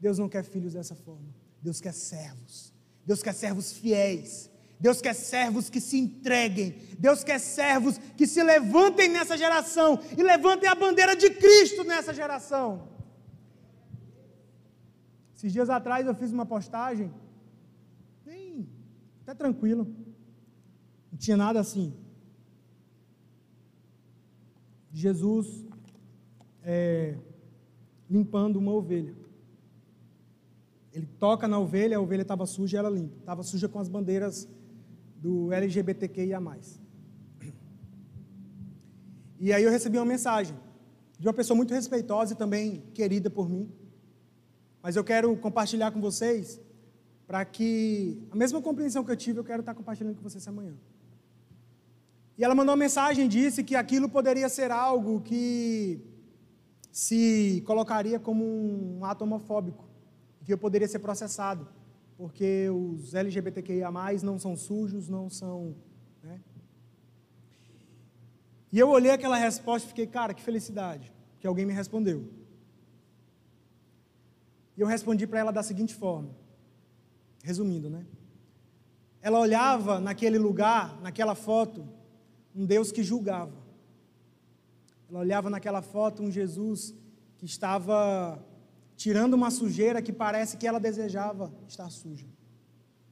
Deus 0.00 0.18
não 0.18 0.28
quer 0.28 0.42
filhos 0.42 0.72
dessa 0.72 0.94
forma. 0.94 1.28
Deus 1.62 1.80
quer 1.80 1.92
servos. 1.92 2.72
Deus 3.04 3.22
quer 3.22 3.34
servos 3.34 3.72
fiéis. 3.72 4.50
Deus 4.80 5.02
quer 5.02 5.14
servos 5.14 5.68
que 5.68 5.80
se 5.80 5.98
entreguem. 5.98 6.78
Deus 6.98 7.22
quer 7.22 7.38
servos 7.38 7.98
que 8.16 8.26
se 8.26 8.42
levantem 8.42 9.10
nessa 9.10 9.36
geração 9.36 10.00
e 10.16 10.22
levantem 10.22 10.68
a 10.68 10.74
bandeira 10.74 11.14
de 11.14 11.28
Cristo 11.30 11.84
nessa 11.84 12.14
geração. 12.14 12.88
Esses 15.36 15.52
dias 15.52 15.68
atrás 15.68 16.06
eu 16.06 16.14
fiz 16.14 16.32
uma 16.32 16.46
postagem, 16.46 17.12
bem, 18.24 18.68
até 19.22 19.34
tranquilo, 19.34 19.86
não 21.10 21.18
tinha 21.18 21.36
nada 21.36 21.60
assim. 21.60 21.94
Jesus 24.92 25.64
é, 26.62 27.16
limpando 28.08 28.58
uma 28.58 28.72
ovelha. 28.72 29.14
Ele 30.92 31.06
toca 31.18 31.46
na 31.46 31.58
ovelha, 31.58 31.96
a 31.96 32.00
ovelha 32.00 32.22
estava 32.22 32.46
suja 32.46 32.76
e 32.76 32.78
ela 32.78 32.90
limpa. 32.90 33.16
Estava 33.18 33.42
suja 33.42 33.68
com 33.68 33.78
as 33.78 33.88
bandeiras 33.88 34.48
do 35.16 35.52
LGBTQIA. 35.52 36.40
E 39.38 39.52
aí 39.52 39.62
eu 39.62 39.70
recebi 39.70 39.98
uma 39.98 40.04
mensagem 40.04 40.56
de 41.18 41.26
uma 41.26 41.34
pessoa 41.34 41.56
muito 41.56 41.74
respeitosa 41.74 42.32
e 42.32 42.36
também 42.36 42.82
querida 42.94 43.30
por 43.30 43.48
mim. 43.48 43.70
Mas 44.82 44.96
eu 44.96 45.04
quero 45.04 45.36
compartilhar 45.36 45.90
com 45.90 46.00
vocês 46.00 46.60
para 47.26 47.44
que 47.44 48.26
a 48.30 48.36
mesma 48.36 48.60
compreensão 48.60 49.04
que 49.04 49.10
eu 49.10 49.16
tive, 49.16 49.38
eu 49.38 49.44
quero 49.44 49.60
estar 49.60 49.74
compartilhando 49.74 50.16
com 50.16 50.22
vocês 50.22 50.46
amanhã. 50.48 50.74
E 52.36 52.42
ela 52.42 52.54
mandou 52.54 52.72
uma 52.72 52.78
mensagem 52.78 53.26
e 53.26 53.28
disse 53.28 53.62
que 53.62 53.76
aquilo 53.76 54.08
poderia 54.08 54.48
ser 54.48 54.70
algo 54.70 55.20
que 55.20 56.00
se 56.90 57.62
colocaria 57.66 58.18
como 58.18 58.44
um 58.44 59.04
ato 59.04 59.24
homofóbico, 59.24 59.84
que 60.44 60.52
eu 60.52 60.58
poderia 60.58 60.88
ser 60.88 60.98
processado, 60.98 61.68
porque 62.16 62.68
os 62.70 63.14
LGBTQIA+, 63.14 63.90
não 64.22 64.38
são 64.38 64.56
sujos, 64.56 65.08
não 65.08 65.30
são... 65.30 65.74
Né? 66.22 66.40
E 68.72 68.78
eu 68.78 68.88
olhei 68.88 69.10
aquela 69.10 69.36
resposta 69.36 69.86
e 69.86 69.88
fiquei, 69.88 70.06
cara, 70.06 70.34
que 70.34 70.42
felicidade, 70.42 71.12
que 71.38 71.46
alguém 71.46 71.66
me 71.66 71.72
respondeu. 71.72 72.28
E 74.76 74.80
eu 74.80 74.86
respondi 74.86 75.26
para 75.26 75.40
ela 75.40 75.52
da 75.52 75.62
seguinte 75.62 75.94
forma, 75.94 76.30
resumindo, 77.42 77.90
né? 77.90 78.06
Ela 79.22 79.38
olhava 79.38 80.00
naquele 80.00 80.38
lugar, 80.38 80.98
naquela 81.02 81.34
foto, 81.34 81.86
um 82.54 82.64
Deus 82.64 82.90
que 82.90 83.02
julgava. 83.02 83.52
Ela 85.10 85.18
olhava 85.20 85.50
naquela 85.50 85.82
foto 85.82 86.22
um 86.22 86.30
Jesus 86.30 86.94
que 87.36 87.44
estava 87.44 88.42
tirando 89.00 89.32
uma 89.32 89.50
sujeira 89.50 90.02
que 90.02 90.12
parece 90.12 90.58
que 90.58 90.66
ela 90.66 90.78
desejava 90.78 91.50
estar 91.66 91.88
suja. 91.88 92.26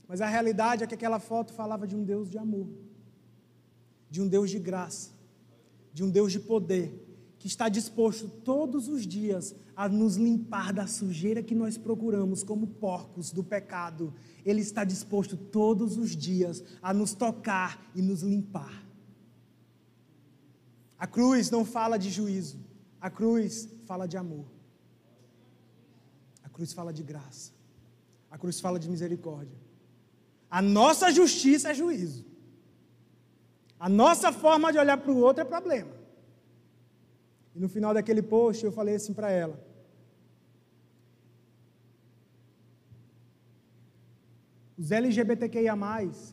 Mas 0.07 0.20
a 0.20 0.26
realidade 0.26 0.84
é 0.84 0.86
que 0.86 0.95
aquela 0.95 1.18
foto 1.18 1.55
falava 1.55 1.86
de 1.86 1.97
um 1.97 2.05
Deus 2.05 2.28
de 2.28 2.36
amor, 2.36 2.68
de 4.11 4.20
um 4.20 4.28
Deus 4.28 4.51
de 4.51 4.59
graça, 4.59 5.12
de 5.91 6.05
um 6.05 6.11
Deus 6.11 6.30
de 6.30 6.41
poder, 6.41 6.93
que 7.39 7.47
está 7.47 7.70
disposto 7.70 8.28
todos 8.28 8.86
os 8.86 9.07
dias 9.07 9.55
a 9.74 9.89
nos 9.89 10.16
limpar 10.16 10.74
da 10.74 10.86
sujeira 10.86 11.43
que 11.43 11.55
nós 11.55 11.78
procuramos 11.78 12.43
como 12.43 12.66
porcos 12.66 13.32
do 13.32 13.43
pecado. 13.43 14.12
Ele 14.45 14.61
está 14.61 14.84
disposto 14.84 15.39
todos 15.39 15.97
os 15.97 16.14
dias 16.14 16.62
a 16.82 16.93
nos 16.93 17.14
tocar 17.14 17.91
e 17.95 18.03
nos 18.03 18.20
limpar. 18.20 18.84
A 20.99 21.07
cruz 21.07 21.51
não 21.51 21.64
fala 21.64 21.97
de 21.97 22.11
juízo, 22.11 22.59
a 23.01 23.09
cruz 23.09 23.70
fala 23.86 24.07
de 24.07 24.18
amor. 24.18 24.57
Cruz 26.59 26.72
fala 26.72 26.92
de 26.92 27.04
graça. 27.04 27.52
A 28.28 28.36
cruz 28.36 28.59
fala 28.59 28.80
de 28.80 28.90
misericórdia. 28.90 29.56
A 30.50 30.61
nossa 30.61 31.09
justiça 31.12 31.70
é 31.70 31.74
juízo. 31.74 32.24
A 33.78 33.88
nossa 33.88 34.32
forma 34.32 34.72
de 34.72 34.78
olhar 34.78 34.98
para 34.98 35.12
o 35.12 35.18
outro 35.18 35.42
é 35.42 35.44
problema. 35.44 35.92
E 37.54 37.61
no 37.61 37.68
final 37.68 37.94
daquele 37.94 38.20
post 38.20 38.64
eu 38.64 38.72
falei 38.72 38.96
assim 38.96 39.14
para 39.14 39.30
ela: 39.30 39.56
Os 44.76 44.90
LGBTQIA 44.90 45.76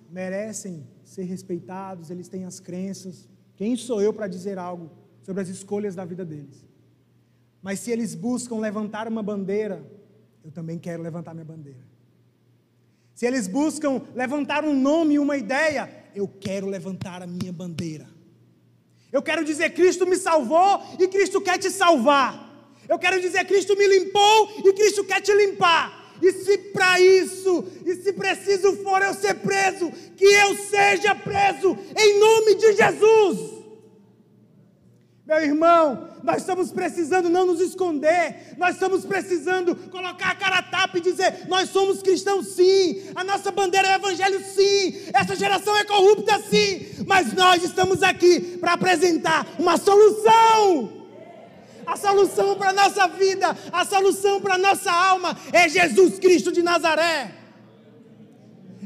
merecem 0.10 0.88
ser 1.04 1.26
respeitados, 1.26 2.10
eles 2.10 2.28
têm 2.28 2.46
as 2.46 2.60
crenças. 2.60 3.30
Quem 3.56 3.76
sou 3.76 4.02
eu 4.02 4.12
para 4.12 4.28
dizer 4.28 4.58
algo 4.58 4.90
sobre 5.22 5.44
as 5.44 5.50
escolhas 5.50 5.94
da 5.94 6.04
vida 6.04 6.26
deles? 6.26 6.66
Mas 7.62 7.80
se 7.80 7.92
eles 7.92 8.16
buscam 8.16 8.58
levantar 8.58 9.08
uma 9.08 9.22
bandeira, 9.22 9.86
eu 10.46 10.52
também 10.52 10.78
quero 10.78 11.02
levantar 11.02 11.34
minha 11.34 11.44
bandeira. 11.44 11.80
Se 13.16 13.26
eles 13.26 13.48
buscam 13.48 14.00
levantar 14.14 14.64
um 14.64 14.80
nome 14.80 15.16
e 15.16 15.20
uma 15.20 15.36
ideia, 15.36 15.90
eu 16.14 16.28
quero 16.28 16.68
levantar 16.68 17.24
a 17.24 17.28
minha 17.28 17.52
bandeira. 17.52 18.08
Eu 19.12 19.24
quero 19.24 19.44
dizer: 19.44 19.72
Cristo 19.72 20.06
me 20.06 20.16
salvou 20.16 20.84
e 21.00 21.08
Cristo 21.08 21.42
quer 21.42 21.58
te 21.58 21.72
salvar. 21.72 22.78
Eu 22.88 23.00
quero 23.00 23.20
dizer: 23.20 23.44
Cristo 23.46 23.76
me 23.76 23.88
limpou 23.88 24.52
e 24.64 24.72
Cristo 24.74 25.04
quer 25.04 25.20
te 25.20 25.34
limpar. 25.34 26.14
E 26.22 26.32
se 26.32 26.58
para 26.58 27.00
isso, 27.00 27.66
e 27.84 27.96
se 27.96 28.14
preciso 28.14 28.78
for 28.84 29.02
eu 29.02 29.16
ser 29.16 29.34
preso, 29.36 29.92
que 30.16 30.26
eu 30.26 30.56
seja 30.58 31.16
preso 31.16 31.76
em 31.98 32.20
nome 32.20 32.56
de 32.56 32.74
Jesus. 32.74 33.55
Meu 35.26 35.40
irmão, 35.40 36.08
nós 36.22 36.38
estamos 36.38 36.72
precisando 36.72 37.30
não 37.30 37.48
nos 37.48 37.60
esconder, 37.60 38.54
nós 38.58 38.76
estamos 38.76 39.04
precisando 39.04 39.76
colocar 39.90 40.30
a 40.30 40.36
cara 40.36 40.60
a 40.60 40.62
tapa 40.62 41.00
e 41.00 41.02
dizer: 41.02 41.48
nós 41.48 41.72
somos 41.72 42.04
cristãos 42.04 42.50
sim, 42.50 43.02
a 43.16 43.24
nossa 43.24 43.52
bandeira 43.52 43.88
é 43.88 43.92
o 43.94 43.96
evangelho 43.96 44.40
sim, 44.46 45.02
essa 45.12 45.36
geração 45.36 45.76
é 45.76 45.84
corrupta 45.84 46.40
sim, 46.48 47.04
mas 47.08 47.34
nós 47.34 47.64
estamos 47.64 48.04
aqui 48.04 48.58
para 48.60 48.74
apresentar 48.74 49.48
uma 49.58 49.78
solução. 49.78 50.94
A 51.88 51.98
solução 51.98 52.56
para 52.56 52.70
a 52.70 52.74
nossa 52.74 53.08
vida, 53.08 53.56
a 53.72 53.86
solução 53.86 54.40
para 54.40 54.56
a 54.56 54.60
nossa 54.60 54.92
alma 54.92 55.36
é 55.52 55.68
Jesus 55.68 56.20
Cristo 56.20 56.52
de 56.52 56.62
Nazaré. 56.62 57.32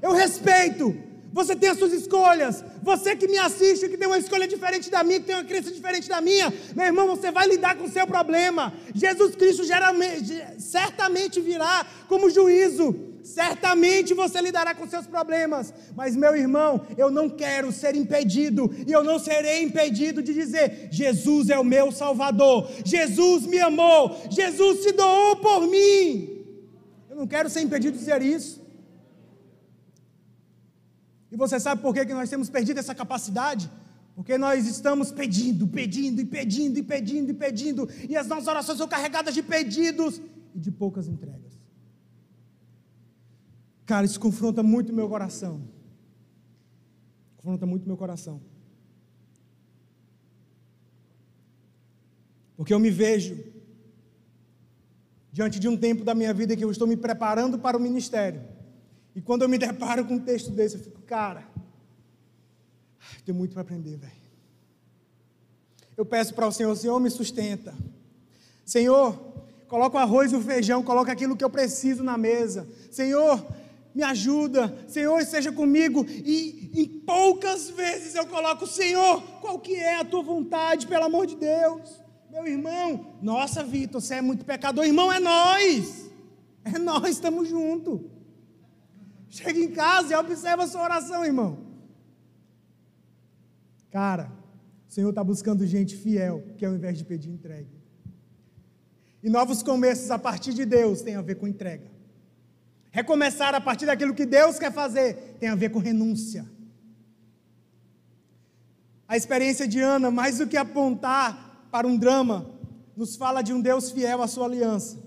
Eu 0.02 0.14
respeito, 0.14 1.09
você 1.40 1.56
tem 1.56 1.70
as 1.70 1.80
suas 1.80 1.94
escolhas. 1.94 2.64
Você 2.82 3.16
que 3.16 3.28
me 3.28 3.38
assiste, 3.38 3.88
que 3.88 3.98
tem 3.98 4.08
uma 4.08 4.18
escolha 4.18 4.48
diferente 4.48 4.90
da 4.90 5.04
minha, 5.04 5.20
que 5.20 5.26
tem 5.26 5.36
uma 5.36 5.44
crença 5.44 5.72
diferente 5.72 6.10
da 6.10 6.20
minha, 6.20 6.54
meu 6.76 6.86
irmão, 6.86 7.08
você 7.08 7.32
vai 7.32 7.48
lidar 7.48 7.76
com 7.78 7.86
o 7.86 7.90
seu 7.90 8.06
problema. 8.06 8.74
Jesus 8.94 9.36
Cristo 9.36 9.64
geralmente, 9.64 10.34
certamente 10.58 11.40
virá 11.40 11.86
como 12.10 12.30
juízo. 12.30 12.88
Certamente 13.24 14.14
você 14.14 14.42
lidará 14.42 14.74
com 14.74 14.88
seus 14.88 15.06
problemas, 15.06 15.74
mas 15.96 16.16
meu 16.16 16.36
irmão, 16.36 16.86
eu 16.98 17.12
não 17.12 17.30
quero 17.30 17.72
ser 17.72 17.96
impedido 17.96 18.74
e 18.88 18.92
eu 18.92 19.04
não 19.04 19.20
serei 19.20 19.62
impedido 19.62 20.22
de 20.24 20.34
dizer: 20.34 20.88
Jesus 20.90 21.50
é 21.50 21.60
o 21.60 21.64
meu 21.64 21.92
Salvador, 21.92 22.70
Jesus 22.84 23.46
me 23.46 23.60
amou, 23.60 24.18
Jesus 24.30 24.84
se 24.84 24.92
doou 24.94 25.36
por 25.36 25.68
mim. 25.68 26.44
Eu 27.10 27.16
não 27.18 27.28
quero 27.28 27.50
ser 27.50 27.62
impedido 27.62 27.94
de 27.94 28.00
dizer 28.00 28.22
isso. 28.22 28.59
E 31.32 31.38
você 31.38 31.60
sabe 31.60 31.82
por 31.82 31.94
que, 31.94 32.06
que 32.06 32.14
nós 32.14 32.30
temos 32.30 32.50
perdido 32.50 32.80
essa 32.80 32.96
capacidade? 32.96 33.70
Porque 34.16 34.38
nós 34.38 34.68
estamos 34.68 35.12
pedindo, 35.12 35.68
pedindo 35.68 36.20
e 36.22 36.26
pedindo 36.26 36.78
e 36.78 36.84
pedindo 36.84 37.32
e 37.32 37.34
pedindo, 37.34 37.90
e 38.08 38.18
as 38.18 38.28
nossas 38.28 38.48
orações 38.48 38.78
são 38.78 38.88
carregadas 38.88 39.34
de 39.34 39.42
pedidos 39.42 40.22
e 40.54 40.60
de 40.60 40.72
poucas 40.72 41.08
entregas. 41.08 41.58
Cara, 43.86 44.06
isso 44.06 44.20
confronta 44.20 44.62
muito 44.62 44.92
meu 44.92 45.08
coração. 45.08 45.62
Confronta 47.38 47.66
muito 47.66 47.88
meu 47.88 47.96
coração. 47.96 48.42
Porque 52.58 52.74
eu 52.74 52.80
me 52.80 52.92
vejo 52.92 53.42
diante 55.32 55.60
de 55.60 55.68
um 55.70 55.78
tempo 55.78 56.04
da 56.04 56.14
minha 56.14 56.34
vida 56.34 56.58
que 56.58 56.64
eu 56.64 56.70
estou 56.70 56.86
me 56.86 56.98
preparando 56.98 57.58
para 57.58 57.78
o 57.78 57.80
ministério. 57.80 58.42
E 59.16 59.22
quando 59.22 59.42
eu 59.42 59.50
me 59.50 59.58
deparo 59.58 60.06
com 60.06 60.16
um 60.16 60.20
texto 60.20 60.52
desse, 60.52 60.76
eu 60.76 60.82
fico, 60.82 61.02
cara, 61.02 61.48
tenho 63.26 63.38
muito 63.38 63.54
para 63.54 63.62
aprender, 63.62 63.98
velho. 63.98 64.12
Eu 65.96 66.06
peço 66.06 66.34
para 66.34 66.48
o 66.48 66.52
Senhor, 66.52 66.76
Senhor, 66.76 67.00
me 67.00 67.10
sustenta. 67.10 67.76
Senhor, 68.66 69.18
coloca 69.68 69.98
o 69.98 70.00
arroz 70.00 70.32
e 70.32 70.36
o 70.36 70.42
feijão, 70.42 70.82
coloca 70.82 71.12
aquilo 71.12 71.36
que 71.36 71.44
eu 71.44 71.50
preciso 71.50 72.04
na 72.04 72.18
mesa. 72.18 72.68
Senhor, 72.90 73.46
me 73.94 74.04
ajuda, 74.04 74.76
Senhor, 74.88 75.20
esteja 75.20 75.52
comigo. 75.52 76.06
E 76.08 76.72
em 76.74 76.88
poucas 76.88 77.70
vezes 77.70 78.16
eu 78.16 78.26
coloco, 78.26 78.66
Senhor, 78.66 79.22
qual 79.42 79.60
que 79.60 79.76
é 79.76 80.00
a 80.00 80.06
tua 80.06 80.24
vontade, 80.24 80.88
pelo 80.88 81.06
amor 81.06 81.28
de 81.28 81.36
Deus? 81.36 82.02
Meu 82.32 82.48
irmão, 82.48 83.18
nossa, 83.22 83.64
Vitor, 83.64 84.00
você 84.00 84.16
é 84.16 84.22
muito 84.22 84.46
pecador. 84.46 84.86
Irmão, 84.86 85.12
é 85.12 85.20
nós. 85.20 86.10
É 86.64 86.78
nós, 86.78 87.10
estamos 87.10 87.48
juntos. 87.50 88.02
Chega 89.30 89.60
em 89.60 89.72
casa 89.72 90.14
e 90.14 90.18
observa 90.18 90.64
a 90.64 90.68
sua 90.68 90.84
oração, 90.84 91.24
irmão. 91.24 91.60
Cara, 93.92 94.32
o 94.88 94.92
Senhor 94.92 95.10
está 95.10 95.24
buscando 95.24 95.66
gente 95.68 95.96
fiel, 95.96 96.44
que 96.58 96.66
ao 96.66 96.74
invés 96.74 96.98
de 96.98 97.06
pedir 97.06 97.30
entregue. 97.30 97.70
E 99.22 99.30
novos 99.30 99.62
começos 99.62 100.10
a 100.10 100.18
partir 100.18 100.54
de 100.54 100.66
Deus 100.66 101.02
tem 101.02 101.16
a 101.16 101.22
ver 101.22 101.36
com 101.36 101.48
entrega. 101.48 101.92
Recomeçar 102.92 103.54
a 103.54 103.62
partir 103.62 103.86
daquilo 103.86 104.16
que 104.16 104.26
Deus 104.26 104.58
quer 104.58 104.72
fazer 104.72 105.38
tem 105.40 105.50
a 105.50 105.56
ver 105.56 105.70
com 105.70 105.80
renúncia. 105.80 106.46
A 109.08 109.16
experiência 109.16 109.68
de 109.68 109.80
Ana, 109.80 110.10
mais 110.10 110.40
do 110.40 110.48
que 110.48 110.58
apontar 110.58 111.68
para 111.72 111.88
um 111.88 111.98
drama, 111.98 112.50
nos 112.96 113.16
fala 113.16 113.42
de 113.42 113.54
um 113.54 113.62
Deus 113.62 113.92
fiel 113.92 114.22
à 114.22 114.28
sua 114.28 114.46
aliança. 114.46 114.98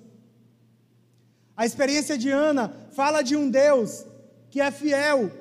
A 1.57 1.67
experiência 1.67 2.17
de 2.17 2.31
Ana 2.31 2.73
fala 2.93 3.23
de 3.23 3.37
um 3.37 3.51
Deus 3.51 4.05
que 4.53 4.61
é 4.61 4.71
fiel 4.71 5.33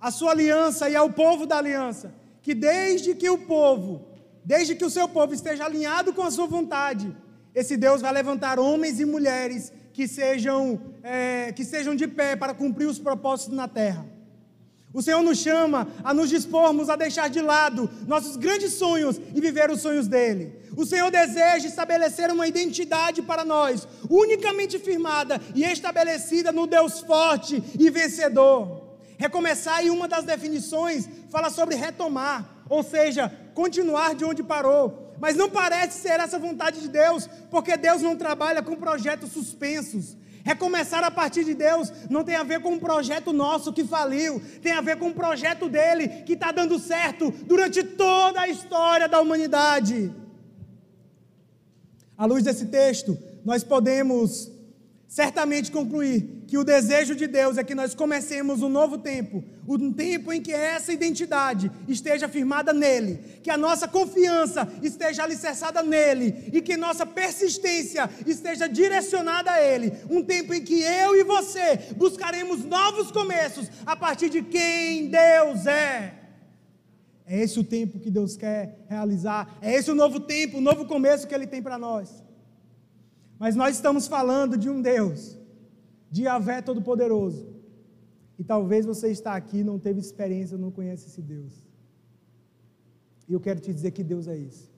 à 0.00 0.12
sua 0.12 0.30
aliança 0.30 0.88
e 0.88 0.94
ao 0.94 1.10
povo 1.10 1.44
da 1.44 1.58
aliança, 1.58 2.14
que 2.40 2.54
desde 2.54 3.12
que 3.16 3.28
o 3.28 3.36
povo, 3.36 4.06
desde 4.44 4.76
que 4.76 4.84
o 4.84 4.90
seu 4.90 5.08
povo 5.08 5.34
esteja 5.34 5.64
alinhado 5.64 6.12
com 6.12 6.22
a 6.22 6.30
sua 6.30 6.46
vontade, 6.46 7.14
esse 7.52 7.76
Deus 7.76 8.00
vai 8.00 8.12
levantar 8.12 8.60
homens 8.60 9.00
e 9.00 9.04
mulheres 9.04 9.72
que 9.92 10.06
sejam, 10.06 10.80
é, 11.02 11.50
que 11.50 11.64
sejam 11.64 11.96
de 11.96 12.06
pé 12.06 12.36
para 12.36 12.54
cumprir 12.54 12.86
os 12.86 13.00
propósitos 13.00 13.56
na 13.56 13.66
terra. 13.66 14.06
O 14.92 15.02
Senhor 15.02 15.22
nos 15.22 15.38
chama 15.38 15.86
a 16.02 16.14
nos 16.14 16.30
dispormos 16.30 16.88
a 16.88 16.96
deixar 16.96 17.28
de 17.28 17.40
lado 17.40 17.90
nossos 18.06 18.36
grandes 18.36 18.72
sonhos 18.74 19.20
e 19.34 19.40
viver 19.40 19.70
os 19.70 19.82
sonhos 19.82 20.08
dele. 20.08 20.58
O 20.76 20.86
Senhor 20.86 21.10
deseja 21.10 21.68
estabelecer 21.68 22.30
uma 22.30 22.48
identidade 22.48 23.20
para 23.20 23.44
nós, 23.44 23.86
unicamente 24.08 24.78
firmada 24.78 25.40
e 25.54 25.64
estabelecida 25.64 26.52
no 26.52 26.66
Deus 26.66 27.00
forte 27.00 27.62
e 27.78 27.90
vencedor. 27.90 28.88
Recomeçar, 29.18 29.84
e 29.84 29.90
uma 29.90 30.06
das 30.06 30.24
definições 30.24 31.08
fala 31.28 31.50
sobre 31.50 31.74
retomar, 31.74 32.64
ou 32.68 32.82
seja, 32.82 33.30
continuar 33.52 34.14
de 34.14 34.24
onde 34.24 34.42
parou. 34.42 35.12
Mas 35.20 35.36
não 35.36 35.50
parece 35.50 36.00
ser 36.00 36.20
essa 36.20 36.38
vontade 36.38 36.80
de 36.80 36.88
Deus, 36.88 37.28
porque 37.50 37.76
Deus 37.76 38.00
não 38.00 38.16
trabalha 38.16 38.62
com 38.62 38.76
projetos 38.76 39.32
suspensos. 39.32 40.16
Recomeçar 40.48 41.04
a 41.04 41.10
partir 41.10 41.44
de 41.44 41.52
Deus 41.52 41.92
não 42.08 42.24
tem 42.24 42.34
a 42.34 42.42
ver 42.42 42.62
com 42.62 42.70
um 42.70 42.78
projeto 42.78 43.34
nosso 43.34 43.70
que 43.70 43.84
faliu, 43.84 44.40
tem 44.62 44.72
a 44.72 44.80
ver 44.80 44.96
com 44.96 45.08
um 45.08 45.12
projeto 45.12 45.68
dele 45.68 46.08
que 46.22 46.32
está 46.32 46.50
dando 46.50 46.78
certo 46.78 47.30
durante 47.30 47.82
toda 47.82 48.40
a 48.40 48.48
história 48.48 49.06
da 49.06 49.20
humanidade. 49.20 50.10
À 52.16 52.24
luz 52.24 52.42
desse 52.42 52.64
texto, 52.64 53.18
nós 53.44 53.62
podemos 53.62 54.50
certamente 55.08 55.72
concluir 55.72 56.44
que 56.46 56.58
o 56.58 56.62
desejo 56.62 57.14
de 57.14 57.26
Deus 57.26 57.56
é 57.56 57.64
que 57.64 57.74
nós 57.74 57.94
comecemos 57.94 58.60
um 58.60 58.68
novo 58.68 58.98
tempo, 58.98 59.42
um 59.66 59.90
tempo 59.90 60.30
em 60.30 60.40
que 60.40 60.52
essa 60.52 60.92
identidade 60.92 61.72
esteja 61.88 62.28
firmada 62.28 62.74
nele, 62.74 63.18
que 63.42 63.50
a 63.50 63.56
nossa 63.56 63.88
confiança 63.88 64.70
esteja 64.82 65.24
alicerçada 65.24 65.82
nele 65.82 66.50
e 66.52 66.60
que 66.60 66.76
nossa 66.76 67.06
persistência 67.06 68.08
esteja 68.26 68.68
direcionada 68.68 69.50
a 69.50 69.62
ele, 69.62 69.94
um 70.10 70.22
tempo 70.22 70.52
em 70.52 70.62
que 70.62 70.82
eu 70.82 71.16
e 71.16 71.24
você 71.24 71.78
buscaremos 71.96 72.62
novos 72.66 73.10
começos 73.10 73.70
a 73.86 73.96
partir 73.96 74.28
de 74.28 74.42
quem 74.42 75.08
Deus 75.08 75.66
é. 75.66 76.14
É 77.26 77.42
esse 77.42 77.58
o 77.58 77.64
tempo 77.64 77.98
que 77.98 78.10
Deus 78.10 78.36
quer 78.36 78.84
realizar, 78.88 79.58
é 79.62 79.74
esse 79.74 79.90
o 79.90 79.94
novo 79.94 80.20
tempo, 80.20 80.58
o 80.58 80.62
novo 80.62 80.84
começo 80.84 81.26
que 81.26 81.34
ele 81.34 81.46
tem 81.46 81.62
para 81.62 81.78
nós. 81.78 82.27
Mas 83.38 83.54
nós 83.54 83.76
estamos 83.76 84.06
falando 84.06 84.56
de 84.56 84.68
um 84.68 84.82
Deus, 84.82 85.38
de 86.10 86.22
Yahvé 86.22 86.60
Todo-Poderoso. 86.60 87.46
E 88.38 88.44
talvez 88.44 88.86
você 88.86 89.08
está 89.10 89.34
aqui, 89.34 89.64
não 89.64 89.78
teve 89.78 90.00
experiência, 90.00 90.56
não 90.56 90.70
conhece 90.70 91.08
esse 91.08 91.20
Deus. 91.20 91.52
E 93.28 93.32
eu 93.32 93.40
quero 93.40 93.60
te 93.60 93.72
dizer 93.72 93.90
que 93.90 94.02
Deus 94.02 94.26
é 94.26 94.36
esse. 94.36 94.68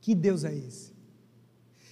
Que 0.00 0.14
Deus 0.14 0.44
é 0.44 0.54
esse? 0.54 0.92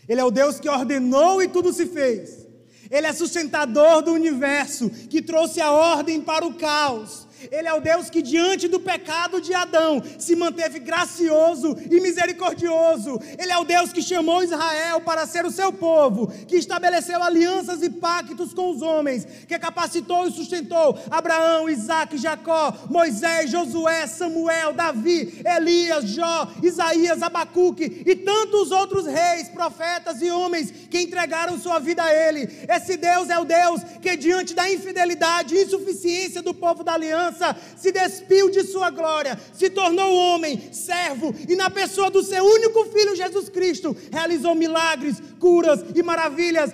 Ele 0.09 0.21
é 0.21 0.25
o 0.25 0.31
Deus 0.31 0.59
que 0.59 0.69
ordenou 0.69 1.43
e 1.43 1.49
tudo 1.49 1.73
se 1.73 1.87
fez. 1.87 2.47
Ele 2.91 3.07
é 3.07 3.13
sustentador 3.13 4.03
do 4.03 4.13
universo, 4.13 4.91
que 4.91 5.23
trouxe 5.23 5.61
a 5.61 5.71
ordem 5.71 6.21
para 6.21 6.47
o 6.47 6.55
caos. 6.55 7.27
Ele 7.51 7.69
é 7.69 7.75
o 7.75 7.81
Deus 7.81 8.11
que, 8.11 8.23
diante 8.23 8.69
do 8.69 8.81
pecado 8.81 9.41
de 9.41 9.55
Adão, 9.55 10.03
se 10.19 10.37
manteve 10.37 10.79
gracioso 10.79 11.77
e 11.91 12.01
misericordioso. 12.01 13.21
Ele 13.39 13.53
é 13.53 13.59
o 13.59 13.65
Deus 13.65 13.93
que 13.93 14.03
chamou 14.03 14.43
Israel 14.43 15.01
para 15.01 15.27
ser 15.27 15.45
o 15.45 15.51
seu 15.51 15.73
povo, 15.73 16.29
que 16.47 16.57
estabeleceu 16.57 17.23
alianças 17.23 17.83
e 17.83 17.91
pactos 17.91 18.53
com 18.53 18.71
os 18.71 18.83
homens, 18.83 19.27
que 19.47 19.59
capacitou 19.59 20.27
e 20.27 20.33
sustentou 20.33 20.99
Abraão, 21.11 21.69
Isaac, 21.69 22.17
Jacó, 22.17 22.75
Moisés, 22.89 23.51
Josué, 23.51 24.07
Samuel, 24.07 24.73
Davi, 24.73 25.43
Elias, 25.45 26.05
Jó, 26.05 26.49
Isaías, 26.63 27.23
Abacuque 27.23 28.03
e 28.07 28.15
tantos 28.15 28.71
outros 28.71 29.07
reis, 29.07 29.49
profetas 29.49 30.21
e 30.23 30.31
homens 30.31 30.71
que 30.91 31.01
entregaram 31.01 31.59
sua 31.59 31.79
vida 31.79 32.03
a 32.03 32.13
Ele. 32.13 32.49
Esse 32.69 32.97
Deus 32.97 33.31
é 33.31 33.39
o 33.39 33.45
Deus 33.45 33.83
que, 34.01 34.17
diante 34.17 34.55
da 34.55 34.71
infidelidade 34.71 35.55
e 35.55 35.63
insuficiência 35.63 36.43
do 36.43 36.55
povo 36.55 36.85
da 36.85 36.95
aliança, 36.95 37.32
se 37.77 37.93
despiu 37.93 38.51
de 38.51 38.63
sua 38.65 38.91
glória, 38.91 39.39
se 39.53 39.71
tornou 39.71 40.15
homem, 40.15 40.73
servo, 40.73 41.35
e 41.49 41.57
na 41.57 41.71
pessoa 41.71 42.11
do 42.11 42.23
seu 42.23 42.45
único 42.45 42.85
filho 42.87 43.17
Jesus 43.17 43.49
Cristo, 43.49 43.97
realizou 44.11 44.55
milagres, 44.55 45.23
curas 45.39 45.85
e 45.95 46.03
maravilhas, 46.03 46.73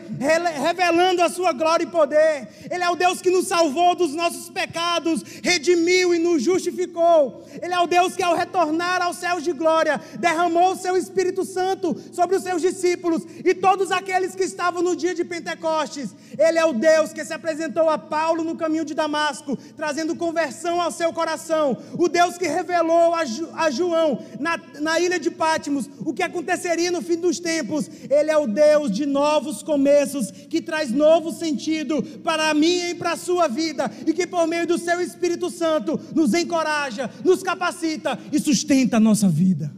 revelando 0.60 1.22
a 1.22 1.28
sua 1.28 1.52
glória 1.52 1.84
e 1.84 1.90
poder. 1.90 2.48
Ele 2.70 2.84
é 2.84 2.90
o 2.90 2.96
Deus 2.96 3.22
que 3.22 3.30
nos 3.30 3.48
salvou 3.48 3.94
dos 3.94 4.12
nossos 4.14 4.50
pecados, 4.50 5.22
redimiu 5.42 6.14
e 6.14 6.18
nos 6.18 6.42
justificou. 6.42 7.44
Ele 7.62 7.72
é 7.72 7.80
o 7.80 7.86
Deus 7.86 8.14
que, 8.14 8.22
ao 8.22 8.36
retornar 8.36 9.02
aos 9.02 9.16
céus 9.16 9.42
de 9.42 9.52
glória, 9.52 10.00
derramou 10.18 10.72
o 10.72 10.76
seu 10.76 10.96
Espírito 10.96 11.44
Santo 11.44 11.96
sobre 12.12 12.36
os 12.36 12.42
seus 12.42 12.60
discípulos 12.60 13.22
e 13.44 13.54
todos 13.54 13.90
aqueles 13.90 14.34
que 14.34 14.44
estavam 14.44 14.82
no 14.82 14.94
dia 14.94 15.14
de 15.14 15.24
Pentecostes. 15.24 16.14
Ele 16.38 16.58
é 16.58 16.64
o 16.64 16.72
Deus 16.72 17.12
que 17.12 17.24
se 17.24 17.32
apresentou 17.32 17.88
a 17.88 17.96
Paulo 17.96 18.44
no 18.44 18.56
caminho 18.56 18.84
de 18.84 18.94
Damasco, 18.94 19.56
trazendo 19.76 20.14
conversão 20.16 20.47
conversão 20.48 20.80
ao 20.80 20.90
seu 20.90 21.12
coração. 21.12 21.76
O 21.98 22.08
Deus 22.08 22.38
que 22.38 22.46
revelou 22.46 23.14
a, 23.14 23.24
Ju, 23.24 23.48
a 23.54 23.70
João 23.70 24.22
na, 24.40 24.58
na 24.80 24.98
ilha 24.98 25.20
de 25.20 25.30
Pátimos 25.30 25.88
o 26.00 26.12
que 26.12 26.22
aconteceria 26.22 26.90
no 26.90 27.02
fim 27.02 27.16
dos 27.16 27.38
tempos. 27.38 27.88
Ele 28.08 28.30
é 28.30 28.36
o 28.36 28.46
Deus 28.46 28.90
de 28.90 29.04
novos 29.04 29.62
começos, 29.62 30.30
que 30.30 30.62
traz 30.62 30.90
novo 30.90 31.32
sentido 31.32 32.02
para 32.24 32.52
mim 32.54 32.90
e 32.90 32.94
para 32.94 33.12
a 33.12 33.16
sua 33.16 33.46
vida, 33.46 33.90
e 34.06 34.12
que 34.12 34.26
por 34.26 34.46
meio 34.46 34.66
do 34.66 34.78
seu 34.78 35.00
Espírito 35.00 35.50
Santo 35.50 36.00
nos 36.14 36.32
encoraja, 36.32 37.10
nos 37.24 37.42
capacita 37.42 38.18
e 38.32 38.38
sustenta 38.38 38.96
a 38.96 39.00
nossa 39.00 39.28
vida. 39.28 39.70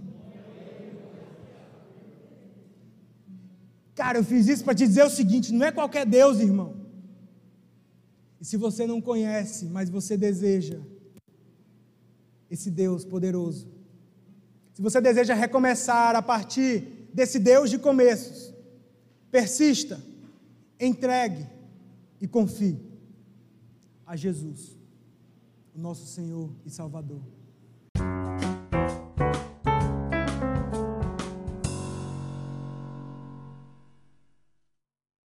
Cara, 3.94 4.18
eu 4.18 4.24
fiz 4.24 4.48
isso 4.48 4.64
para 4.64 4.74
te 4.74 4.86
dizer 4.86 5.04
o 5.04 5.10
seguinte: 5.10 5.52
não 5.52 5.66
é 5.66 5.72
qualquer 5.72 6.06
Deus, 6.06 6.38
irmão. 6.40 6.79
E 8.40 8.44
se 8.44 8.56
você 8.56 8.86
não 8.86 9.00
conhece, 9.00 9.66
mas 9.66 9.90
você 9.90 10.16
deseja 10.16 10.80
esse 12.50 12.70
Deus 12.70 13.04
poderoso, 13.04 13.68
se 14.72 14.82
você 14.82 15.00
deseja 15.00 15.34
recomeçar 15.34 16.16
a 16.16 16.22
partir 16.22 17.08
desse 17.12 17.38
Deus 17.38 17.68
de 17.68 17.78
começos, 17.78 18.54
persista, 19.30 20.02
entregue 20.80 21.46
e 22.20 22.26
confie 22.26 22.78
a 24.06 24.16
Jesus, 24.16 24.76
o 25.74 25.78
nosso 25.78 26.06
Senhor 26.06 26.50
e 26.64 26.70
Salvador. 26.70 27.20